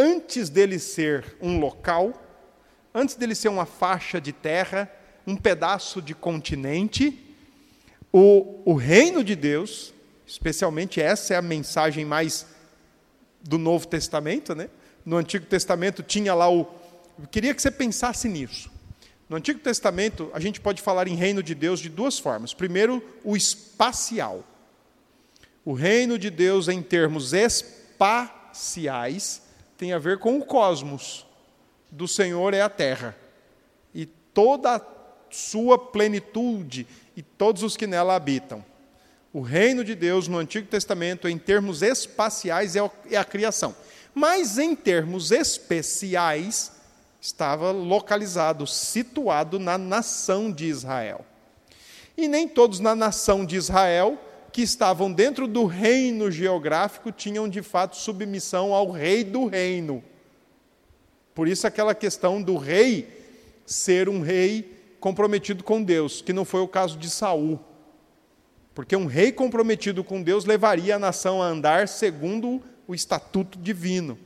Antes 0.00 0.48
dele 0.48 0.78
ser 0.78 1.36
um 1.42 1.60
local, 1.60 2.14
antes 2.94 3.16
dele 3.16 3.34
ser 3.34 3.48
uma 3.48 3.66
faixa 3.66 4.18
de 4.18 4.32
terra, 4.32 4.90
um 5.26 5.36
pedaço 5.36 6.00
de 6.00 6.14
continente, 6.14 7.36
o, 8.10 8.62
o 8.64 8.72
reino 8.72 9.22
de 9.22 9.36
Deus, 9.36 9.92
especialmente 10.26 11.02
essa 11.02 11.34
é 11.34 11.36
a 11.36 11.42
mensagem 11.42 12.06
mais 12.06 12.46
do 13.42 13.58
Novo 13.58 13.86
Testamento, 13.86 14.54
né? 14.54 14.70
No 15.04 15.18
Antigo 15.18 15.44
Testamento 15.44 16.02
tinha 16.02 16.32
lá 16.32 16.50
o. 16.50 16.66
Eu 17.20 17.28
queria 17.30 17.54
que 17.54 17.60
você 17.60 17.70
pensasse 17.70 18.26
nisso. 18.26 18.70
No 19.28 19.36
Antigo 19.36 19.60
Testamento, 19.60 20.30
a 20.32 20.40
gente 20.40 20.62
pode 20.62 20.80
falar 20.80 21.08
em 21.08 21.14
reino 21.14 21.42
de 21.42 21.54
Deus 21.54 21.78
de 21.78 21.90
duas 21.90 22.18
formas. 22.18 22.54
Primeiro, 22.54 23.04
o 23.22 23.36
espacial. 23.36 24.46
O 25.62 25.74
reino 25.74 26.18
de 26.18 26.30
Deus, 26.30 26.68
em 26.68 26.80
termos 26.80 27.34
espaciais, 27.34 28.30
tem 29.80 29.94
a 29.94 29.98
ver 29.98 30.18
com 30.18 30.38
o 30.38 30.44
cosmos. 30.44 31.26
Do 31.90 32.06
Senhor 32.06 32.52
é 32.52 32.60
a 32.60 32.68
terra. 32.68 33.16
E 33.94 34.04
toda 34.04 34.76
a 34.76 34.80
sua 35.30 35.78
plenitude 35.78 36.86
e 37.16 37.22
todos 37.22 37.62
os 37.62 37.78
que 37.78 37.86
nela 37.86 38.14
habitam. 38.14 38.62
O 39.32 39.40
reino 39.40 39.82
de 39.82 39.94
Deus 39.94 40.28
no 40.28 40.36
Antigo 40.36 40.66
Testamento, 40.66 41.26
em 41.26 41.38
termos 41.38 41.80
espaciais, 41.80 42.76
é, 42.76 42.90
é 43.10 43.16
a 43.16 43.24
criação. 43.24 43.74
Mas 44.14 44.58
em 44.58 44.76
termos 44.76 45.30
especiais, 45.30 46.72
estava 47.18 47.70
localizado, 47.70 48.66
situado 48.66 49.58
na 49.58 49.78
nação 49.78 50.52
de 50.52 50.66
Israel. 50.66 51.24
E 52.18 52.28
nem 52.28 52.46
todos 52.46 52.80
na 52.80 52.94
nação 52.94 53.46
de 53.46 53.56
Israel, 53.56 54.18
que 54.52 54.62
estavam 54.62 55.12
dentro 55.12 55.46
do 55.46 55.64
reino 55.64 56.30
geográfico, 56.30 57.12
tinham 57.12 57.48
de 57.48 57.62
fato 57.62 57.96
submissão 57.96 58.74
ao 58.74 58.90
rei 58.90 59.24
do 59.24 59.46
reino. 59.46 60.02
Por 61.34 61.48
isso, 61.48 61.66
aquela 61.66 61.94
questão 61.94 62.42
do 62.42 62.56
rei 62.56 63.08
ser 63.64 64.08
um 64.08 64.20
rei 64.20 64.76
comprometido 64.98 65.62
com 65.62 65.82
Deus, 65.82 66.20
que 66.20 66.32
não 66.32 66.44
foi 66.44 66.60
o 66.60 66.68
caso 66.68 66.98
de 66.98 67.08
Saul. 67.08 67.58
Porque 68.74 68.96
um 68.96 69.06
rei 69.06 69.32
comprometido 69.32 70.02
com 70.02 70.22
Deus 70.22 70.44
levaria 70.44 70.96
a 70.96 70.98
nação 70.98 71.42
a 71.42 71.46
andar 71.46 71.88
segundo 71.88 72.62
o 72.86 72.94
estatuto 72.94 73.58
divino. 73.58 74.18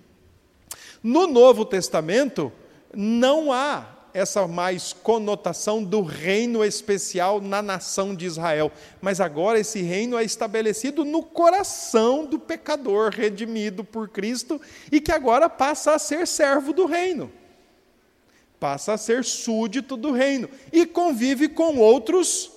No 1.02 1.26
Novo 1.26 1.64
Testamento, 1.64 2.50
não 2.94 3.52
há 3.52 3.93
essa 4.14 4.46
mais 4.46 4.92
conotação 4.92 5.82
do 5.82 6.00
reino 6.00 6.64
especial 6.64 7.40
na 7.40 7.60
nação 7.60 8.14
de 8.14 8.24
Israel, 8.24 8.70
mas 9.02 9.20
agora 9.20 9.58
esse 9.58 9.82
reino 9.82 10.16
é 10.16 10.22
estabelecido 10.22 11.04
no 11.04 11.20
coração 11.20 12.24
do 12.24 12.38
pecador 12.38 13.10
redimido 13.10 13.82
por 13.82 14.08
Cristo 14.08 14.60
e 14.92 15.00
que 15.00 15.10
agora 15.10 15.50
passa 15.50 15.96
a 15.96 15.98
ser 15.98 16.28
servo 16.28 16.72
do 16.72 16.86
reino. 16.86 17.30
Passa 18.60 18.92
a 18.92 18.96
ser 18.96 19.24
súdito 19.24 19.96
do 19.96 20.12
reino 20.12 20.48
e 20.72 20.86
convive 20.86 21.48
com 21.48 21.78
outros 21.78 22.52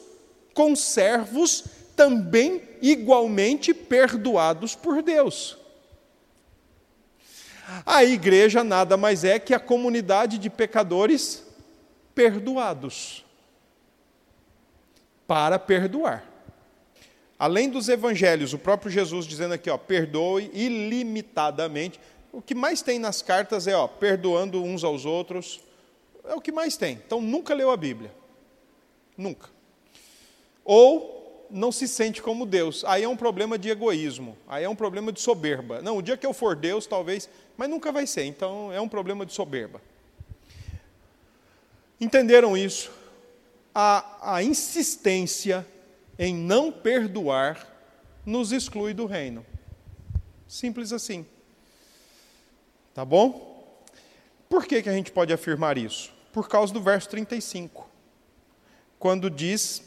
conservos 0.53 1.65
também 1.95 2.61
igualmente 2.83 3.73
perdoados 3.73 4.75
por 4.75 5.01
Deus. 5.01 5.57
A 7.83 8.03
igreja 8.03 8.63
nada 8.63 8.95
mais 8.95 9.23
é 9.23 9.39
que 9.39 9.55
a 9.55 9.59
comunidade 9.59 10.37
de 10.37 10.51
pecadores 10.51 11.46
perdoados 12.17 13.23
para 15.27 15.59
perdoar. 15.59 16.25
Além 17.37 17.69
dos 17.69 17.87
evangelhos, 17.89 18.53
o 18.53 18.57
próprio 18.57 18.89
Jesus 18.89 19.27
dizendo 19.27 19.53
aqui, 19.53 19.69
ó, 19.69 19.77
perdoe 19.77 20.49
ilimitadamente. 20.51 21.99
O 22.33 22.41
que 22.41 22.55
mais 22.55 22.81
tem 22.81 22.97
nas 22.97 23.21
cartas 23.21 23.67
é, 23.67 23.75
ó, 23.75 23.87
perdoando 23.87 24.63
uns 24.63 24.83
aos 24.83 25.05
outros. 25.05 25.61
É 26.25 26.33
o 26.33 26.41
que 26.41 26.51
mais 26.51 26.75
tem. 26.75 26.93
Então 27.05 27.21
nunca 27.21 27.53
leu 27.53 27.69
a 27.69 27.77
Bíblia. 27.77 28.11
Nunca. 29.15 29.49
Ou 30.65 31.45
não 31.51 31.71
se 31.71 31.87
sente 31.87 32.19
como 32.19 32.47
Deus. 32.47 32.83
Aí 32.85 33.03
é 33.03 33.07
um 33.07 33.15
problema 33.15 33.59
de 33.59 33.69
egoísmo, 33.69 34.35
aí 34.47 34.63
é 34.63 34.69
um 34.69 34.75
problema 34.75 35.11
de 35.11 35.21
soberba. 35.21 35.83
Não, 35.83 35.97
o 35.97 36.01
dia 36.01 36.17
que 36.17 36.25
eu 36.25 36.33
for 36.33 36.55
Deus, 36.55 36.87
talvez, 36.87 37.29
mas 37.55 37.69
nunca 37.69 37.91
vai 37.91 38.07
ser, 38.07 38.23
então 38.23 38.73
é 38.73 38.81
um 38.81 38.89
problema 38.89 39.23
de 39.23 39.33
soberba. 39.33 39.79
Entenderam 41.99 42.55
isso? 42.55 42.91
A, 43.73 44.35
a 44.35 44.43
insistência 44.43 45.65
em 46.17 46.35
não 46.35 46.71
perdoar 46.71 47.67
nos 48.25 48.51
exclui 48.51 48.93
do 48.93 49.05
reino. 49.05 49.45
Simples 50.47 50.91
assim. 50.91 51.25
Tá 52.93 53.05
bom? 53.05 53.83
Por 54.49 54.65
que, 54.65 54.81
que 54.81 54.89
a 54.89 54.93
gente 54.93 55.11
pode 55.11 55.33
afirmar 55.33 55.77
isso? 55.77 56.11
Por 56.31 56.47
causa 56.47 56.73
do 56.73 56.81
verso 56.81 57.09
35, 57.09 57.89
quando 58.99 59.29
diz 59.29 59.83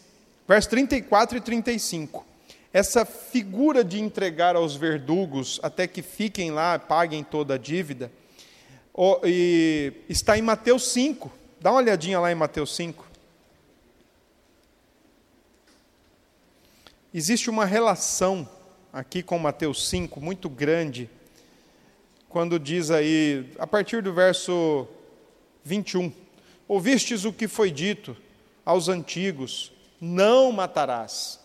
Verso 0.50 0.68
34 0.70 1.38
e 1.38 1.40
35. 1.40 2.26
Essa 2.72 3.04
figura 3.04 3.84
de 3.84 4.00
entregar 4.00 4.56
aos 4.56 4.74
verdugos 4.74 5.60
até 5.62 5.86
que 5.86 6.02
fiquem 6.02 6.50
lá, 6.50 6.76
paguem 6.76 7.22
toda 7.22 7.54
a 7.54 7.56
dívida, 7.56 8.10
está 10.08 10.36
em 10.36 10.42
Mateus 10.42 10.90
5. 10.90 11.30
Dá 11.62 11.70
uma 11.70 11.80
olhadinha 11.80 12.18
lá 12.18 12.32
em 12.32 12.34
Mateus 12.34 12.74
5. 12.74 13.06
Existe 17.12 17.50
uma 17.50 17.66
relação 17.66 18.48
aqui 18.90 19.22
com 19.22 19.38
Mateus 19.38 19.86
5 19.90 20.22
muito 20.22 20.48
grande, 20.48 21.10
quando 22.30 22.58
diz 22.58 22.90
aí, 22.90 23.52
a 23.58 23.66
partir 23.66 24.02
do 24.02 24.10
verso 24.10 24.88
21, 25.62 26.10
ouvistes 26.66 27.26
o 27.26 27.32
que 27.32 27.46
foi 27.46 27.70
dito 27.70 28.16
aos 28.64 28.88
antigos, 28.88 29.70
não 30.00 30.50
matarás. 30.50 31.38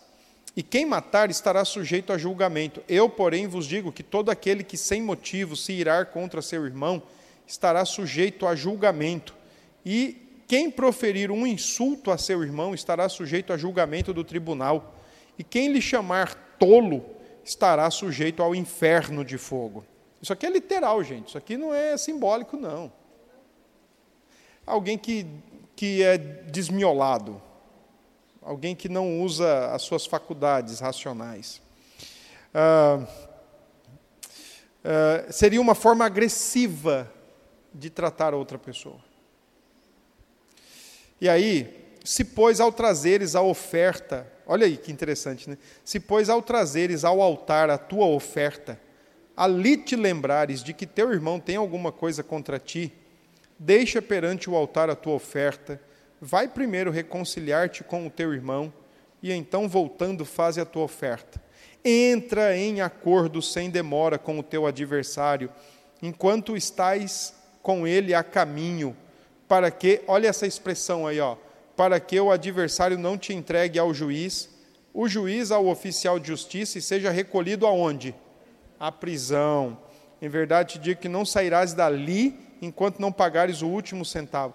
E 0.56 0.62
quem 0.62 0.86
matar 0.86 1.30
estará 1.30 1.62
sujeito 1.62 2.10
a 2.10 2.16
julgamento. 2.16 2.82
Eu, 2.88 3.10
porém, 3.10 3.46
vos 3.46 3.66
digo 3.66 3.92
que 3.92 4.02
todo 4.02 4.30
aquele 4.30 4.64
que 4.64 4.78
sem 4.78 5.02
motivo 5.02 5.54
se 5.54 5.74
irar 5.74 6.06
contra 6.06 6.40
seu 6.40 6.64
irmão 6.64 7.02
estará 7.46 7.84
sujeito 7.84 8.46
a 8.46 8.56
julgamento. 8.56 9.35
E 9.88 10.42
quem 10.48 10.68
proferir 10.68 11.30
um 11.30 11.46
insulto 11.46 12.10
a 12.10 12.18
seu 12.18 12.42
irmão 12.42 12.74
estará 12.74 13.08
sujeito 13.08 13.52
a 13.52 13.56
julgamento 13.56 14.12
do 14.12 14.24
tribunal. 14.24 14.96
E 15.38 15.44
quem 15.44 15.72
lhe 15.72 15.80
chamar 15.80 16.34
tolo 16.58 17.04
estará 17.44 17.88
sujeito 17.88 18.42
ao 18.42 18.52
inferno 18.52 19.24
de 19.24 19.38
fogo. 19.38 19.84
Isso 20.20 20.32
aqui 20.32 20.44
é 20.44 20.50
literal, 20.50 21.04
gente. 21.04 21.28
Isso 21.28 21.38
aqui 21.38 21.56
não 21.56 21.72
é 21.72 21.96
simbólico, 21.96 22.56
não. 22.56 22.92
Alguém 24.66 24.98
que, 24.98 25.24
que 25.76 26.02
é 26.02 26.18
desmiolado, 26.18 27.40
alguém 28.42 28.74
que 28.74 28.88
não 28.88 29.20
usa 29.22 29.72
as 29.72 29.82
suas 29.82 30.04
faculdades 30.04 30.80
racionais. 30.80 31.62
Ah, 32.52 33.06
ah, 34.84 35.30
seria 35.30 35.60
uma 35.60 35.76
forma 35.76 36.04
agressiva 36.04 37.08
de 37.72 37.88
tratar 37.88 38.34
outra 38.34 38.58
pessoa. 38.58 38.98
E 41.20 41.28
aí, 41.28 41.96
se 42.04 42.24
pois 42.24 42.60
ao 42.60 42.70
trazeres 42.70 43.34
a 43.34 43.42
oferta, 43.42 44.30
olha 44.46 44.66
aí 44.66 44.76
que 44.76 44.92
interessante, 44.92 45.48
né? 45.48 45.58
Se 45.84 45.98
pois 45.98 46.28
ao 46.28 46.42
trazeres 46.42 47.04
ao 47.04 47.20
altar 47.20 47.70
a 47.70 47.78
tua 47.78 48.06
oferta, 48.06 48.80
ali 49.36 49.76
te 49.76 49.96
lembrares 49.96 50.62
de 50.62 50.72
que 50.72 50.86
teu 50.86 51.12
irmão 51.12 51.40
tem 51.40 51.56
alguma 51.56 51.90
coisa 51.90 52.22
contra 52.22 52.58
ti, 52.58 52.92
deixa 53.58 54.00
perante 54.00 54.48
o 54.48 54.56
altar 54.56 54.90
a 54.90 54.96
tua 54.96 55.14
oferta 55.14 55.80
vai 56.20 56.48
primeiro 56.48 56.90
reconciliar-te 56.90 57.84
com 57.84 58.06
o 58.06 58.10
teu 58.10 58.32
irmão 58.32 58.72
e 59.22 59.32
então, 59.32 59.68
voltando, 59.68 60.24
faze 60.24 60.60
a 60.60 60.64
tua 60.64 60.84
oferta. 60.84 61.40
Entra 61.84 62.56
em 62.56 62.80
acordo 62.80 63.40
sem 63.40 63.70
demora 63.70 64.18
com 64.18 64.38
o 64.38 64.42
teu 64.42 64.66
adversário, 64.66 65.50
enquanto 66.02 66.56
estás 66.56 67.34
com 67.62 67.86
ele 67.86 68.14
a 68.14 68.22
caminho, 68.22 68.96
para 69.48 69.70
que, 69.70 70.02
olha 70.06 70.28
essa 70.28 70.46
expressão 70.46 71.06
aí, 71.06 71.20
ó, 71.20 71.36
para 71.76 72.00
que 72.00 72.18
o 72.18 72.30
adversário 72.30 72.98
não 72.98 73.18
te 73.18 73.32
entregue 73.32 73.78
ao 73.78 73.92
juiz, 73.92 74.48
o 74.92 75.08
juiz 75.08 75.50
ao 75.50 75.66
oficial 75.66 76.18
de 76.18 76.28
justiça 76.28 76.78
e 76.78 76.82
seja 76.82 77.10
recolhido 77.10 77.66
aonde? 77.66 78.14
À 78.80 78.90
prisão. 78.90 79.78
Em 80.20 80.28
verdade 80.28 80.74
te 80.74 80.78
digo 80.78 81.00
que 81.00 81.08
não 81.08 81.24
sairás 81.24 81.74
dali 81.74 82.38
enquanto 82.62 82.98
não 82.98 83.12
pagares 83.12 83.60
o 83.60 83.68
último 83.68 84.04
centavo 84.04 84.54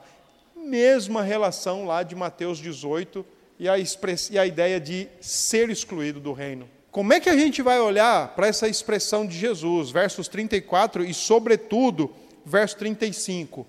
mesma 0.61 1.23
relação 1.23 1.85
lá 1.85 2.03
de 2.03 2.15
Mateus 2.15 2.59
18 2.59 3.25
e 3.59 3.67
a, 3.67 3.75
e 3.77 4.39
a 4.39 4.45
ideia 4.45 4.79
de 4.79 5.07
ser 5.19 5.69
excluído 5.69 6.19
do 6.19 6.33
reino. 6.33 6.69
Como 6.89 7.13
é 7.13 7.19
que 7.19 7.29
a 7.29 7.37
gente 7.37 7.61
vai 7.61 7.79
olhar 7.79 8.35
para 8.35 8.47
essa 8.47 8.67
expressão 8.67 9.25
de 9.25 9.37
Jesus, 9.37 9.91
versos 9.91 10.27
34 10.27 11.03
e, 11.03 11.13
sobretudo, 11.13 12.13
verso 12.45 12.77
35? 12.77 13.65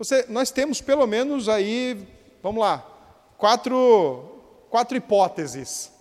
Você, 0.00 0.24
nós 0.30 0.50
temos 0.50 0.80
pelo 0.80 1.06
menos 1.06 1.46
aí, 1.46 2.08
vamos 2.42 2.62
lá, 2.62 2.78
quatro, 3.36 4.40
quatro 4.70 4.96
hipóteses. 4.96 5.92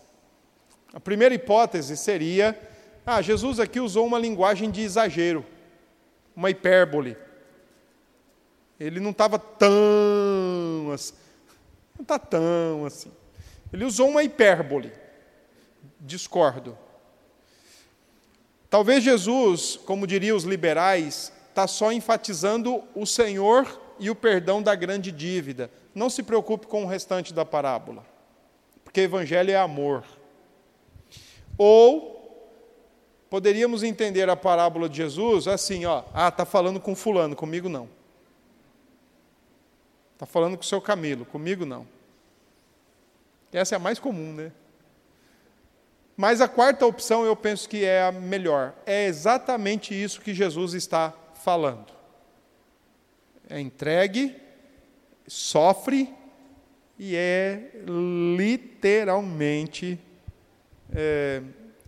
A 0.93 1.01
primeira 1.01 1.35
hipótese 1.35 1.97
seria: 1.97 2.57
ah, 3.05 3.21
Jesus 3.21 3.59
aqui 3.59 3.77
usou 3.77 4.07
uma 4.07 4.17
linguagem 4.17 4.71
de 4.71 4.79
exagero, 4.79 5.45
uma 6.33 6.49
hipérbole. 6.49 7.17
Ele 8.79 9.01
não 9.01 9.11
estava 9.11 9.37
tão 9.37 10.93
assim. 10.93 11.15
Não 11.97 12.03
está 12.03 12.17
tão 12.17 12.85
assim. 12.85 13.11
Ele 13.73 13.83
usou 13.83 14.07
uma 14.07 14.23
hipérbole. 14.23 14.93
Discordo. 15.99 16.77
Talvez 18.69 19.03
Jesus, 19.03 19.75
como 19.75 20.07
diriam 20.07 20.37
os 20.37 20.45
liberais, 20.45 21.33
está 21.49 21.67
só 21.67 21.91
enfatizando 21.91 22.81
o 22.95 23.05
Senhor 23.05 23.88
e 23.99 24.09
o 24.09 24.15
perdão 24.15 24.61
da 24.61 24.73
grande 24.75 25.11
dívida. 25.11 25.69
Não 25.93 26.09
se 26.09 26.23
preocupe 26.23 26.67
com 26.67 26.83
o 26.83 26.87
restante 26.87 27.33
da 27.33 27.45
parábola, 27.45 28.05
porque 28.83 29.01
evangelho 29.01 29.51
é 29.51 29.55
amor. 29.55 30.03
Ou 31.57 32.17
poderíamos 33.29 33.83
entender 33.83 34.29
a 34.29 34.35
parábola 34.35 34.87
de 34.87 34.97
Jesus 34.97 35.47
assim, 35.47 35.85
ó, 35.85 36.03
ah, 36.13 36.29
está 36.29 36.45
falando 36.45 36.79
com 36.79 36.95
fulano, 36.95 37.35
comigo 37.35 37.67
não. 37.67 37.89
Está 40.13 40.25
falando 40.25 40.57
com 40.57 40.63
o 40.63 40.65
seu 40.65 40.81
Camilo, 40.81 41.25
comigo 41.25 41.65
não. 41.65 41.87
Essa 43.51 43.75
é 43.75 43.77
a 43.77 43.79
mais 43.79 43.99
comum, 43.99 44.33
né? 44.33 44.51
Mas 46.15 46.41
a 46.41 46.47
quarta 46.49 46.85
opção 46.85 47.23
eu 47.23 47.35
penso 47.35 47.69
que 47.69 47.85
é 47.85 48.03
a 48.03 48.11
melhor. 48.11 48.73
É 48.85 49.05
exatamente 49.05 49.93
isso 49.93 50.19
que 50.19 50.33
Jesus 50.33 50.73
está 50.73 51.13
falando. 51.33 51.98
É 53.49 53.59
entregue, 53.59 54.35
sofre 55.27 56.13
e 56.97 57.15
é 57.15 57.71
literalmente 58.37 59.99
é, 60.93 61.41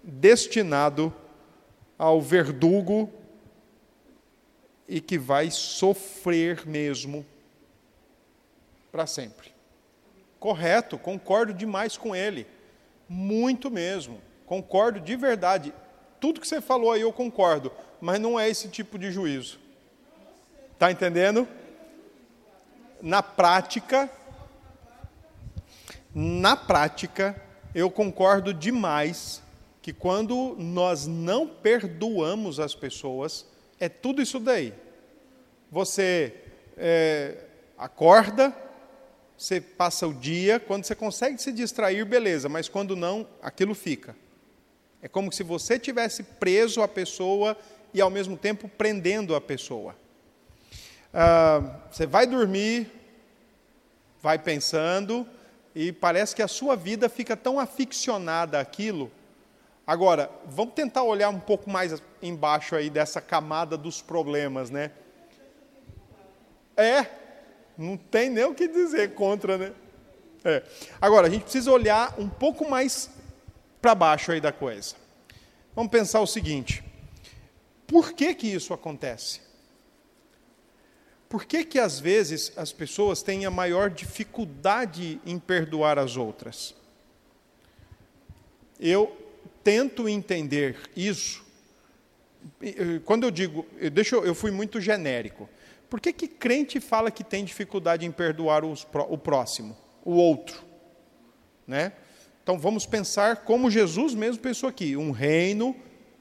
destinado 0.04 1.14
ao 1.98 2.20
verdugo 2.20 3.12
e 4.88 5.00
que 5.00 5.18
vai 5.18 5.52
sofrer 5.52 6.68
mesmo 6.68 7.26
para 8.92 9.08
sempre. 9.08 9.54
Correto, 10.40 10.98
concordo 10.98 11.54
demais 11.54 11.96
com 11.96 12.16
ele. 12.16 12.48
Muito 13.08 13.72
mesmo. 13.72 14.20
Concordo 14.46 15.00
de 15.00 15.16
verdade. 15.16 15.74
Tudo 16.20 16.42
que 16.42 16.48
você 16.48 16.60
falou 16.60 16.92
aí 16.92 17.02
eu 17.02 17.14
concordo, 17.14 17.72
mas 18.02 18.20
não 18.20 18.38
é 18.38 18.50
esse 18.50 18.68
tipo 18.68 18.98
de 19.00 19.12
juízo. 19.12 19.61
Está 20.82 20.92
entendendo? 20.92 21.48
Na 23.04 23.22
prática, 23.22 24.10
na 26.12 26.58
prática, 26.58 27.40
eu 27.76 27.92
concordo 27.92 28.52
demais 28.52 29.44
que 29.80 29.94
quando 29.94 30.56
nós 30.58 31.06
não 31.06 31.46
perdoamos 31.48 32.60
as 32.60 32.74
pessoas, 32.74 33.46
é 33.80 33.88
tudo 33.88 34.24
isso 34.24 34.40
daí. 34.40 34.74
Você 35.70 36.34
é, 36.76 37.38
acorda, 37.78 38.52
você 39.38 39.62
passa 39.62 40.08
o 40.08 40.14
dia, 40.16 40.60
quando 40.60 40.86
você 40.86 40.96
consegue 40.96 41.40
se 41.40 41.52
distrair, 41.52 42.04
beleza, 42.06 42.50
mas 42.50 42.68
quando 42.68 42.96
não, 42.96 43.28
aquilo 43.40 43.76
fica. 43.76 44.16
É 45.00 45.08
como 45.08 45.32
se 45.32 45.44
você 45.44 45.78
tivesse 45.78 46.24
preso 46.24 46.82
a 46.82 46.88
pessoa 46.88 47.56
e 47.94 48.02
ao 48.02 48.10
mesmo 48.10 48.36
tempo 48.36 48.68
prendendo 48.68 49.36
a 49.36 49.40
pessoa. 49.40 50.01
Ah, 51.14 51.62
você 51.92 52.06
vai 52.06 52.26
dormir, 52.26 52.90
vai 54.22 54.40
pensando, 54.40 55.28
e 55.76 55.92
parece 55.92 56.36
que 56.36 56.42
a 56.42 56.48
sua 56.48 56.76
vida 56.76 57.10
fica 57.10 57.36
tão 57.36 57.60
aficionada 57.60 58.60
àquilo. 58.60 59.12
Agora, 59.86 60.30
vamos 60.46 60.74
tentar 60.74 61.04
olhar 61.04 61.30
um 61.30 61.40
pouco 61.40 61.70
mais 61.70 62.02
embaixo 62.22 62.76
aí 62.76 62.90
dessa 62.90 63.20
camada 63.20 63.78
dos 63.78 64.02
problemas, 64.02 64.70
né? 64.70 64.92
É, 66.78 67.06
não 67.78 67.98
tem 67.98 68.30
nem 68.30 68.46
o 68.46 68.54
que 68.54 68.68
dizer 68.68 69.14
contra, 69.16 69.58
né? 69.58 69.74
É. 70.44 70.64
Agora, 71.00 71.28
a 71.28 71.30
gente 71.30 71.44
precisa 71.44 71.72
olhar 71.72 72.16
um 72.18 72.30
pouco 72.30 72.70
mais 72.70 73.10
para 73.82 73.94
baixo 73.94 74.32
aí 74.32 74.40
da 74.40 74.52
coisa. 74.52 74.96
Vamos 75.76 75.92
pensar 75.92 76.22
o 76.22 76.28
seguinte: 76.28 76.84
por 77.86 78.14
que 78.14 78.34
que 78.34 78.48
isso 78.48 78.74
acontece? 78.74 79.42
Por 81.32 81.46
que, 81.46 81.64
que 81.64 81.80
às 81.80 81.98
vezes 81.98 82.52
as 82.58 82.74
pessoas 82.74 83.24
têm 83.24 83.46
a 83.46 83.50
maior 83.50 83.90
dificuldade 83.90 85.18
em 85.26 85.40
perdoar 85.40 85.98
as 85.98 86.18
outras? 86.18 86.76
Eu 88.78 89.16
tento 89.64 90.10
entender 90.10 90.78
isso. 90.94 91.42
Quando 93.06 93.24
eu 93.24 93.32
digo, 93.32 93.66
deixa 93.94 94.18
eu, 94.18 94.26
eu 94.26 94.36
fui 94.36 94.52
muito 94.52 94.82
genérico. 94.82 95.50
Por 95.90 96.02
que, 96.02 96.12
que 96.12 96.28
crente 96.28 96.82
fala 96.82 97.10
que 97.10 97.24
tem 97.24 97.46
dificuldade 97.46 98.06
em 98.06 98.12
perdoar 98.12 98.66
os, 98.66 98.86
o 99.08 99.18
próximo, 99.18 99.78
o 100.04 100.12
outro? 100.16 100.62
Né? 101.66 101.94
Então 102.44 102.60
vamos 102.60 102.86
pensar 102.86 103.46
como 103.46 103.72
Jesus 103.72 104.14
mesmo 104.14 104.42
pensou 104.42 104.68
aqui: 104.68 104.98
um 104.98 105.12
reino 105.12 105.74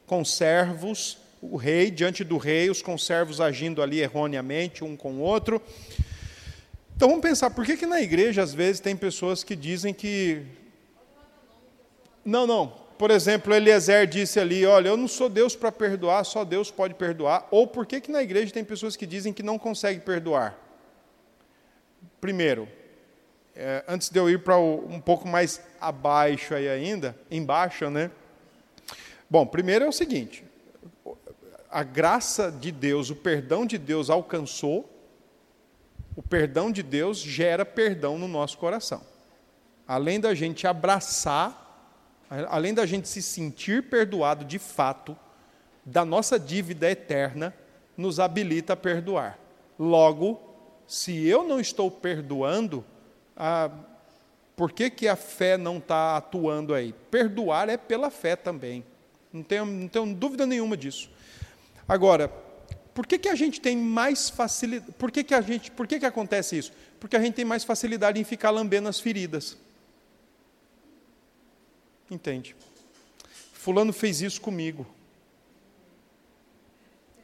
com 0.07 0.25
servos 0.25 1.19
o 1.41 1.57
rei 1.57 1.91
diante 1.91 2.23
do 2.23 2.37
rei, 2.37 2.69
os 2.69 2.83
conservos 2.83 3.41
agindo 3.41 3.83
ali 3.83 4.01
erroneamente 4.01 4.85
um 4.85 4.97
com 4.97 5.15
o 5.15 5.21
outro. 5.21 5.61
Então 6.95 7.09
vamos 7.09 7.23
pensar, 7.23 7.51
por 7.51 7.65
que, 7.65 7.77
que 7.77 7.87
na 7.87 8.01
igreja 8.03 8.43
às 8.43 8.53
vezes 8.53 8.81
tem 8.81 8.95
pessoas 8.95 9.43
que 9.43 9.57
dizem 9.57 9.95
que. 9.95 10.43
Não, 12.25 12.47
não. 12.47 12.69
Por 12.99 13.11
exemplo, 13.11 13.55
Eliezer 13.55 14.07
disse 14.07 14.39
ali: 14.39 14.67
Olha, 14.67 14.89
eu 14.89 14.97
não 14.99 15.09
sou 15.09 15.31
Deus 15.31 15.57
para 15.57 15.73
perdoar, 15.73 16.23
só 16.25 16.45
Deus 16.45 16.71
pode 16.71 16.93
perdoar. 16.93 17.49
Ou 17.51 17.67
por 17.67 17.87
que, 17.87 18.03
que 18.03 18.13
na 18.13 18.23
igreja 18.23 18.53
tem 18.53 18.63
pessoas 18.63 18.97
que 18.97 19.07
dizem 19.07 19.33
que 19.33 19.43
não 19.43 19.59
conseguem 19.59 20.01
perdoar? 20.01 20.59
Primeiro, 22.21 22.69
é, 23.57 23.83
antes 23.89 24.11
de 24.11 24.19
eu 24.19 24.29
ir 24.29 24.45
para 24.45 24.59
um 24.59 25.01
pouco 25.01 25.27
mais 25.27 25.63
abaixo 25.81 26.55
aí 26.55 26.69
ainda, 26.69 27.17
embaixo, 27.31 27.89
né? 27.89 28.11
Bom, 29.31 29.47
primeiro 29.47 29.87
é 29.87 29.89
o 29.89 29.93
seguinte: 29.93 30.45
a 31.71 31.85
graça 31.85 32.51
de 32.51 32.73
Deus, 32.73 33.11
o 33.11 33.17
perdão 33.17 33.65
de 33.65 33.79
Deus 33.79 34.11
alcançou, 34.11 34.91
o 36.17 36.23
perdão 36.23 36.71
de 36.73 36.83
Deus 36.83 37.19
gera 37.19 37.65
perdão 37.65 38.19
no 38.19 38.27
nosso 38.27 38.59
coração. 38.59 39.03
Além 39.87 40.19
da 40.19 40.35
gente 40.35 40.67
abraçar, 40.67 42.27
além 42.49 42.75
da 42.75 42.85
gente 42.85 43.09
se 43.09 43.23
sentir 43.23 43.85
perdoado 43.85 44.45
de 44.45 44.59
fato, 44.59 45.17
da 45.85 46.05
nossa 46.05 46.39
dívida 46.39 46.91
eterna, 46.91 47.55
nos 47.97 48.19
habilita 48.19 48.73
a 48.73 48.77
perdoar. 48.77 49.39
Logo, 49.79 50.41
se 50.87 51.27
eu 51.27 51.45
não 51.45 51.61
estou 51.61 51.91
perdoando, 51.91 52.85
por 54.57 54.73
que, 54.73 54.91
que 54.91 55.09
a 55.09 55.17
fé 55.17 55.57
não 55.57 55.79
está 55.79 56.17
atuando 56.17 56.75
aí? 56.75 56.93
Perdoar 57.11 57.69
é 57.69 57.77
pela 57.77 58.11
fé 58.11 58.35
também. 58.37 58.85
Não 59.33 59.43
tenho, 59.43 59.65
não 59.65 59.89
tenho 59.89 60.15
dúvida 60.15 60.45
nenhuma 60.45 60.77
disso. 60.77 61.11
Agora, 61.91 62.29
por 62.95 63.05
que, 63.05 63.19
que 63.19 63.29
a 63.29 63.35
gente 63.35 63.61
tem 63.61 63.77
mais 63.77 64.31
facilidade? 64.31 64.93
Por 64.93 65.11
que, 65.11 65.25
que 65.25 65.35
a 65.35 65.41
gente, 65.41 65.73
por 65.73 65.89
que, 65.89 65.99
que 65.99 66.07
acontece 66.07 66.57
isso? 66.57 66.73
Porque 67.01 67.17
a 67.17 67.21
gente 67.21 67.35
tem 67.35 67.45
mais 67.45 67.65
facilidade 67.65 68.21
em 68.21 68.23
ficar 68.23 68.51
lambendo 68.51 68.89
as 68.89 69.01
feridas. 69.01 69.59
Entende? 72.09 72.55
Fulano 73.53 73.93
fez 73.93 74.21
isso 74.21 74.41
comigo. 74.41 74.87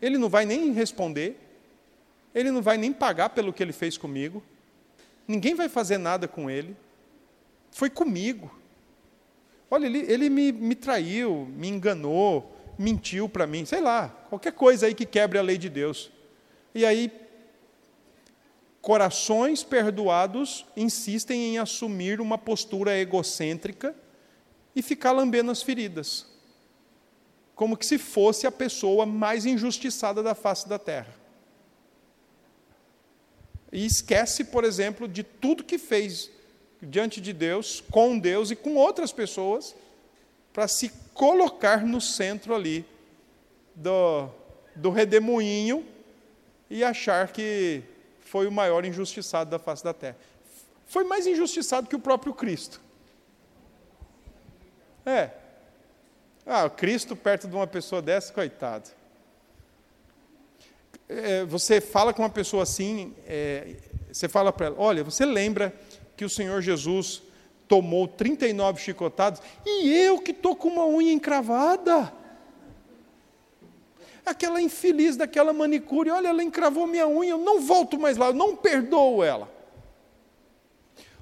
Ele 0.03 0.19
não 0.19 0.29
vai 0.29 0.45
nem 0.45 0.73
responder, 0.73 1.39
ele 2.35 2.51
não 2.51 2.61
vai 2.61 2.77
nem 2.77 2.93
pagar 2.93 3.29
pelo 3.29 3.53
que 3.53 3.63
ele 3.63 3.73
fez 3.73 3.97
comigo, 3.97 4.43
ninguém 5.29 5.55
vai 5.55 5.69
fazer 5.69 5.97
nada 5.97 6.27
com 6.27 6.51
ele. 6.51 6.77
Foi 7.71 7.89
comigo. 7.89 8.53
Olha, 9.71 9.87
ele, 9.87 10.01
ele 10.13 10.29
me, 10.29 10.51
me 10.51 10.75
traiu, 10.75 11.47
me 11.57 11.69
enganou, 11.69 12.56
mentiu 12.79 13.29
para 13.29 13.47
mim, 13.47 13.65
sei 13.65 13.81
lá, 13.81 14.09
qualquer 14.29 14.53
coisa 14.53 14.87
aí 14.87 14.95
que 14.95 15.07
quebre 15.07 15.39
a 15.39 15.43
lei 15.43 15.59
de 15.59 15.69
Deus. 15.69 16.11
E 16.75 16.85
aí, 16.85 17.11
corações 18.81 19.65
perdoados 19.65 20.67
insistem 20.77 21.55
em 21.55 21.59
assumir 21.59 22.21
uma 22.21 22.39
postura 22.39 22.97
egocêntrica 22.99 23.95
e 24.75 24.83
ficar 24.83 25.13
lambendo 25.13 25.51
as 25.51 25.63
feridas, 25.63 26.27
como 27.55 27.77
que 27.77 27.87
se 27.87 27.99
fosse 27.99 28.47
a 28.47 28.53
pessoa 28.53 29.07
mais 29.07 29.47
injustiçada 29.47 30.23
da 30.23 30.35
face 30.35 30.69
da 30.69 30.79
terra. 30.79 31.15
E 33.73 33.85
esquece, 33.85 34.45
por 34.45 34.65
exemplo, 34.65 35.09
de 35.09 35.23
tudo 35.23 35.65
que 35.65 35.79
fez 35.79 36.31
diante 36.81 37.21
de 37.21 37.33
Deus, 37.33 37.83
com 37.91 38.19
Deus 38.19 38.51
e 38.51 38.57
com 38.57 38.75
outras 38.77 39.13
pessoas, 39.13 39.75
para 40.53 40.69
se 40.69 40.91
colocar 41.17 41.85
no 41.85 42.01
centro 42.01 42.55
ali 42.55 42.85
do, 43.75 44.29
do 44.75 44.91
redemoinho 44.91 45.85
e 46.69 46.85
achar 46.85 47.33
que 47.33 47.83
foi 48.21 48.47
o 48.47 48.53
maior 48.53 48.85
injustiçado 48.85 49.51
da 49.51 49.59
face 49.59 49.83
da 49.83 49.95
terra. 49.95 50.17
Foi 50.87 51.05
mais 51.05 51.27
injustiçado 51.27 51.89
que 51.89 51.97
o 51.97 51.99
próprio 51.99 52.35
Cristo. 52.35 52.81
É. 55.05 55.31
Ah, 56.45 56.69
Cristo 56.69 57.17
perto 57.17 57.49
de 57.49 57.55
uma 57.55 57.67
pessoa 57.67 58.03
dessa, 58.03 58.33
coitado. 58.33 58.91
É, 61.09 61.45
você 61.45 61.81
fala 61.81 62.13
com 62.13 62.23
uma 62.23 62.31
pessoa 62.31 62.65
assim, 62.65 63.15
é, 63.27 63.77
você 64.13 64.29
fala 64.29 64.53
para 64.53 64.67
ela: 64.67 64.77
olha, 64.79 65.03
você 65.03 65.25
lembra 65.25 65.73
que 66.17 66.25
o 66.25 66.31
Senhor 66.31 66.61
Jesus 66.61 67.23
tomou 67.69 68.07
39 68.07 68.81
chicotadas 68.81 69.43
e 69.65 69.89
eu 69.93 70.19
que 70.21 70.31
estou 70.31 70.55
com 70.55 70.69
uma 70.69 70.87
unha 70.87 71.13
encravada? 71.13 72.13
Aquela 74.25 74.61
infeliz 74.61 75.17
daquela 75.17 75.53
manicure, 75.53 76.11
olha, 76.11 76.29
ela 76.29 76.43
encravou 76.43 76.87
minha 76.87 77.07
unha, 77.07 77.31
eu 77.31 77.39
não 77.39 77.61
volto 77.61 77.99
mais 77.99 78.17
lá, 78.17 78.27
eu 78.27 78.35
não 78.35 78.57
perdoo 78.57 79.23
ela. 79.23 79.49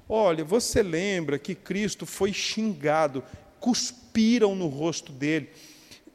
Olha, 0.07 0.43
você 0.43 0.81
lembra 0.83 1.37
que 1.37 1.55
Cristo 1.55 2.05
foi 2.05 2.31
xingado, 2.31 3.23
cuspiram 3.59 4.55
no 4.55 4.67
rosto 4.67 5.11
dele, 5.11 5.49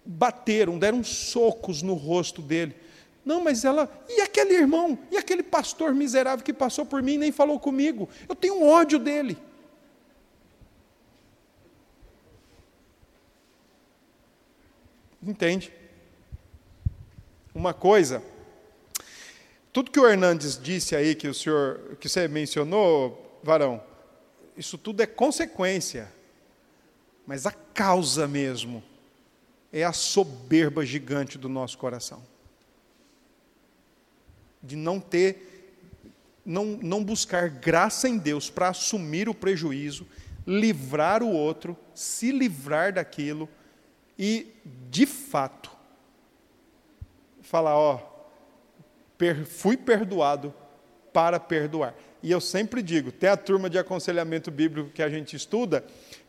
bateram, 0.05 0.78
deram 0.78 1.03
socos 1.03 1.83
no 1.83 1.95
rosto 1.95 2.41
dele. 2.41 2.74
Não, 3.24 3.43
mas 3.43 3.64
ela. 3.64 3.89
E 4.09 4.20
aquele 4.22 4.55
irmão? 4.55 4.99
E 5.11 5.16
aquele 5.16 5.43
pastor 5.43 5.95
miserável 5.95 6.45
que 6.45 6.53
passou 6.53 6.87
por 6.87 7.03
mim 7.03 7.14
e 7.14 7.18
nem 7.18 7.33
falou 7.33 7.61
comigo? 7.61 8.09
Eu 8.28 8.35
tenho 8.35 8.64
ódio 8.64 8.99
dele. 8.99 9.37
Entende? 15.23 15.73
Uma 17.55 17.75
coisa, 17.75 18.23
tudo 19.73 19.91
que 19.91 20.01
o 20.01 20.07
Hernandes 20.07 20.59
disse 20.61 20.95
aí, 20.97 21.14
que 21.14 21.29
o 21.29 21.35
senhor, 21.35 21.97
que 22.01 22.09
você 22.09 22.29
mencionou, 22.29 23.41
varão, 23.43 23.83
isso 24.57 24.79
tudo 24.79 25.03
é 25.03 25.07
consequência, 25.07 26.12
mas 27.27 27.47
a 27.47 27.53
causa 27.53 28.27
mesmo 28.27 28.83
é 29.73 29.85
a 29.85 29.93
soberba 29.93 30.85
gigante 30.85 31.37
do 31.37 31.49
nosso 31.49 31.77
coração 31.77 32.23
de 34.62 34.77
não 34.77 35.01
ter, 35.01 35.73
não, 36.45 36.79
não 36.83 37.03
buscar 37.03 37.49
graça 37.49 38.09
em 38.09 38.18
Deus 38.18 38.51
para 38.51 38.68
assumir 38.68 39.29
o 39.29 39.35
prejuízo, 39.35 40.07
livrar 40.47 41.23
o 41.23 41.31
outro, 41.31 41.77
se 41.95 42.31
livrar 42.31 42.93
daquilo 42.93 43.49
e, 44.23 44.53
de 44.91 45.07
fato, 45.07 45.71
falar: 47.41 47.75
ó, 47.75 47.99
per, 49.16 49.47
fui 49.47 49.79
perdoado 49.79 50.53
para 51.11 51.41
perdoar. 51.41 51.95
E 52.23 52.31
eu 52.31 52.39
sempre 52.39 52.83
digo, 52.83 53.11
tem 53.11 53.31
a 53.31 53.37
turma 53.37 53.71
de 53.71 53.79
aconselhamento 53.79 54.51
bíblico 54.51 54.91
que 54.91 55.03
a 55.03 55.09
gente 55.09 55.35
estuda, 55.35 55.83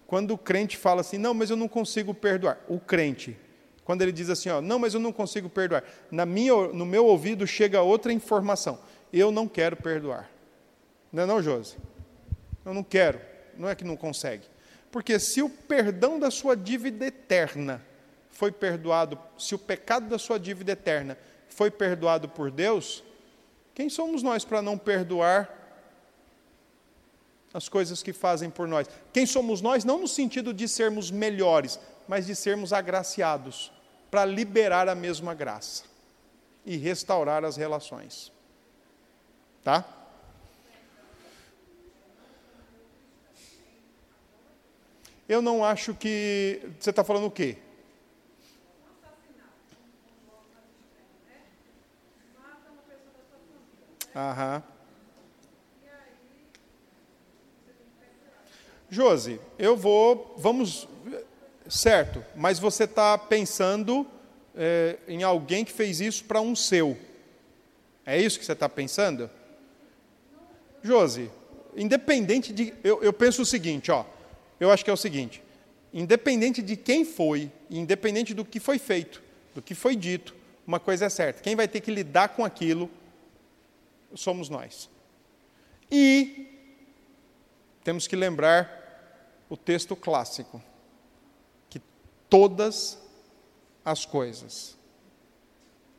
quando 0.08 0.32
o 0.32 0.38
crente 0.38 0.78
fala 0.78 1.02
assim, 1.02 1.18
não, 1.18 1.34
mas 1.34 1.50
eu 1.50 1.58
não 1.58 1.68
consigo 1.68 2.14
perdoar. 2.14 2.60
O 2.70 2.80
crente, 2.80 3.38
quando 3.84 4.02
ele 4.04 4.14
diz 4.14 4.30
assim, 4.30 4.48
ó, 4.48 4.62
não, 4.62 4.80
mas 4.80 4.94
eu 4.94 5.00
não 5.02 5.12
consigo 5.12 5.50
perdoar. 5.50 5.84
Na 6.10 6.26
minha, 6.26 6.54
no 6.70 6.86
meu 6.86 7.06
ouvido 7.06 7.46
chega 7.46 7.82
outra 7.82 8.14
informação. 8.14 8.80
Eu 9.12 9.32
não 9.32 9.50
quero 9.50 9.76
perdoar. 9.76 10.32
Não 11.12 11.24
é 11.24 11.26
não, 11.26 11.42
Josi? 11.44 11.76
Eu 12.64 12.74
não 12.74 12.84
quero. 12.84 13.20
Não 13.58 13.68
é 13.68 13.76
que 13.76 13.84
não 13.84 13.98
consegue. 13.98 14.46
Porque 14.92 15.18
se 15.20 15.42
o 15.42 15.50
perdão 15.50 16.20
da 16.20 16.30
sua 16.30 16.56
dívida 16.56 17.06
eterna 17.06 17.82
foi 18.30 18.52
perdoado, 18.52 19.18
se 19.38 19.56
o 19.56 19.60
pecado 19.60 20.10
da 20.10 20.20
sua 20.20 20.40
dívida 20.40 20.74
eterna 20.74 21.18
foi 21.48 21.72
perdoado 21.72 22.28
por 22.28 22.52
Deus, 22.52 23.04
quem 23.74 23.90
somos 23.90 24.22
nós 24.22 24.44
para 24.44 24.62
não 24.62 24.78
perdoar 24.78 25.58
as 27.54 27.70
coisas 27.70 28.04
que 28.04 28.12
fazem 28.12 28.50
por 28.50 28.68
nós? 28.68 28.88
Quem 29.14 29.26
somos 29.26 29.62
nós, 29.62 29.86
não 29.86 30.00
no 30.00 30.08
sentido 30.08 30.54
de 30.54 30.68
sermos 30.68 31.10
melhores, 31.10 31.80
mas 32.08 32.26
de 32.26 32.36
sermos 32.36 32.74
agraciados, 32.74 33.72
para 34.10 34.26
liberar 34.26 34.90
a 34.90 34.96
mesma 34.96 35.34
graça 35.34 35.84
e 36.66 36.76
restaurar 36.76 37.46
as 37.46 37.56
relações. 37.56 38.32
Tá? 39.64 39.86
Eu 45.32 45.42
não 45.42 45.64
acho 45.64 45.94
que. 45.94 46.60
Você 46.78 46.90
está 46.90 47.06
falando 47.06 47.28
o 47.28 47.32
quê? 47.32 47.56
Aham. 54.14 54.62
Josi, 58.90 59.40
eu 59.58 59.78
vou. 59.78 60.36
Vamos 60.38 60.86
certo, 61.70 62.22
mas 62.36 62.60
você 62.60 62.84
está 62.84 63.18
pensando 63.18 64.06
é, 64.54 64.98
em 65.08 65.24
alguém 65.24 65.64
que 65.64 65.72
fez 65.72 66.02
isso 66.02 66.26
para 66.26 66.42
um 66.42 66.54
seu. 66.58 66.98
É 68.06 68.20
isso 68.20 68.38
que 68.38 68.44
você 68.44 68.52
está 68.52 68.68
pensando? 68.68 69.30
Josi, 70.84 71.32
independente 71.74 72.52
de. 72.52 72.74
Eu, 72.84 73.02
eu 73.02 73.14
penso 73.14 73.44
o 73.44 73.46
seguinte, 73.46 73.90
ó. 73.90 74.04
Eu 74.62 74.72
acho 74.72 74.86
que 74.86 74.90
é 74.90 74.94
o 74.94 74.98
seguinte: 74.98 75.44
independente 75.94 76.62
de 76.62 76.78
quem 76.78 77.04
foi, 77.04 77.52
independente 77.70 78.34
do 78.34 78.46
que 78.46 78.62
foi 78.62 78.80
feito, 78.80 79.22
do 79.54 79.62
que 79.62 79.76
foi 79.76 79.94
dito, 79.94 80.34
uma 80.66 80.80
coisa 80.80 81.08
é 81.08 81.10
certa: 81.10 81.42
quem 81.42 81.54
vai 81.54 81.68
ter 81.68 81.82
que 81.82 81.92
lidar 81.92 82.30
com 82.30 82.46
aquilo 82.46 82.90
somos 84.16 84.48
nós. 84.48 84.90
E 85.92 86.48
temos 87.84 88.08
que 88.08 88.16
lembrar 88.16 89.44
o 89.50 89.58
texto 89.58 89.94
clássico 89.98 90.64
todas 92.32 92.98
as 93.84 94.06
coisas 94.06 94.78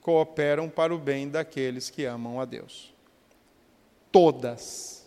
cooperam 0.00 0.68
para 0.70 0.94
o 0.94 0.98
bem 0.98 1.28
daqueles 1.28 1.90
que 1.90 2.06
amam 2.06 2.40
a 2.40 2.46
Deus. 2.46 2.92
Todas. 4.10 5.06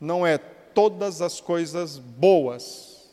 Não 0.00 0.26
é 0.26 0.36
todas 0.78 1.20
as 1.20 1.40
coisas 1.40 1.98
boas. 1.98 3.10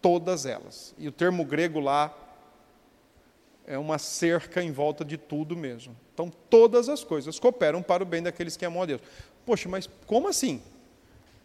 Todas 0.00 0.46
elas. 0.46 0.94
E 0.96 1.08
o 1.08 1.12
termo 1.12 1.44
grego 1.44 1.80
lá 1.80 2.16
é 3.66 3.76
uma 3.76 3.98
cerca 3.98 4.62
em 4.62 4.70
volta 4.70 5.04
de 5.04 5.18
tudo 5.18 5.56
mesmo. 5.56 5.96
Então, 6.14 6.30
todas 6.48 6.88
as 6.88 7.02
coisas 7.02 7.36
cooperam 7.40 7.82
para 7.82 8.04
o 8.04 8.06
bem 8.06 8.22
daqueles 8.22 8.56
que 8.56 8.64
amam 8.64 8.80
a 8.80 8.86
Deus. 8.86 9.00
Poxa, 9.44 9.68
mas 9.68 9.90
como 10.06 10.28
assim? 10.28 10.62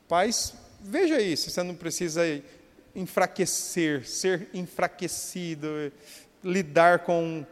Pais, 0.07 0.53
veja 0.79 1.15
aí, 1.15 1.35
se 1.35 1.49
você 1.49 1.63
não 1.63 1.73
precisa 1.73 2.21
enfraquecer, 2.95 4.07
ser 4.07 4.49
enfraquecido, 4.53 5.91
lidar 6.43 6.99
com 6.99 7.43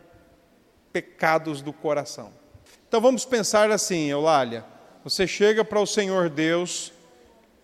pecados 0.91 1.63
do 1.63 1.73
coração. 1.73 2.31
Então 2.87 3.01
vamos 3.01 3.25
pensar 3.25 3.71
assim, 3.71 4.07
Eulália. 4.07 4.63
Você 5.03 5.25
chega 5.25 5.65
para 5.65 5.79
o 5.79 5.87
Senhor 5.87 6.29
Deus 6.29 6.93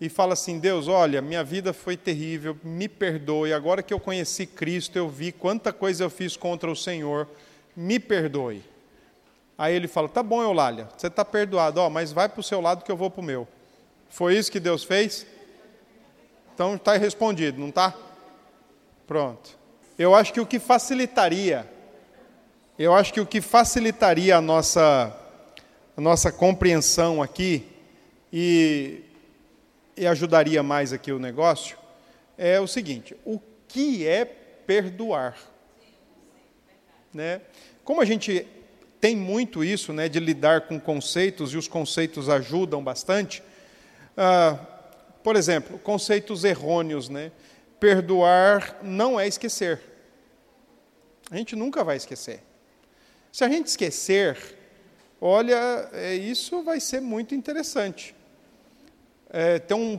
e 0.00 0.08
fala 0.08 0.32
assim: 0.32 0.58
Deus, 0.58 0.88
olha, 0.88 1.20
minha 1.20 1.44
vida 1.44 1.72
foi 1.72 1.96
terrível, 1.96 2.56
me 2.64 2.88
perdoe. 2.88 3.52
Agora 3.52 3.82
que 3.82 3.92
eu 3.92 4.00
conheci 4.00 4.46
Cristo, 4.46 4.96
eu 4.96 5.08
vi 5.08 5.30
quanta 5.30 5.72
coisa 5.72 6.04
eu 6.04 6.10
fiz 6.10 6.36
contra 6.36 6.70
o 6.70 6.76
Senhor, 6.76 7.28
me 7.76 7.98
perdoe. 7.98 8.64
Aí 9.58 9.74
ele 9.74 9.86
fala: 9.86 10.08
Tá 10.08 10.22
bom, 10.22 10.42
Eulália, 10.42 10.88
você 10.96 11.08
está 11.08 11.24
perdoado, 11.24 11.80
ó, 11.80 11.90
mas 11.90 12.12
vai 12.12 12.28
para 12.28 12.40
o 12.40 12.42
seu 12.42 12.60
lado 12.60 12.82
que 12.82 12.90
eu 12.90 12.96
vou 12.96 13.10
para 13.10 13.20
o 13.20 13.24
meu. 13.24 13.46
Foi 14.08 14.36
isso 14.36 14.50
que 14.50 14.58
Deus 14.58 14.82
fez? 14.82 15.26
Então 16.54 16.76
está 16.76 16.96
respondido, 16.96 17.60
não 17.60 17.68
está? 17.68 17.94
Pronto. 19.06 19.58
Eu 19.98 20.14
acho 20.14 20.32
que 20.32 20.40
o 20.40 20.46
que 20.46 20.58
facilitaria, 20.58 21.70
eu 22.78 22.94
acho 22.94 23.12
que 23.12 23.20
o 23.20 23.26
que 23.26 23.40
facilitaria 23.40 24.36
a 24.36 24.40
nossa, 24.40 25.14
a 25.94 26.00
nossa 26.00 26.32
compreensão 26.32 27.22
aqui 27.22 27.66
e, 28.32 29.02
e 30.00 30.06
ajudaria 30.06 30.62
mais 30.62 30.92
aqui 30.92 31.12
o 31.12 31.18
negócio 31.18 31.76
é 32.38 32.58
o 32.58 32.66
seguinte: 32.66 33.14
o 33.24 33.38
que 33.68 34.06
é 34.06 34.24
perdoar? 34.24 35.36
Né? 37.12 37.42
Como 37.84 38.00
a 38.00 38.04
gente 38.04 38.46
tem 39.00 39.14
muito 39.16 39.62
isso, 39.62 39.92
né, 39.92 40.08
de 40.08 40.18
lidar 40.18 40.62
com 40.62 40.78
conceitos 40.80 41.52
e 41.52 41.56
os 41.56 41.68
conceitos 41.68 42.28
ajudam 42.28 42.82
bastante. 42.82 43.42
Ah, 44.16 44.58
por 45.22 45.36
exemplo, 45.36 45.78
conceitos 45.78 46.44
errôneos, 46.44 47.08
né? 47.08 47.30
Perdoar 47.78 48.78
não 48.82 49.18
é 49.18 49.26
esquecer. 49.26 49.80
A 51.30 51.36
gente 51.36 51.54
nunca 51.54 51.84
vai 51.84 51.96
esquecer. 51.96 52.42
Se 53.32 53.44
a 53.44 53.48
gente 53.48 53.66
esquecer, 53.66 54.36
Olha, 55.20 55.90
é, 55.92 56.14
isso 56.14 56.62
vai 56.62 56.80
ser 56.80 57.00
muito 57.00 57.34
interessante. 57.34 58.14
É, 59.32 59.60
tem, 59.60 59.76
um, 59.76 59.96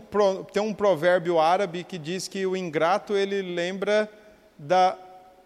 tem 0.51 0.61
um 0.61 0.73
provérbio 0.73 1.39
árabe 1.39 1.85
que 1.85 1.97
diz 1.97 2.27
que 2.27 2.45
o 2.45 2.55
ingrato 2.55 3.15
ele 3.15 3.41
lembra 3.41 4.11
da 4.57 4.97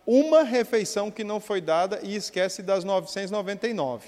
uma 0.06 0.44
refeição 0.44 1.10
que 1.10 1.24
não 1.24 1.40
foi 1.40 1.62
dada 1.62 2.00
e 2.04 2.16
esquece 2.16 2.62
das 2.62 2.84
999. 2.84 4.08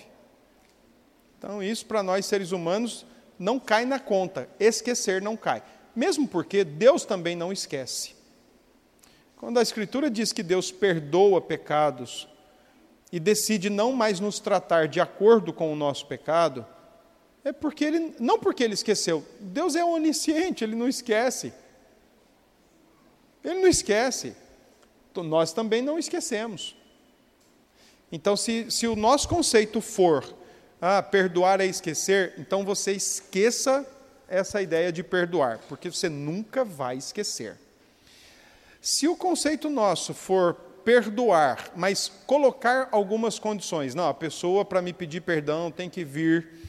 Então, 1.38 1.62
isso 1.62 1.86
para 1.86 2.02
nós 2.02 2.26
seres 2.26 2.52
humanos 2.52 3.06
não 3.38 3.60
cai 3.60 3.86
na 3.86 4.00
conta. 4.00 4.50
Esquecer 4.60 5.22
não 5.22 5.38
cai. 5.38 5.62
Mesmo 5.96 6.28
porque 6.28 6.64
Deus 6.64 7.06
também 7.06 7.36
não 7.36 7.52
esquece. 7.52 8.16
Quando 9.38 9.60
a 9.60 9.62
Escritura 9.62 10.10
diz 10.10 10.34
que 10.34 10.42
Deus 10.42 10.72
perdoa 10.72 11.40
pecados 11.40 12.28
e 13.12 13.20
decide 13.20 13.70
não 13.70 13.94
mais 13.94 14.20
nos 14.20 14.40
tratar 14.40 14.88
de 14.88 15.00
acordo 15.00 15.54
com 15.54 15.72
o 15.72 15.76
nosso 15.76 16.08
pecado, 16.08 16.66
é 17.48 17.54
porque 17.54 17.86
ele 17.86 18.14
não 18.20 18.38
porque 18.38 18.62
ele 18.62 18.74
esqueceu. 18.74 19.26
Deus 19.40 19.76
é 19.76 19.84
onisciente, 19.84 20.66
ele 20.66 20.76
não 20.76 20.88
esquece. 20.88 21.54
Ele 23.42 23.62
não 23.62 23.68
esquece. 23.70 24.36
Então, 25.10 25.24
nós 25.24 25.54
também 25.54 25.82
não 25.82 25.98
esquecemos. 25.98 26.76
Então, 28.12 28.36
se, 28.36 28.70
se 28.70 28.86
o 28.86 28.98
nosso 28.98 29.30
conceito 29.30 29.80
for 29.80 30.36
ah, 30.82 31.02
perdoar 31.02 31.62
é 31.62 31.66
esquecer, 31.66 32.34
então 32.38 32.66
você 32.66 32.92
esqueça 32.92 33.86
essa 34.28 34.62
ideia 34.62 34.92
de 34.92 35.02
perdoar, 35.02 35.60
porque 35.70 35.90
você 35.90 36.10
nunca 36.10 36.66
vai 36.66 36.98
esquecer. 36.98 37.56
Se 38.82 39.08
o 39.08 39.16
conceito 39.16 39.70
nosso 39.70 40.14
for 40.14 40.54
perdoar, 40.84 41.72
mas 41.78 42.12
colocar 42.26 42.90
algumas 42.92 43.40
condições, 43.40 43.96
não, 43.96 44.08
a 44.10 44.14
pessoa 44.14 44.66
para 44.66 44.82
me 44.82 44.92
pedir 44.92 45.22
perdão 45.22 45.72
tem 45.72 45.90
que 45.90 46.04
vir 46.04 46.67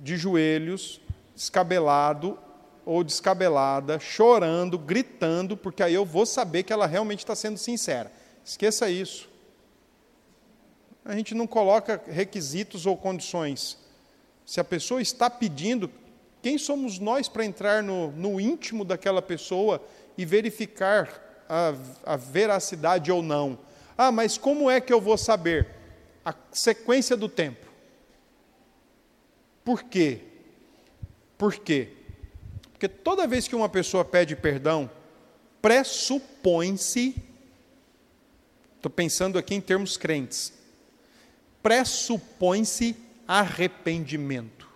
de 0.00 0.16
joelhos, 0.16 1.00
descabelado 1.34 2.38
ou 2.84 3.04
descabelada, 3.04 4.00
chorando, 4.00 4.78
gritando, 4.78 5.56
porque 5.56 5.82
aí 5.82 5.94
eu 5.94 6.04
vou 6.04 6.26
saber 6.26 6.62
que 6.62 6.72
ela 6.72 6.86
realmente 6.86 7.20
está 7.20 7.36
sendo 7.36 7.58
sincera. 7.58 8.10
Esqueça 8.44 8.90
isso. 8.90 9.28
A 11.04 11.14
gente 11.14 11.34
não 11.34 11.46
coloca 11.46 12.02
requisitos 12.06 12.86
ou 12.86 12.96
condições. 12.96 13.78
Se 14.44 14.60
a 14.60 14.64
pessoa 14.64 15.00
está 15.00 15.30
pedindo, 15.30 15.90
quem 16.42 16.58
somos 16.58 16.98
nós 16.98 17.28
para 17.28 17.44
entrar 17.44 17.82
no, 17.82 18.10
no 18.12 18.40
íntimo 18.40 18.84
daquela 18.84 19.22
pessoa 19.22 19.82
e 20.16 20.24
verificar 20.24 21.44
a, 21.48 21.74
a 22.04 22.16
veracidade 22.16 23.12
ou 23.12 23.22
não? 23.22 23.58
Ah, 23.96 24.10
mas 24.10 24.38
como 24.38 24.70
é 24.70 24.80
que 24.80 24.92
eu 24.92 25.00
vou 25.00 25.16
saber? 25.16 25.68
A 26.24 26.34
sequência 26.52 27.16
do 27.16 27.28
tempo. 27.28 27.69
Por 29.64 29.82
quê? 29.82 30.20
Por 31.36 31.56
quê? 31.56 31.88
Porque 32.72 32.88
toda 32.88 33.26
vez 33.26 33.46
que 33.46 33.54
uma 33.54 33.68
pessoa 33.68 34.04
pede 34.04 34.34
perdão, 34.34 34.90
pressupõe-se, 35.60 37.14
estou 38.76 38.90
pensando 38.90 39.38
aqui 39.38 39.54
em 39.54 39.60
termos 39.60 39.96
crentes, 39.96 40.52
pressupõe-se 41.62 42.96
arrependimento. 43.28 44.68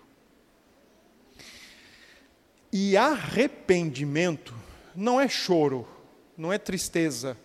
E 2.71 2.95
arrependimento 2.95 4.53
não 4.95 5.19
é 5.19 5.27
choro, 5.27 5.87
não 6.37 6.53
é 6.53 6.57
tristeza, 6.57 7.37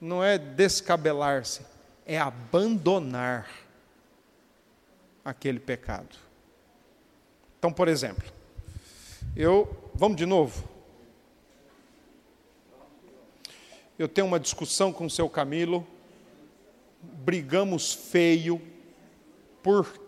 não 0.00 0.22
é 0.22 0.38
descabelar-se, 0.38 1.62
é 2.04 2.18
abandonar 2.18 3.50
aquele 5.24 5.58
pecado. 5.58 6.25
Então, 7.66 7.74
por 7.74 7.88
exemplo, 7.88 8.24
eu. 9.34 9.68
Vamos 9.92 10.16
de 10.16 10.24
novo? 10.24 10.68
Eu 13.98 14.06
tenho 14.06 14.24
uma 14.24 14.38
discussão 14.38 14.92
com 14.92 15.06
o 15.06 15.10
seu 15.10 15.28
Camilo, 15.28 15.84
brigamos 17.02 17.92
feio, 17.92 18.62
por, 19.64 19.98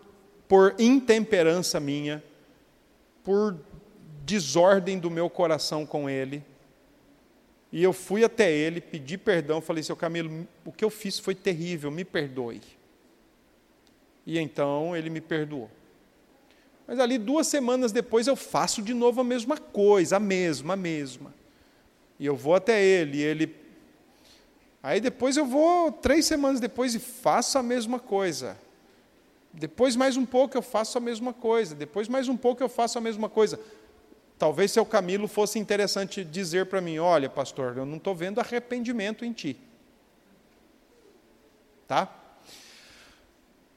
por 0.46 0.76
intemperança 0.78 1.80
minha, 1.80 2.22
por 3.24 3.58
desordem 4.24 4.96
do 4.96 5.10
meu 5.10 5.28
coração 5.28 5.84
com 5.84 6.08
ele. 6.08 6.44
E 7.72 7.82
eu 7.82 7.92
fui 7.92 8.22
até 8.22 8.52
ele, 8.52 8.80
pedi 8.80 9.18
perdão, 9.18 9.60
falei, 9.60 9.82
seu 9.82 9.96
Camilo, 9.96 10.46
o 10.64 10.70
que 10.70 10.84
eu 10.84 10.90
fiz 10.90 11.18
foi 11.18 11.34
terrível, 11.34 11.90
me 11.90 12.04
perdoe. 12.04 12.62
E 14.24 14.38
então 14.38 14.94
ele 14.94 15.10
me 15.10 15.20
perdoou. 15.20 15.68
Mas 16.88 16.98
ali 16.98 17.18
duas 17.18 17.46
semanas 17.46 17.92
depois 17.92 18.26
eu 18.26 18.34
faço 18.34 18.80
de 18.80 18.94
novo 18.94 19.20
a 19.20 19.24
mesma 19.24 19.58
coisa, 19.58 20.16
a 20.16 20.20
mesma, 20.20 20.72
a 20.72 20.76
mesma. 20.76 21.34
E 22.18 22.24
eu 22.24 22.34
vou 22.34 22.54
até 22.54 22.82
ele, 22.82 23.18
e 23.18 23.20
ele. 23.20 23.54
Aí 24.82 24.98
depois 24.98 25.36
eu 25.36 25.44
vou 25.44 25.92
três 25.92 26.24
semanas 26.24 26.60
depois 26.60 26.94
e 26.94 26.98
faço 26.98 27.58
a 27.58 27.62
mesma 27.62 27.98
coisa. 27.98 28.56
Depois 29.52 29.96
mais 29.96 30.16
um 30.16 30.24
pouco 30.24 30.56
eu 30.56 30.62
faço 30.62 30.96
a 30.96 31.00
mesma 31.00 31.34
coisa. 31.34 31.74
Depois 31.74 32.08
mais 32.08 32.26
um 32.26 32.36
pouco 32.38 32.62
eu 32.62 32.70
faço 32.70 32.96
a 32.96 33.02
mesma 33.02 33.28
coisa. 33.28 33.60
Talvez 34.38 34.72
seu 34.72 34.86
Camilo 34.86 35.28
fosse 35.28 35.58
interessante 35.58 36.24
dizer 36.24 36.66
para 36.66 36.80
mim: 36.80 36.98
olha, 36.98 37.28
pastor, 37.28 37.76
eu 37.76 37.84
não 37.84 37.98
estou 37.98 38.14
vendo 38.14 38.40
arrependimento 38.40 39.26
em 39.26 39.32
ti. 39.34 39.58
Tá? 41.86 42.17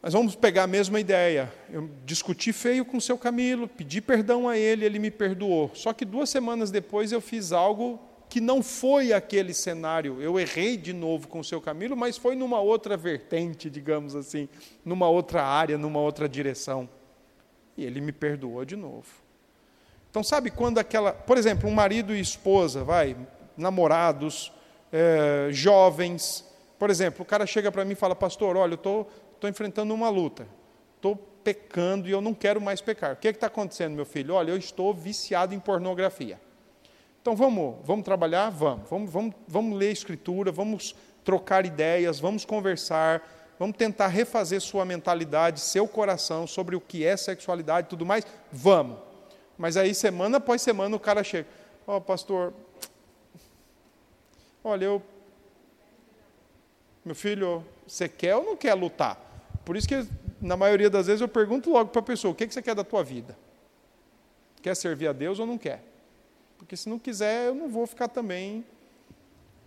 Mas 0.01 0.13
vamos 0.13 0.35
pegar 0.35 0.63
a 0.63 0.67
mesma 0.67 0.99
ideia. 0.99 1.53
Eu 1.69 1.89
discuti 2.03 2.51
feio 2.51 2.83
com 2.83 2.97
o 2.97 3.01
seu 3.01 3.17
Camilo, 3.17 3.67
pedi 3.67 4.01
perdão 4.01 4.49
a 4.49 4.57
ele, 4.57 4.83
ele 4.83 4.97
me 4.97 5.11
perdoou. 5.11 5.69
Só 5.75 5.93
que 5.93 6.03
duas 6.03 6.29
semanas 6.29 6.71
depois 6.71 7.11
eu 7.11 7.21
fiz 7.21 7.51
algo 7.51 7.99
que 8.27 8.41
não 8.41 8.63
foi 8.63 9.13
aquele 9.13 9.53
cenário. 9.53 10.19
Eu 10.19 10.39
errei 10.39 10.75
de 10.75 10.91
novo 10.91 11.27
com 11.27 11.39
o 11.41 11.43
seu 11.43 11.61
Camilo, 11.61 11.95
mas 11.95 12.17
foi 12.17 12.35
numa 12.35 12.59
outra 12.59 12.97
vertente, 12.97 13.69
digamos 13.69 14.15
assim, 14.15 14.49
numa 14.83 15.07
outra 15.07 15.43
área, 15.43 15.77
numa 15.77 15.99
outra 15.99 16.27
direção. 16.27 16.89
E 17.77 17.85
ele 17.85 18.01
me 18.01 18.11
perdoou 18.11 18.65
de 18.65 18.75
novo. 18.75 19.07
Então, 20.09 20.23
sabe 20.23 20.49
quando 20.49 20.79
aquela. 20.79 21.13
Por 21.13 21.37
exemplo, 21.37 21.69
um 21.69 21.73
marido 21.73 22.15
e 22.15 22.19
esposa, 22.19 22.83
vai, 22.83 23.15
namorados, 23.55 24.51
é, 24.91 25.49
jovens. 25.51 26.43
Por 26.79 26.89
exemplo, 26.89 27.21
o 27.21 27.25
cara 27.25 27.45
chega 27.45 27.71
para 27.71 27.85
mim 27.85 27.93
e 27.93 27.95
fala, 27.95 28.15
pastor, 28.15 28.57
olha, 28.57 28.71
eu 28.71 28.75
estou 28.75 29.09
estou 29.41 29.49
enfrentando 29.49 29.91
uma 29.91 30.07
luta, 30.07 30.47
estou 30.95 31.15
pecando 31.15 32.07
e 32.07 32.11
eu 32.11 32.21
não 32.21 32.31
quero 32.31 32.61
mais 32.61 32.79
pecar. 32.79 33.13
O 33.13 33.15
que 33.15 33.27
é 33.27 33.31
está 33.31 33.47
acontecendo, 33.47 33.95
meu 33.95 34.05
filho? 34.05 34.35
Olha, 34.35 34.51
eu 34.51 34.57
estou 34.57 34.93
viciado 34.93 35.55
em 35.55 35.59
pornografia. 35.59 36.39
Então 37.19 37.35
vamos, 37.35 37.77
vamos 37.83 38.05
trabalhar? 38.05 38.51
Vamos. 38.51 38.87
Vamos, 38.87 39.11
vamos, 39.11 39.35
vamos 39.47 39.79
ler 39.79 39.89
a 39.89 39.93
escritura, 39.93 40.51
vamos 40.51 40.95
trocar 41.23 41.65
ideias, 41.65 42.19
vamos 42.19 42.45
conversar, 42.45 43.27
vamos 43.57 43.75
tentar 43.77 44.07
refazer 44.07 44.61
sua 44.61 44.85
mentalidade, 44.85 45.59
seu 45.59 45.87
coração 45.87 46.45
sobre 46.45 46.75
o 46.75 46.81
que 46.81 47.03
é 47.03 47.17
sexualidade 47.17 47.87
e 47.87 47.89
tudo 47.89 48.05
mais. 48.05 48.23
Vamos. 48.51 48.99
Mas 49.57 49.75
aí, 49.75 49.95
semana 49.95 50.37
após 50.37 50.61
semana, 50.61 50.95
o 50.95 50.99
cara 50.99 51.23
chega. 51.23 51.47
Ó, 51.87 51.97
oh, 51.97 52.01
pastor, 52.01 52.53
olha, 54.63 54.85
eu. 54.85 55.01
Meu 57.03 57.15
filho, 57.15 57.65
você 57.87 58.07
quer 58.07 58.35
ou 58.35 58.43
não 58.43 58.55
quer 58.55 58.75
lutar? 58.75 59.30
Por 59.66 59.78
isso 59.78 59.88
que, 59.88 60.07
na 60.39 60.57
maioria 60.57 60.89
das 60.89 61.07
vezes, 61.07 61.22
eu 61.22 61.28
pergunto 61.28 61.70
logo 61.70 61.89
para 61.89 61.99
a 61.99 62.05
pessoa: 62.05 62.32
o 62.32 62.36
que, 62.36 62.47
que 62.47 62.53
você 62.53 62.62
quer 62.62 62.76
da 62.76 62.84
tua 62.84 63.03
vida? 63.03 63.38
Quer 64.62 64.76
servir 64.76 65.07
a 65.07 65.14
Deus 65.14 65.39
ou 65.39 65.45
não 65.45 65.57
quer? 65.57 65.84
Porque 66.57 66.78
se 66.78 66.88
não 66.88 66.99
quiser, 66.99 67.47
eu 67.47 67.55
não 67.55 67.70
vou 67.70 67.88
ficar 67.88 68.07
também. 68.07 68.64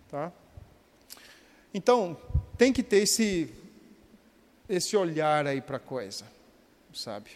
Tá? 0.08 0.32
Então, 1.72 2.16
tem 2.56 2.72
que 2.72 2.82
ter 2.82 2.98
esse, 2.98 3.52
esse 4.68 4.96
olhar 4.96 5.46
aí 5.46 5.60
para 5.60 5.78
a 5.78 5.80
coisa, 5.80 6.24
sabe? 6.92 7.30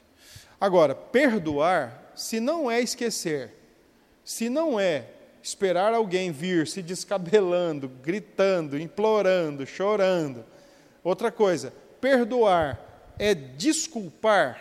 Agora, 0.60 0.94
perdoar, 0.94 2.12
se 2.14 2.38
não 2.38 2.70
é 2.70 2.80
esquecer, 2.80 3.52
se 4.24 4.48
não 4.48 4.78
é 4.78 5.08
esperar 5.42 5.94
alguém 5.94 6.30
vir 6.30 6.66
se 6.66 6.82
descabelando, 6.82 7.88
gritando, 7.88 8.78
implorando, 8.78 9.66
chorando. 9.66 10.44
Outra 11.02 11.32
coisa, 11.32 11.72
perdoar 12.00 12.78
é 13.18 13.34
desculpar, 13.34 14.58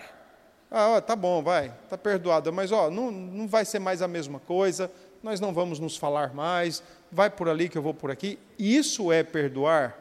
ah, 0.70 0.90
ó, 0.90 1.02
tá 1.02 1.16
bom, 1.16 1.42
vai, 1.42 1.74
tá 1.90 1.98
perdoado, 1.98 2.52
mas 2.52 2.72
ó, 2.72 2.90
não, 2.90 3.12
não 3.12 3.48
vai 3.48 3.64
ser 3.64 3.80
mais 3.80 4.02
a 4.02 4.08
mesma 4.08 4.40
coisa, 4.40 4.92
nós 5.24 5.40
não 5.40 5.54
vamos 5.54 5.80
nos 5.80 5.96
falar 5.96 6.34
mais, 6.34 6.84
vai 7.12 7.30
por 7.30 7.48
ali 7.48 7.70
que 7.70 7.78
eu 7.78 7.82
vou 7.82 7.94
por 7.94 8.12
aqui. 8.12 8.38
Isso 8.58 9.12
é 9.12 9.24
perdoar? 9.24 9.98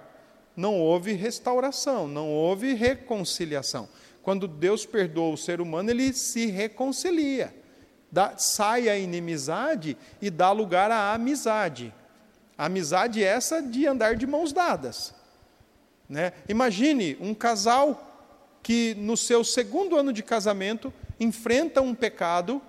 Não 0.57 0.79
houve 0.81 1.13
restauração, 1.13 2.09
não 2.09 2.31
houve 2.31 2.75
reconciliação. 2.75 3.89
Quando 4.23 4.49
Deus 4.49 4.85
perdoa 4.85 5.35
o 5.35 5.37
ser 5.37 5.61
humano, 5.61 5.91
ele 5.91 6.13
se 6.13 6.47
reconcilia. 6.47 7.55
Dá, 8.11 8.37
sai 8.39 8.89
a 8.89 8.97
inimizade 8.97 9.97
e 10.21 10.31
dá 10.31 10.51
lugar 10.51 10.91
à 10.91 11.13
amizade. 11.13 11.93
A 12.57 12.67
amizade 12.67 13.23
é 13.23 13.27
essa 13.27 13.61
de 13.61 13.87
andar 13.87 14.17
de 14.17 14.27
mãos 14.27 14.53
dadas. 14.53 15.15
Né? 16.09 16.33
Imagine 16.49 17.17
um 17.21 17.35
casal 17.35 18.03
que 18.63 18.95
no 18.99 19.17
seu 19.17 19.45
segundo 19.45 19.97
ano 19.97 20.13
de 20.13 20.23
casamento 20.23 20.93
enfrentam 21.21 21.87
um 21.87 21.95
pecado, 21.95 22.61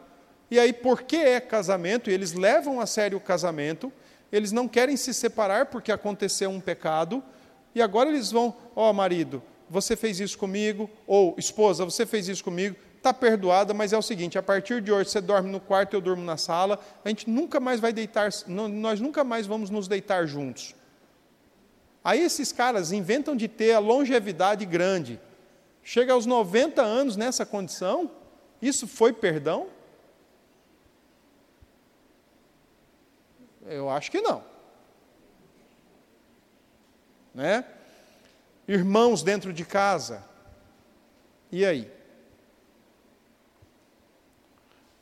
e 0.49 0.59
aí, 0.59 0.71
porque 0.71 1.17
é 1.17 1.39
casamento, 1.39 2.09
e 2.09 2.13
eles 2.13 2.33
levam 2.33 2.79
a 2.79 2.85
sério 2.85 3.17
o 3.17 3.21
casamento, 3.21 3.91
eles 4.31 4.51
não 4.51 4.67
querem 4.67 4.95
se 4.95 5.13
separar 5.13 5.65
porque 5.67 5.91
aconteceu 5.91 6.49
um 6.49 6.59
pecado, 6.59 7.23
e 7.75 7.81
agora 7.81 8.09
eles 8.09 8.31
vão, 8.31 8.55
ó 8.75 8.89
oh, 8.89 8.93
marido, 8.93 9.41
você 9.69 9.95
fez 9.95 10.19
isso 10.19 10.37
comigo, 10.37 10.89
ou 11.05 11.35
esposa, 11.37 11.83
você 11.83 12.05
fez 12.05 12.27
isso 12.27 12.43
comigo, 12.43 12.75
está 12.95 13.13
perdoada, 13.13 13.73
mas 13.73 13.93
é 13.93 13.97
o 13.97 14.01
seguinte: 14.01 14.37
a 14.37 14.43
partir 14.43 14.81
de 14.81 14.91
hoje 14.91 15.09
você 15.09 15.21
dorme 15.21 15.49
no 15.49 15.59
quarto, 15.59 15.95
eu 15.95 16.01
durmo 16.01 16.23
na 16.23 16.37
sala, 16.37 16.79
a 17.03 17.09
gente 17.09 17.29
nunca 17.29 17.59
mais 17.59 17.79
vai 17.79 17.93
deitar, 17.93 18.29
nós 18.47 18.99
nunca 18.99 19.23
mais 19.23 19.45
vamos 19.45 19.69
nos 19.69 19.87
deitar 19.87 20.25
juntos. 20.27 20.75
Aí 22.07 22.21
esses 22.21 22.53
caras 22.53 22.93
inventam 22.93 23.35
de 23.35 23.49
ter 23.49 23.73
a 23.73 23.79
longevidade 23.79 24.65
grande, 24.65 25.19
chega 25.83 26.13
aos 26.13 26.25
90 26.25 26.81
anos 26.81 27.17
nessa 27.17 27.45
condição, 27.45 28.09
isso 28.61 28.87
foi 28.87 29.11
perdão? 29.11 29.67
Eu 33.65 33.89
acho 33.89 34.09
que 34.09 34.21
não. 34.21 34.41
Né? 37.33 37.65
Irmãos 38.65 39.21
dentro 39.21 39.51
de 39.51 39.65
casa. 39.65 40.23
E 41.51 41.65
aí? 41.65 41.91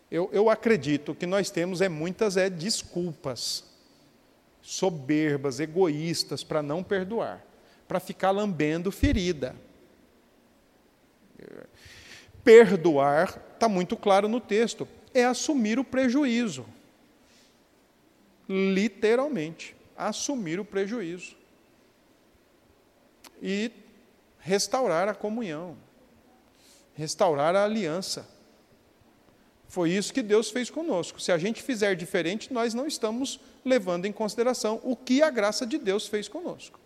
Eu, 0.10 0.28
eu 0.34 0.50
acredito 0.50 1.14
que 1.14 1.28
nós 1.28 1.52
temos 1.52 1.82
é 1.82 1.88
muitas 1.88 2.36
é 2.36 2.50
desculpas 2.50 3.75
soberbas, 4.66 5.60
egoístas 5.60 6.44
para 6.44 6.64
não 6.64 6.84
perdoar, 6.84 7.46
para 7.88 8.00
ficar 8.00 8.32
lambendo 8.32 8.92
ferida. 8.92 9.56
Perdoar 12.44 13.40
está 13.54 13.70
muito 13.70 13.96
claro 13.96 14.28
no 14.28 14.42
texto, 14.42 14.88
é 15.14 15.24
assumir 15.24 15.78
o 15.78 15.84
prejuízo 15.84 16.66
literalmente, 18.50 19.76
assumir 19.96 20.60
o 20.60 20.66
prejuízo 20.66 21.36
e 23.42 23.72
restaurar 24.40 25.08
a 25.08 25.14
comunhão, 25.14 25.78
restaurar 26.96 27.56
a 27.56 27.64
aliança. 27.64 28.28
Foi 29.76 29.92
isso 29.92 30.14
que 30.14 30.22
Deus 30.22 30.50
fez 30.50 30.70
conosco. 30.70 31.22
Se 31.22 31.34
a 31.34 31.38
gente 31.38 31.62
fizer 31.62 31.96
diferente, 31.96 32.54
nós 32.54 32.74
não 32.74 32.88
estamos 32.88 33.42
levando 33.66 34.06
em 34.06 34.12
consideração 34.14 34.80
o 34.84 34.96
que 34.96 35.22
a 35.22 35.30
graça 35.30 35.66
de 35.66 35.78
Deus 35.78 36.08
fez 36.08 36.30
conosco. 36.30 36.80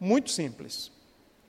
Muito 0.00 0.30
simples. 0.30 0.90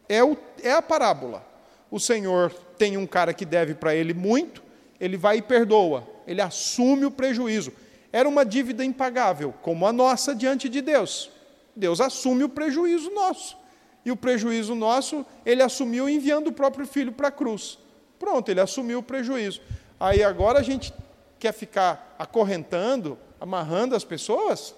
É, 0.10 0.22
o, 0.22 0.36
é 0.62 0.74
a 0.74 0.82
parábola. 0.82 1.48
O 1.90 1.98
Senhor 1.98 2.52
tem 2.78 2.98
um 2.98 3.08
cara 3.08 3.34
que 3.34 3.46
deve 3.46 3.74
para 3.74 3.96
ele 3.96 4.14
muito, 4.14 4.62
ele 5.00 5.16
vai 5.16 5.38
e 5.38 5.42
perdoa, 5.42 6.06
ele 6.28 6.42
assume 6.42 7.06
o 7.06 7.12
prejuízo 7.12 7.72
era 8.12 8.28
uma 8.28 8.44
dívida 8.44 8.84
impagável, 8.84 9.54
como 9.62 9.88
a 9.88 9.94
nossa 9.94 10.36
diante 10.36 10.68
de 10.68 10.82
Deus. 10.82 11.30
Deus 11.74 12.02
assume 12.02 12.44
o 12.44 12.50
prejuízo 12.50 13.12
nosso. 13.12 13.58
E 14.04 14.12
o 14.12 14.18
prejuízo 14.18 14.74
nosso, 14.74 15.26
ele 15.46 15.62
assumiu 15.62 16.10
enviando 16.10 16.48
o 16.48 16.52
próprio 16.52 16.86
filho 16.88 17.12
para 17.14 17.28
a 17.30 17.32
cruz. 17.32 17.78
Pronto, 18.18 18.50
ele 18.50 18.60
assumiu 18.60 19.00
o 19.00 19.04
prejuízo. 19.04 19.62
Aí 20.00 20.24
agora 20.24 20.60
a 20.60 20.64
gente 20.64 20.94
quer 21.40 21.54
ficar 21.54 22.16
acorrentando, 22.18 23.18
amarrando 23.40 23.96
as 23.96 24.04
pessoas? 24.04 24.76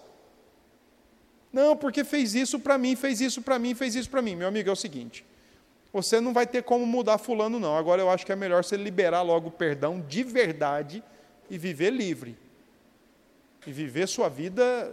Não, 1.52 1.76
porque 1.76 2.04
fez 2.04 2.36
isso 2.36 2.60
para 2.60 2.78
mim, 2.78 2.96
fez 2.96 3.22
isso 3.22 3.42
para 3.42 3.58
mim, 3.58 3.74
fez 3.74 3.96
isso 3.96 4.10
para 4.10 4.22
mim. 4.22 4.36
Meu 4.36 4.48
amigo, 4.48 4.70
é 4.70 4.72
o 4.72 4.76
seguinte: 4.76 5.26
você 5.92 6.22
não 6.22 6.34
vai 6.34 6.46
ter 6.46 6.64
como 6.64 6.86
mudar 6.86 7.18
Fulano, 7.18 7.60
não. 7.60 7.76
Agora 7.76 8.02
eu 8.02 8.10
acho 8.10 8.26
que 8.26 8.32
é 8.32 8.36
melhor 8.36 8.64
você 8.64 8.78
liberar 8.78 9.22
logo 9.22 9.48
o 9.50 9.52
perdão 9.52 10.00
de 10.00 10.24
verdade 10.24 11.04
e 11.50 11.58
viver 11.58 11.90
livre 11.92 12.38
e 13.66 13.72
viver 13.72 14.08
sua 14.08 14.30
vida 14.30 14.92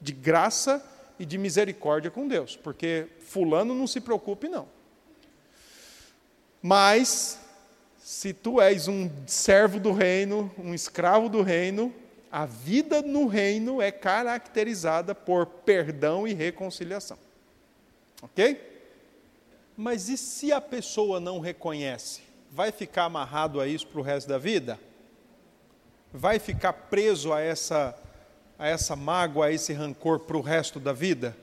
de 0.00 0.12
graça 0.12 0.84
e 1.18 1.24
de 1.24 1.38
misericórdia 1.38 2.10
com 2.10 2.28
Deus, 2.28 2.56
porque 2.56 3.08
fulano 3.20 3.74
não 3.74 3.86
se 3.86 4.00
preocupe 4.00 4.48
não. 4.48 4.68
Mas 6.62 7.40
se 8.06 8.32
tu 8.32 8.60
és 8.60 8.86
um 8.86 9.10
servo 9.26 9.80
do 9.80 9.90
reino, 9.90 10.48
um 10.56 10.72
escravo 10.72 11.28
do 11.28 11.42
reino, 11.42 11.92
a 12.30 12.46
vida 12.46 13.02
no 13.02 13.26
reino 13.26 13.82
é 13.82 13.90
caracterizada 13.90 15.12
por 15.12 15.46
perdão 15.46 16.28
e 16.28 16.32
reconciliação. 16.32 17.18
OK? 18.22 18.60
Mas 19.76 20.08
e 20.08 20.16
se 20.16 20.52
a 20.52 20.60
pessoa 20.60 21.18
não 21.18 21.40
reconhece? 21.40 22.20
Vai 22.48 22.70
ficar 22.70 23.06
amarrado 23.06 23.60
a 23.60 23.66
isso 23.66 23.88
para 23.88 23.98
o 23.98 24.04
resto 24.04 24.28
da 24.28 24.38
vida? 24.38 24.78
vai 26.12 26.38
ficar 26.38 26.72
preso 26.72 27.32
a 27.32 27.40
essa, 27.40 27.92
a 28.56 28.68
essa 28.68 28.94
mágoa, 28.94 29.46
a 29.46 29.52
esse 29.52 29.72
rancor 29.72 30.20
para 30.20 30.36
o 30.36 30.40
resto 30.40 30.78
da 30.78 30.92
vida? 30.92 31.36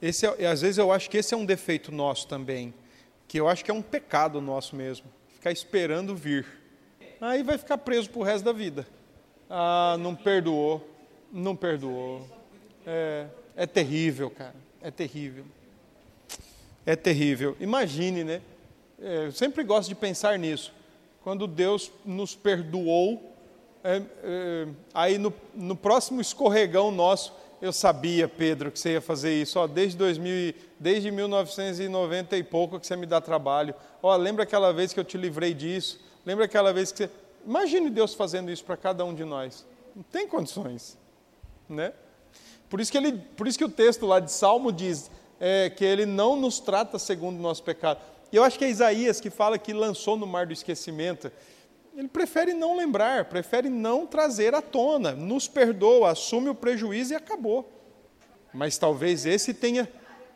Esse 0.00 0.26
é, 0.26 0.46
às 0.46 0.60
vezes 0.60 0.76
eu 0.76 0.92
acho 0.92 1.08
que 1.08 1.16
esse 1.16 1.32
é 1.32 1.36
um 1.36 1.46
defeito 1.46 1.90
nosso 1.90 2.28
também, 2.28 2.74
que 3.26 3.40
eu 3.40 3.48
acho 3.48 3.64
que 3.64 3.70
é 3.70 3.74
um 3.74 3.80
pecado 3.80 4.40
nosso 4.42 4.76
mesmo, 4.76 5.06
ficar 5.42 5.50
esperando 5.50 6.14
vir. 6.14 6.46
Aí 7.20 7.42
vai 7.42 7.58
ficar 7.58 7.76
preso 7.76 8.08
para 8.08 8.20
o 8.20 8.22
resto 8.22 8.44
da 8.44 8.52
vida. 8.52 8.86
Ah, 9.50 9.96
não 9.98 10.14
perdoou, 10.14 10.88
não 11.32 11.56
perdoou. 11.56 12.24
É, 12.86 13.26
é 13.56 13.66
terrível, 13.66 14.30
cara, 14.30 14.54
é 14.80 14.88
terrível. 14.88 15.44
É 16.86 16.94
terrível. 16.94 17.56
Imagine, 17.58 18.22
né? 18.22 18.40
É, 19.00 19.26
eu 19.26 19.32
sempre 19.32 19.64
gosto 19.64 19.88
de 19.88 19.96
pensar 19.96 20.38
nisso. 20.38 20.72
Quando 21.24 21.48
Deus 21.48 21.90
nos 22.04 22.36
perdoou 22.36 23.34
é, 23.82 24.00
é, 24.22 24.68
aí 24.94 25.18
no, 25.18 25.34
no, 25.56 25.74
próximo 25.74 26.20
escorregão 26.20 26.92
nosso, 26.92 27.34
eu 27.62 27.72
sabia, 27.72 28.26
Pedro, 28.26 28.72
que 28.72 28.78
você 28.80 28.94
ia 28.94 29.00
fazer 29.00 29.40
isso. 29.40 29.56
Ó, 29.56 29.68
desde, 29.68 29.96
2000, 29.96 30.52
desde 30.80 31.12
1990 31.12 32.36
e 32.36 32.42
pouco 32.42 32.80
que 32.80 32.84
você 32.84 32.96
me 32.96 33.06
dá 33.06 33.20
trabalho. 33.20 33.72
Ó, 34.02 34.14
lembra 34.16 34.42
aquela 34.42 34.72
vez 34.72 34.92
que 34.92 34.98
eu 34.98 35.04
te 35.04 35.16
livrei 35.16 35.54
disso? 35.54 36.00
Lembra 36.26 36.46
aquela 36.46 36.72
vez 36.72 36.90
que 36.90 36.98
você. 36.98 37.10
Imagine 37.46 37.88
Deus 37.88 38.14
fazendo 38.14 38.50
isso 38.50 38.64
para 38.64 38.76
cada 38.76 39.04
um 39.04 39.14
de 39.14 39.24
nós. 39.24 39.64
Não 39.94 40.02
tem 40.02 40.26
condições. 40.26 40.98
Né? 41.68 41.92
Por, 42.68 42.80
isso 42.80 42.90
que 42.90 42.98
ele, 42.98 43.12
por 43.12 43.46
isso 43.46 43.56
que 43.56 43.64
o 43.64 43.70
texto 43.70 44.06
lá 44.06 44.18
de 44.18 44.32
Salmo 44.32 44.72
diz 44.72 45.08
é, 45.38 45.70
que 45.70 45.84
ele 45.84 46.04
não 46.04 46.34
nos 46.34 46.58
trata 46.58 46.98
segundo 46.98 47.38
o 47.38 47.42
nosso 47.42 47.62
pecado. 47.62 48.00
Eu 48.32 48.42
acho 48.42 48.58
que 48.58 48.64
é 48.64 48.70
Isaías 48.70 49.20
que 49.20 49.30
fala 49.30 49.56
que 49.56 49.72
lançou 49.72 50.16
no 50.16 50.26
mar 50.26 50.46
do 50.46 50.52
esquecimento. 50.52 51.30
Ele 51.94 52.08
prefere 52.08 52.54
não 52.54 52.76
lembrar, 52.76 53.26
prefere 53.26 53.68
não 53.68 54.06
trazer 54.06 54.54
à 54.54 54.62
tona, 54.62 55.12
nos 55.12 55.46
perdoa, 55.46 56.10
assume 56.10 56.48
o 56.48 56.54
prejuízo 56.54 57.12
e 57.12 57.16
acabou. 57.16 57.70
Mas 58.52 58.78
talvez 58.78 59.26
esse 59.26 59.52
tenha. 59.52 59.88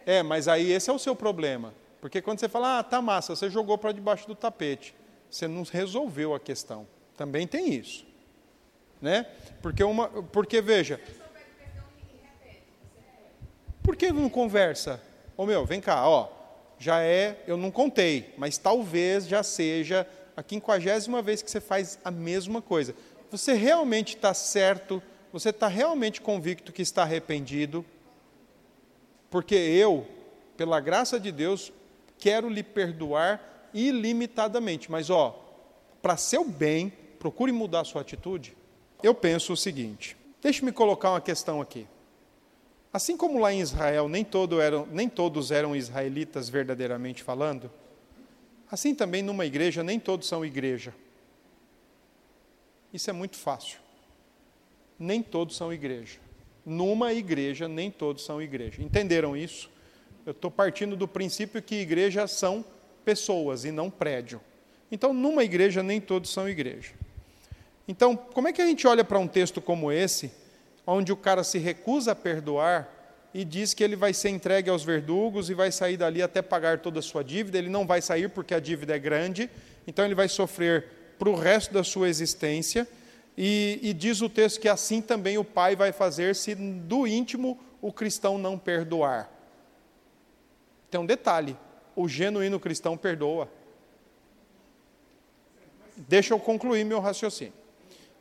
É, 0.04 0.22
mas 0.22 0.48
aí 0.48 0.70
esse 0.70 0.90
é 0.90 0.92
o 0.92 0.98
seu 0.98 1.16
problema. 1.16 1.74
Porque 2.00 2.20
quando 2.20 2.38
você 2.38 2.48
fala, 2.48 2.78
ah, 2.78 2.82
tá 2.82 3.00
massa, 3.00 3.34
você 3.34 3.50
jogou 3.50 3.76
para 3.78 3.92
debaixo 3.92 4.26
do 4.26 4.34
tapete, 4.34 4.94
você 5.30 5.48
não 5.48 5.62
resolveu 5.62 6.34
a 6.34 6.40
questão. 6.40 6.86
Também 7.16 7.46
tem 7.46 7.72
isso. 7.72 8.06
Né? 9.00 9.26
Porque, 9.62 9.82
uma, 9.82 10.08
porque 10.08 10.60
veja. 10.60 11.00
Por 13.82 13.96
que 13.96 14.12
não 14.12 14.28
conversa? 14.28 15.02
Ô 15.36 15.46
meu, 15.46 15.64
vem 15.64 15.80
cá, 15.80 16.08
ó. 16.08 16.28
Já 16.78 17.00
é, 17.02 17.42
eu 17.46 17.56
não 17.56 17.70
contei, 17.70 18.34
mas 18.36 18.58
talvez 18.58 19.26
já 19.26 19.42
seja 19.42 20.06
a 20.36 20.42
quinquagésima 20.42 21.22
vez 21.22 21.40
que 21.40 21.50
você 21.50 21.60
faz 21.60 21.98
a 22.04 22.10
mesma 22.10 22.60
coisa. 22.60 22.94
Você 23.30 23.54
realmente 23.54 24.16
está 24.16 24.34
certo? 24.34 25.02
Você 25.32 25.48
está 25.50 25.66
realmente 25.66 26.20
convicto 26.20 26.72
que 26.72 26.82
está 26.82 27.02
arrependido? 27.02 27.84
Porque 29.30 29.54
eu, 29.54 30.06
pela 30.56 30.78
graça 30.78 31.18
de 31.18 31.32
Deus, 31.32 31.72
quero 32.18 32.48
lhe 32.48 32.62
perdoar 32.62 33.68
ilimitadamente. 33.72 34.90
Mas, 34.90 35.10
ó, 35.10 35.42
para 36.00 36.16
seu 36.16 36.44
bem, 36.44 36.92
procure 37.18 37.50
mudar 37.50 37.84
sua 37.84 38.02
atitude. 38.02 38.56
Eu 39.02 39.14
penso 39.14 39.52
o 39.52 39.56
seguinte: 39.56 40.16
deixe-me 40.40 40.70
colocar 40.70 41.10
uma 41.10 41.20
questão 41.20 41.60
aqui. 41.60 41.86
Assim 42.92 43.16
como 43.16 43.38
lá 43.38 43.52
em 43.52 43.60
Israel 43.60 44.08
nem, 44.08 44.24
todo 44.24 44.60
eram, 44.60 44.86
nem 44.90 45.08
todos 45.08 45.50
eram 45.50 45.76
israelitas 45.76 46.48
verdadeiramente 46.48 47.22
falando, 47.22 47.70
Assim 48.70 48.94
também 48.94 49.22
numa 49.22 49.46
igreja, 49.46 49.82
nem 49.82 49.98
todos 49.98 50.26
são 50.26 50.44
igreja. 50.44 50.94
Isso 52.92 53.08
é 53.10 53.12
muito 53.12 53.36
fácil. 53.36 53.78
Nem 54.98 55.22
todos 55.22 55.56
são 55.56 55.72
igreja. 55.72 56.18
Numa 56.64 57.12
igreja, 57.12 57.68
nem 57.68 57.90
todos 57.90 58.24
são 58.24 58.42
igreja. 58.42 58.82
Entenderam 58.82 59.36
isso? 59.36 59.70
Eu 60.24 60.32
estou 60.32 60.50
partindo 60.50 60.96
do 60.96 61.06
princípio 61.06 61.62
que 61.62 61.76
igrejas 61.76 62.32
são 62.32 62.64
pessoas 63.04 63.64
e 63.64 63.70
não 63.70 63.88
prédio. 63.88 64.40
Então, 64.90 65.12
numa 65.12 65.44
igreja, 65.44 65.82
nem 65.82 66.00
todos 66.00 66.30
são 66.30 66.48
igreja. 66.48 66.92
Então, 67.86 68.16
como 68.16 68.48
é 68.48 68.52
que 68.52 68.60
a 68.60 68.66
gente 68.66 68.86
olha 68.86 69.04
para 69.04 69.18
um 69.18 69.28
texto 69.28 69.60
como 69.60 69.92
esse, 69.92 70.32
onde 70.84 71.12
o 71.12 71.16
cara 71.16 71.44
se 71.44 71.58
recusa 71.58 72.12
a 72.12 72.16
perdoar 72.16 72.88
e 73.36 73.44
diz 73.44 73.74
que 73.74 73.84
ele 73.84 73.96
vai 73.96 74.14
ser 74.14 74.30
entregue 74.30 74.70
aos 74.70 74.82
verdugos 74.82 75.50
e 75.50 75.54
vai 75.54 75.70
sair 75.70 75.98
dali 75.98 76.22
até 76.22 76.40
pagar 76.40 76.78
toda 76.78 77.00
a 77.00 77.02
sua 77.02 77.22
dívida. 77.22 77.58
Ele 77.58 77.68
não 77.68 77.86
vai 77.86 78.00
sair 78.00 78.30
porque 78.30 78.54
a 78.54 78.58
dívida 78.58 78.96
é 78.96 78.98
grande, 78.98 79.50
então 79.86 80.06
ele 80.06 80.14
vai 80.14 80.26
sofrer 80.26 80.86
para 81.18 81.28
o 81.28 81.34
resto 81.34 81.74
da 81.74 81.84
sua 81.84 82.08
existência. 82.08 82.88
E, 83.36 83.78
e, 83.82 83.92
diz 83.92 84.22
o 84.22 84.30
texto 84.30 84.58
que 84.58 84.70
assim 84.70 85.02
também 85.02 85.36
o 85.36 85.44
Pai 85.44 85.76
vai 85.76 85.92
fazer 85.92 86.34
se 86.34 86.54
do 86.54 87.06
íntimo 87.06 87.60
o 87.82 87.92
cristão 87.92 88.38
não 88.38 88.58
perdoar. 88.58 89.30
Tem 90.90 90.98
um 90.98 91.04
detalhe: 91.04 91.58
o 91.94 92.08
genuíno 92.08 92.58
cristão 92.58 92.96
perdoa. 92.96 93.50
Deixa 95.94 96.32
eu 96.32 96.38
concluir 96.38 96.86
meu 96.86 97.00
raciocínio. 97.00 97.52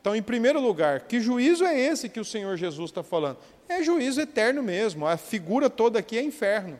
Então, 0.06 0.14
em 0.14 0.22
primeiro 0.22 0.60
lugar, 0.60 1.00
que 1.00 1.20
juízo 1.20 1.64
é 1.64 1.76
esse 1.76 2.08
que 2.08 2.20
o 2.20 2.24
Senhor 2.24 2.56
Jesus 2.56 2.90
está 2.90 3.02
falando? 3.02 3.38
É 3.68 3.82
juízo 3.82 4.20
eterno 4.20 4.62
mesmo, 4.62 5.04
a 5.04 5.16
figura 5.16 5.68
toda 5.68 5.98
aqui 5.98 6.16
é 6.16 6.22
inferno. 6.22 6.78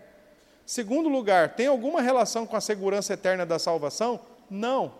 Segundo 0.64 1.08
lugar, 1.08 1.56
tem 1.56 1.66
alguma 1.66 2.00
relação 2.00 2.46
com 2.46 2.54
a 2.54 2.60
segurança 2.60 3.14
eterna 3.14 3.44
da 3.44 3.58
salvação? 3.58 4.20
Não. 4.48 4.94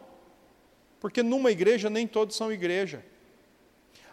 Porque 0.99 1.23
numa 1.23 1.53
igreja 1.53 1.89
nem 1.89 2.05
todos 2.05 2.35
são 2.35 2.51
igreja. 2.51 3.01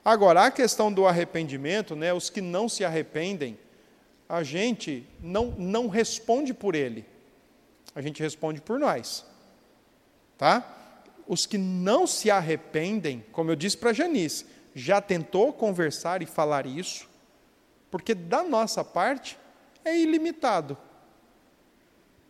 Agora, 0.05 0.45
a 0.45 0.51
questão 0.51 0.93
do 0.93 1.07
arrependimento, 1.07 1.95
né, 1.95 2.14
os 2.14 2.30
que 2.30 2.39
não 2.39 2.70
se 2.70 2.86
arrependem, 2.86 3.57
a 4.30 4.43
gente 4.43 5.07
não, 5.20 5.55
não 5.57 5.88
responde 5.88 6.53
por 6.53 6.76
ele, 6.76 7.03
a 7.95 8.01
gente 8.03 8.22
responde 8.22 8.61
por 8.61 8.78
nós. 8.78 9.26
Tá? 10.38 10.82
Os 11.28 11.45
que 11.45 11.57
não 11.57 12.05
se 12.05 12.30
arrependem, 12.30 13.24
como 13.32 13.51
eu 13.51 13.55
disse 13.55 13.78
para 13.78 13.93
Janice, 13.93 14.45
já 14.76 14.99
tentou 14.99 15.53
conversar 15.53 16.21
e 16.21 16.26
falar 16.26 16.65
isso, 16.65 17.07
porque 17.89 18.13
da 18.13 18.43
nossa 18.43 18.84
parte 18.84 19.38
é 19.86 19.97
ilimitado. 19.97 20.78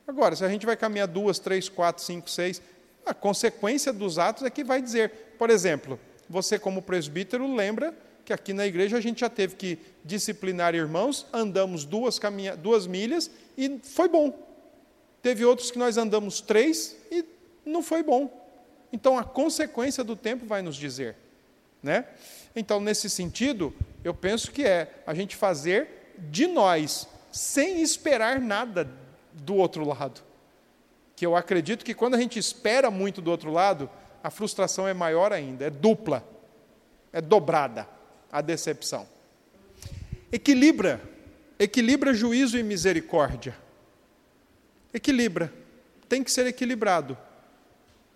Agora, 0.06 0.36
se 0.36 0.44
a 0.44 0.50
gente 0.50 0.66
vai 0.66 0.76
caminhar 0.76 1.08
duas, 1.08 1.40
três, 1.40 1.70
quatro, 1.70 2.04
cinco, 2.04 2.30
seis, 2.30 2.62
a 3.06 3.14
consequência 3.14 3.94
dos 3.94 4.20
atos 4.20 4.44
é 4.44 4.50
que 4.50 4.64
vai 4.64 4.82
dizer, 4.82 5.36
por 5.38 5.50
exemplo, 5.50 6.00
você, 6.30 6.60
como 6.60 6.82
presbítero, 6.82 7.54
lembra 7.54 7.96
que 8.26 8.34
aqui 8.34 8.54
na 8.54 8.66
igreja 8.66 8.98
a 8.98 9.02
gente 9.02 9.22
já 9.22 9.30
teve 9.30 9.56
que 9.56 9.78
disciplinar 10.04 10.76
irmãos, 10.76 11.26
andamos 11.32 11.86
duas, 11.86 12.18
caminha, 12.18 12.56
duas 12.56 12.88
milhas 12.88 13.30
e 13.58 13.80
foi 13.84 14.08
bom. 14.08 14.38
Teve 15.22 15.46
outros 15.46 15.72
que 15.72 15.78
nós 15.78 15.98
andamos 15.98 16.42
três 16.42 16.96
e 17.12 17.26
não 17.66 17.82
foi 17.82 18.04
bom. 18.04 18.43
Então 18.94 19.18
a 19.18 19.24
consequência 19.24 20.04
do 20.04 20.16
tempo 20.16 20.46
vai 20.46 20.62
nos 20.62 20.76
dizer. 20.76 21.16
Né? 21.82 22.06
Então, 22.56 22.80
nesse 22.80 23.10
sentido, 23.10 23.76
eu 24.04 24.14
penso 24.14 24.52
que 24.52 24.64
é 24.64 25.02
a 25.06 25.16
gente 25.16 25.36
fazer 25.36 26.14
de 26.30 26.46
nós, 26.46 27.08
sem 27.32 27.82
esperar 27.82 28.40
nada 28.40 28.88
do 29.34 29.56
outro 29.56 29.84
lado. 29.84 30.22
Que 31.16 31.26
eu 31.26 31.36
acredito 31.36 31.84
que 31.84 31.96
quando 31.96 32.14
a 32.14 32.20
gente 32.20 32.38
espera 32.38 32.92
muito 32.92 33.20
do 33.20 33.32
outro 33.32 33.52
lado, 33.52 33.90
a 34.24 34.30
frustração 34.30 34.88
é 34.88 34.94
maior 34.94 35.34
ainda, 35.34 35.66
é 35.66 35.70
dupla, 35.72 36.24
é 37.12 37.20
dobrada 37.20 37.88
a 38.32 38.42
decepção. 38.42 39.08
Equilibra, 40.32 41.02
equilibra 41.60 42.14
juízo 42.14 42.58
e 42.58 42.64
misericórdia. 42.64 43.56
Equilibra, 44.94 45.52
tem 46.08 46.24
que 46.24 46.32
ser 46.32 46.46
equilibrado. 46.46 47.18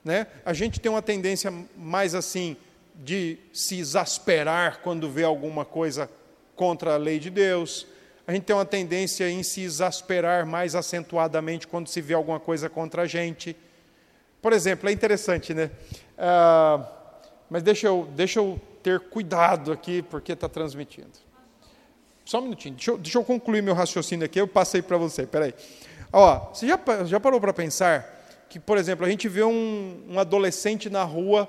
Né? 0.08 0.26
A 0.45 0.53
gente 0.53 0.80
tem 0.80 0.89
uma 0.89 1.01
tendência 1.01 1.53
mais 1.76 2.16
assim 2.16 2.55
de 2.95 3.38
se 3.51 3.78
exasperar 3.78 4.80
quando 4.82 5.10
vê 5.12 5.26
alguma 5.26 5.66
coisa 5.66 6.10
contra 6.55 6.93
a 6.93 6.97
lei 6.97 7.20
de 7.20 7.30
Deus. 7.30 7.86
A 8.26 8.32
gente 8.32 8.43
tem 8.43 8.55
uma 8.55 8.64
tendência 8.64 9.30
em 9.30 9.43
se 9.43 9.62
exasperar 9.62 10.45
mais 10.45 10.76
acentuadamente 10.76 11.68
quando 11.68 11.89
se 11.89 11.99
vê 11.99 12.14
alguma 12.14 12.39
coisa 12.39 12.70
contra 12.70 13.01
a 13.01 13.05
gente. 13.05 13.53
Por 14.41 14.53
exemplo, 14.53 14.88
é 14.88 14.93
interessante, 14.93 15.53
né? 15.53 15.70
Ah, 16.18 16.89
mas 17.49 17.62
deixa 17.62 17.88
eu, 17.88 18.08
deixa 18.16 18.39
eu 18.39 18.62
ter 18.82 19.01
cuidado 19.01 19.74
aqui, 19.74 20.01
porque 20.01 20.32
está 20.32 20.47
transmitindo. 20.47 21.20
Só 22.24 22.39
um 22.39 22.43
minutinho, 22.43 22.76
deixa 22.76 22.91
eu, 22.91 22.97
deixa 22.97 23.18
eu, 23.18 23.26
concluir 23.26 23.62
meu 23.62 23.74
raciocínio 23.74 24.26
aqui, 24.26 24.39
eu 24.39 24.47
passei 24.47 24.82
para 24.82 24.95
você, 24.95 25.28
peraí. 25.28 25.53
Ó, 26.14 26.53
você 26.53 26.66
já, 26.66 26.80
já 27.03 27.20
parou 27.20 27.41
para 27.41 27.51
pensar 27.51 28.16
que, 28.50 28.60
por 28.60 28.78
exemplo, 28.78 29.06
a 29.06 29.10
gente 29.10 29.28
vê 29.28 29.43
um, 29.43 30.04
um 30.10 30.20
adolescente 30.20 30.89
na 30.89 31.04
rua 31.04 31.48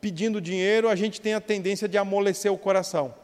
pedindo 0.00 0.40
dinheiro, 0.40 0.88
a 0.88 0.94
gente 0.94 1.20
tem 1.20 1.34
a 1.34 1.40
tendência 1.40 1.88
de 1.88 1.98
amolecer 1.98 2.52
o 2.52 2.58
coração. 2.58 3.14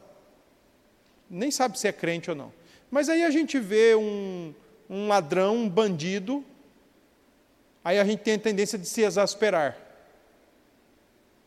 Nem 1.30 1.50
sabe 1.50 1.78
se 1.78 1.86
é 1.86 1.92
crente 1.92 2.30
ou 2.30 2.36
não. 2.36 2.52
Mas 2.90 3.08
aí 3.08 3.22
a 3.22 3.30
gente 3.30 3.58
vê 3.58 3.94
um, 3.94 4.52
um 4.88 5.08
ladrão, 5.08 5.56
um 5.56 5.68
bandido, 5.68 6.44
aí 7.84 7.98
a 7.98 8.04
gente 8.04 8.20
tem 8.20 8.34
a 8.34 8.38
tendência 8.38 8.78
de 8.78 8.86
se 8.86 9.02
exasperar. 9.02 9.78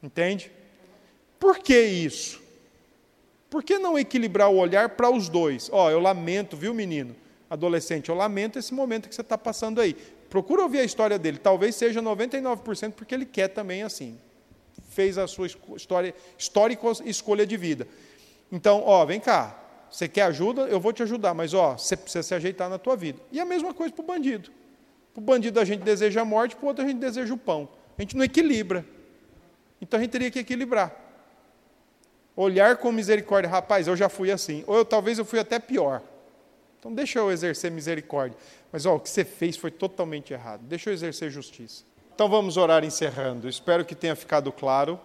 Entende? 0.02 0.52
Por 1.40 1.60
que 1.60 1.80
isso? 1.80 2.42
Por 3.50 3.64
que 3.64 3.78
não 3.78 3.98
equilibrar 3.98 4.50
o 4.50 4.58
olhar 4.58 4.90
para 4.90 5.10
os 5.10 5.30
dois? 5.30 5.70
Ó, 5.72 5.86
oh, 5.86 5.90
eu 5.90 6.00
lamento, 6.00 6.58
viu, 6.58 6.74
menino? 6.74 7.16
Adolescente, 7.50 8.10
eu 8.10 8.16
lamento 8.16 8.58
esse 8.58 8.74
momento 8.74 9.08
que 9.08 9.16
você 9.16 9.22
está 9.22 9.38
passando 9.38 9.80
aí. 9.80 9.96
Procura 10.36 10.64
ouvir 10.64 10.80
a 10.80 10.84
história 10.84 11.18
dele. 11.18 11.38
Talvez 11.38 11.76
seja 11.76 12.02
99% 12.02 12.92
porque 12.92 13.16
ele 13.16 13.26
quer 13.26 13.48
também 13.48 13.84
assim. 13.84 14.20
Fez 14.90 15.18
a 15.18 15.28
sua 15.28 15.48
história, 15.48 16.14
histórica 16.38 16.86
escolha 17.06 17.48
de 17.48 17.56
vida. 17.56 17.88
Então, 18.52 18.84
ó, 18.86 19.06
vem 19.06 19.18
cá. 19.18 19.58
Você 19.90 20.10
quer 20.10 20.24
ajuda? 20.24 20.64
Eu 20.64 20.78
vou 20.78 20.92
te 20.92 21.02
ajudar, 21.04 21.34
mas 21.34 21.54
ó, 21.54 21.78
você 21.78 21.96
precisa 21.96 22.22
se 22.22 22.36
ajeitar 22.36 22.70
na 22.70 22.78
tua 22.78 22.98
vida. 22.98 23.18
E 23.32 23.40
a 23.40 23.46
mesma 23.46 23.74
coisa 23.74 23.94
para 23.94 24.04
o 24.04 24.06
bandido. 24.06 24.52
Para 25.14 25.22
o 25.22 25.24
bandido 25.24 25.58
a 25.58 25.64
gente 25.64 25.84
deseja 25.84 26.20
a 26.20 26.26
morte, 26.26 26.54
para 26.54 26.66
o 26.66 26.68
outro 26.68 26.84
a 26.84 26.88
gente 26.90 27.00
deseja 27.00 27.34
o 27.34 27.38
pão. 27.38 27.70
A 27.98 28.02
gente 28.02 28.18
não 28.18 28.26
equilibra. 28.26 28.86
Então 29.80 29.98
a 29.98 30.04
gente 30.04 30.12
teria 30.12 30.30
que 30.30 30.40
equilibrar. 30.40 30.94
Olhar 32.36 32.76
com 32.76 32.92
misericórdia, 32.92 33.50
rapaz, 33.50 33.88
eu 33.88 33.96
já 33.96 34.10
fui 34.10 34.30
assim. 34.34 34.66
Ou 34.68 34.76
eu, 34.76 34.84
talvez 34.84 35.18
eu 35.18 35.24
fui 35.24 35.40
até 35.40 35.60
pior. 35.60 36.02
Então 36.86 36.94
deixa 36.94 37.18
eu 37.18 37.32
exercer 37.32 37.72
misericórdia. 37.72 38.38
Mas 38.72 38.86
ó, 38.86 38.94
o 38.94 39.00
que 39.00 39.10
você 39.10 39.26
fez 39.26 39.58
foi 39.58 39.72
totalmente 39.72 40.32
errado. 40.32 40.62
Deixa 40.66 40.92
eu 40.92 40.94
exercer 40.94 41.32
justiça. 41.32 41.84
Então 42.14 42.30
vamos 42.30 42.58
orar 42.58 42.86
encerrando. 42.86 43.50
Espero 43.50 43.84
que 43.84 43.96
tenha 43.96 44.16
ficado 44.16 44.52
claro. 44.52 45.00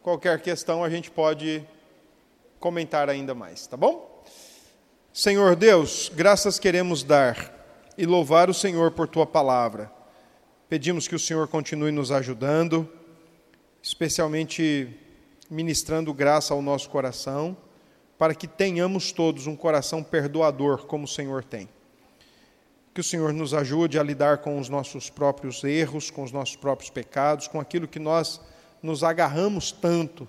Qualquer 0.00 0.40
questão 0.40 0.84
a 0.84 0.88
gente 0.88 1.10
pode 1.10 1.66
comentar 2.60 3.10
ainda 3.10 3.34
mais, 3.34 3.66
tá 3.66 3.76
bom? 3.76 4.22
Senhor 5.12 5.56
Deus, 5.56 6.08
graças 6.14 6.56
queremos 6.56 7.02
dar 7.02 7.52
e 7.98 8.06
louvar 8.06 8.48
o 8.48 8.54
Senhor 8.54 8.92
por 8.92 9.08
tua 9.08 9.26
palavra. 9.26 9.90
Pedimos 10.68 11.08
que 11.08 11.16
o 11.16 11.18
Senhor 11.18 11.48
continue 11.48 11.90
nos 11.90 12.12
ajudando, 12.12 12.88
especialmente 13.82 14.96
ministrando 15.50 16.14
graça 16.14 16.54
ao 16.54 16.62
nosso 16.62 16.88
coração, 16.88 17.56
para 18.18 18.34
que 18.34 18.48
tenhamos 18.48 19.12
todos 19.12 19.46
um 19.46 19.54
coração 19.54 20.02
perdoador 20.02 20.86
como 20.86 21.04
o 21.04 21.08
Senhor 21.08 21.44
tem. 21.44 21.68
Que 22.92 23.00
o 23.00 23.04
Senhor 23.04 23.32
nos 23.32 23.54
ajude 23.54 23.98
a 23.98 24.02
lidar 24.02 24.38
com 24.38 24.58
os 24.58 24.68
nossos 24.68 25.08
próprios 25.08 25.62
erros, 25.62 26.10
com 26.10 26.24
os 26.24 26.32
nossos 26.32 26.56
próprios 26.56 26.90
pecados, 26.90 27.46
com 27.46 27.60
aquilo 27.60 27.86
que 27.86 28.00
nós 28.00 28.40
nos 28.82 29.04
agarramos 29.04 29.70
tanto 29.70 30.26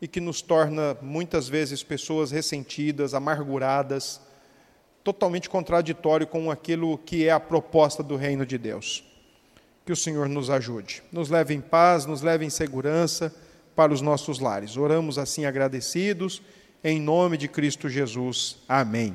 e 0.00 0.08
que 0.08 0.20
nos 0.20 0.40
torna 0.40 0.96
muitas 1.02 1.48
vezes 1.48 1.82
pessoas 1.82 2.30
ressentidas, 2.30 3.12
amarguradas, 3.12 4.20
totalmente 5.04 5.48
contraditório 5.48 6.26
com 6.26 6.50
aquilo 6.50 6.98
que 6.98 7.26
é 7.26 7.30
a 7.30 7.40
proposta 7.40 8.02
do 8.02 8.16
reino 8.16 8.46
de 8.46 8.56
Deus. 8.56 9.04
Que 9.84 9.92
o 9.92 9.96
Senhor 9.96 10.28
nos 10.28 10.50
ajude, 10.50 11.02
nos 11.12 11.30
leve 11.30 11.54
em 11.54 11.60
paz, 11.60 12.06
nos 12.06 12.22
leve 12.22 12.44
em 12.44 12.50
segurança 12.50 13.34
para 13.74 13.92
os 13.92 14.00
nossos 14.00 14.38
lares. 14.38 14.76
Oramos 14.76 15.18
assim 15.18 15.44
agradecidos, 15.44 16.42
em 16.86 17.00
nome 17.00 17.36
de 17.36 17.48
Cristo 17.48 17.88
Jesus. 17.88 18.58
Amém. 18.68 19.12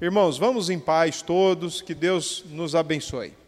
Irmãos, 0.00 0.38
vamos 0.38 0.70
em 0.70 0.78
paz 0.78 1.20
todos, 1.20 1.82
que 1.82 1.92
Deus 1.92 2.44
nos 2.50 2.76
abençoe. 2.76 3.32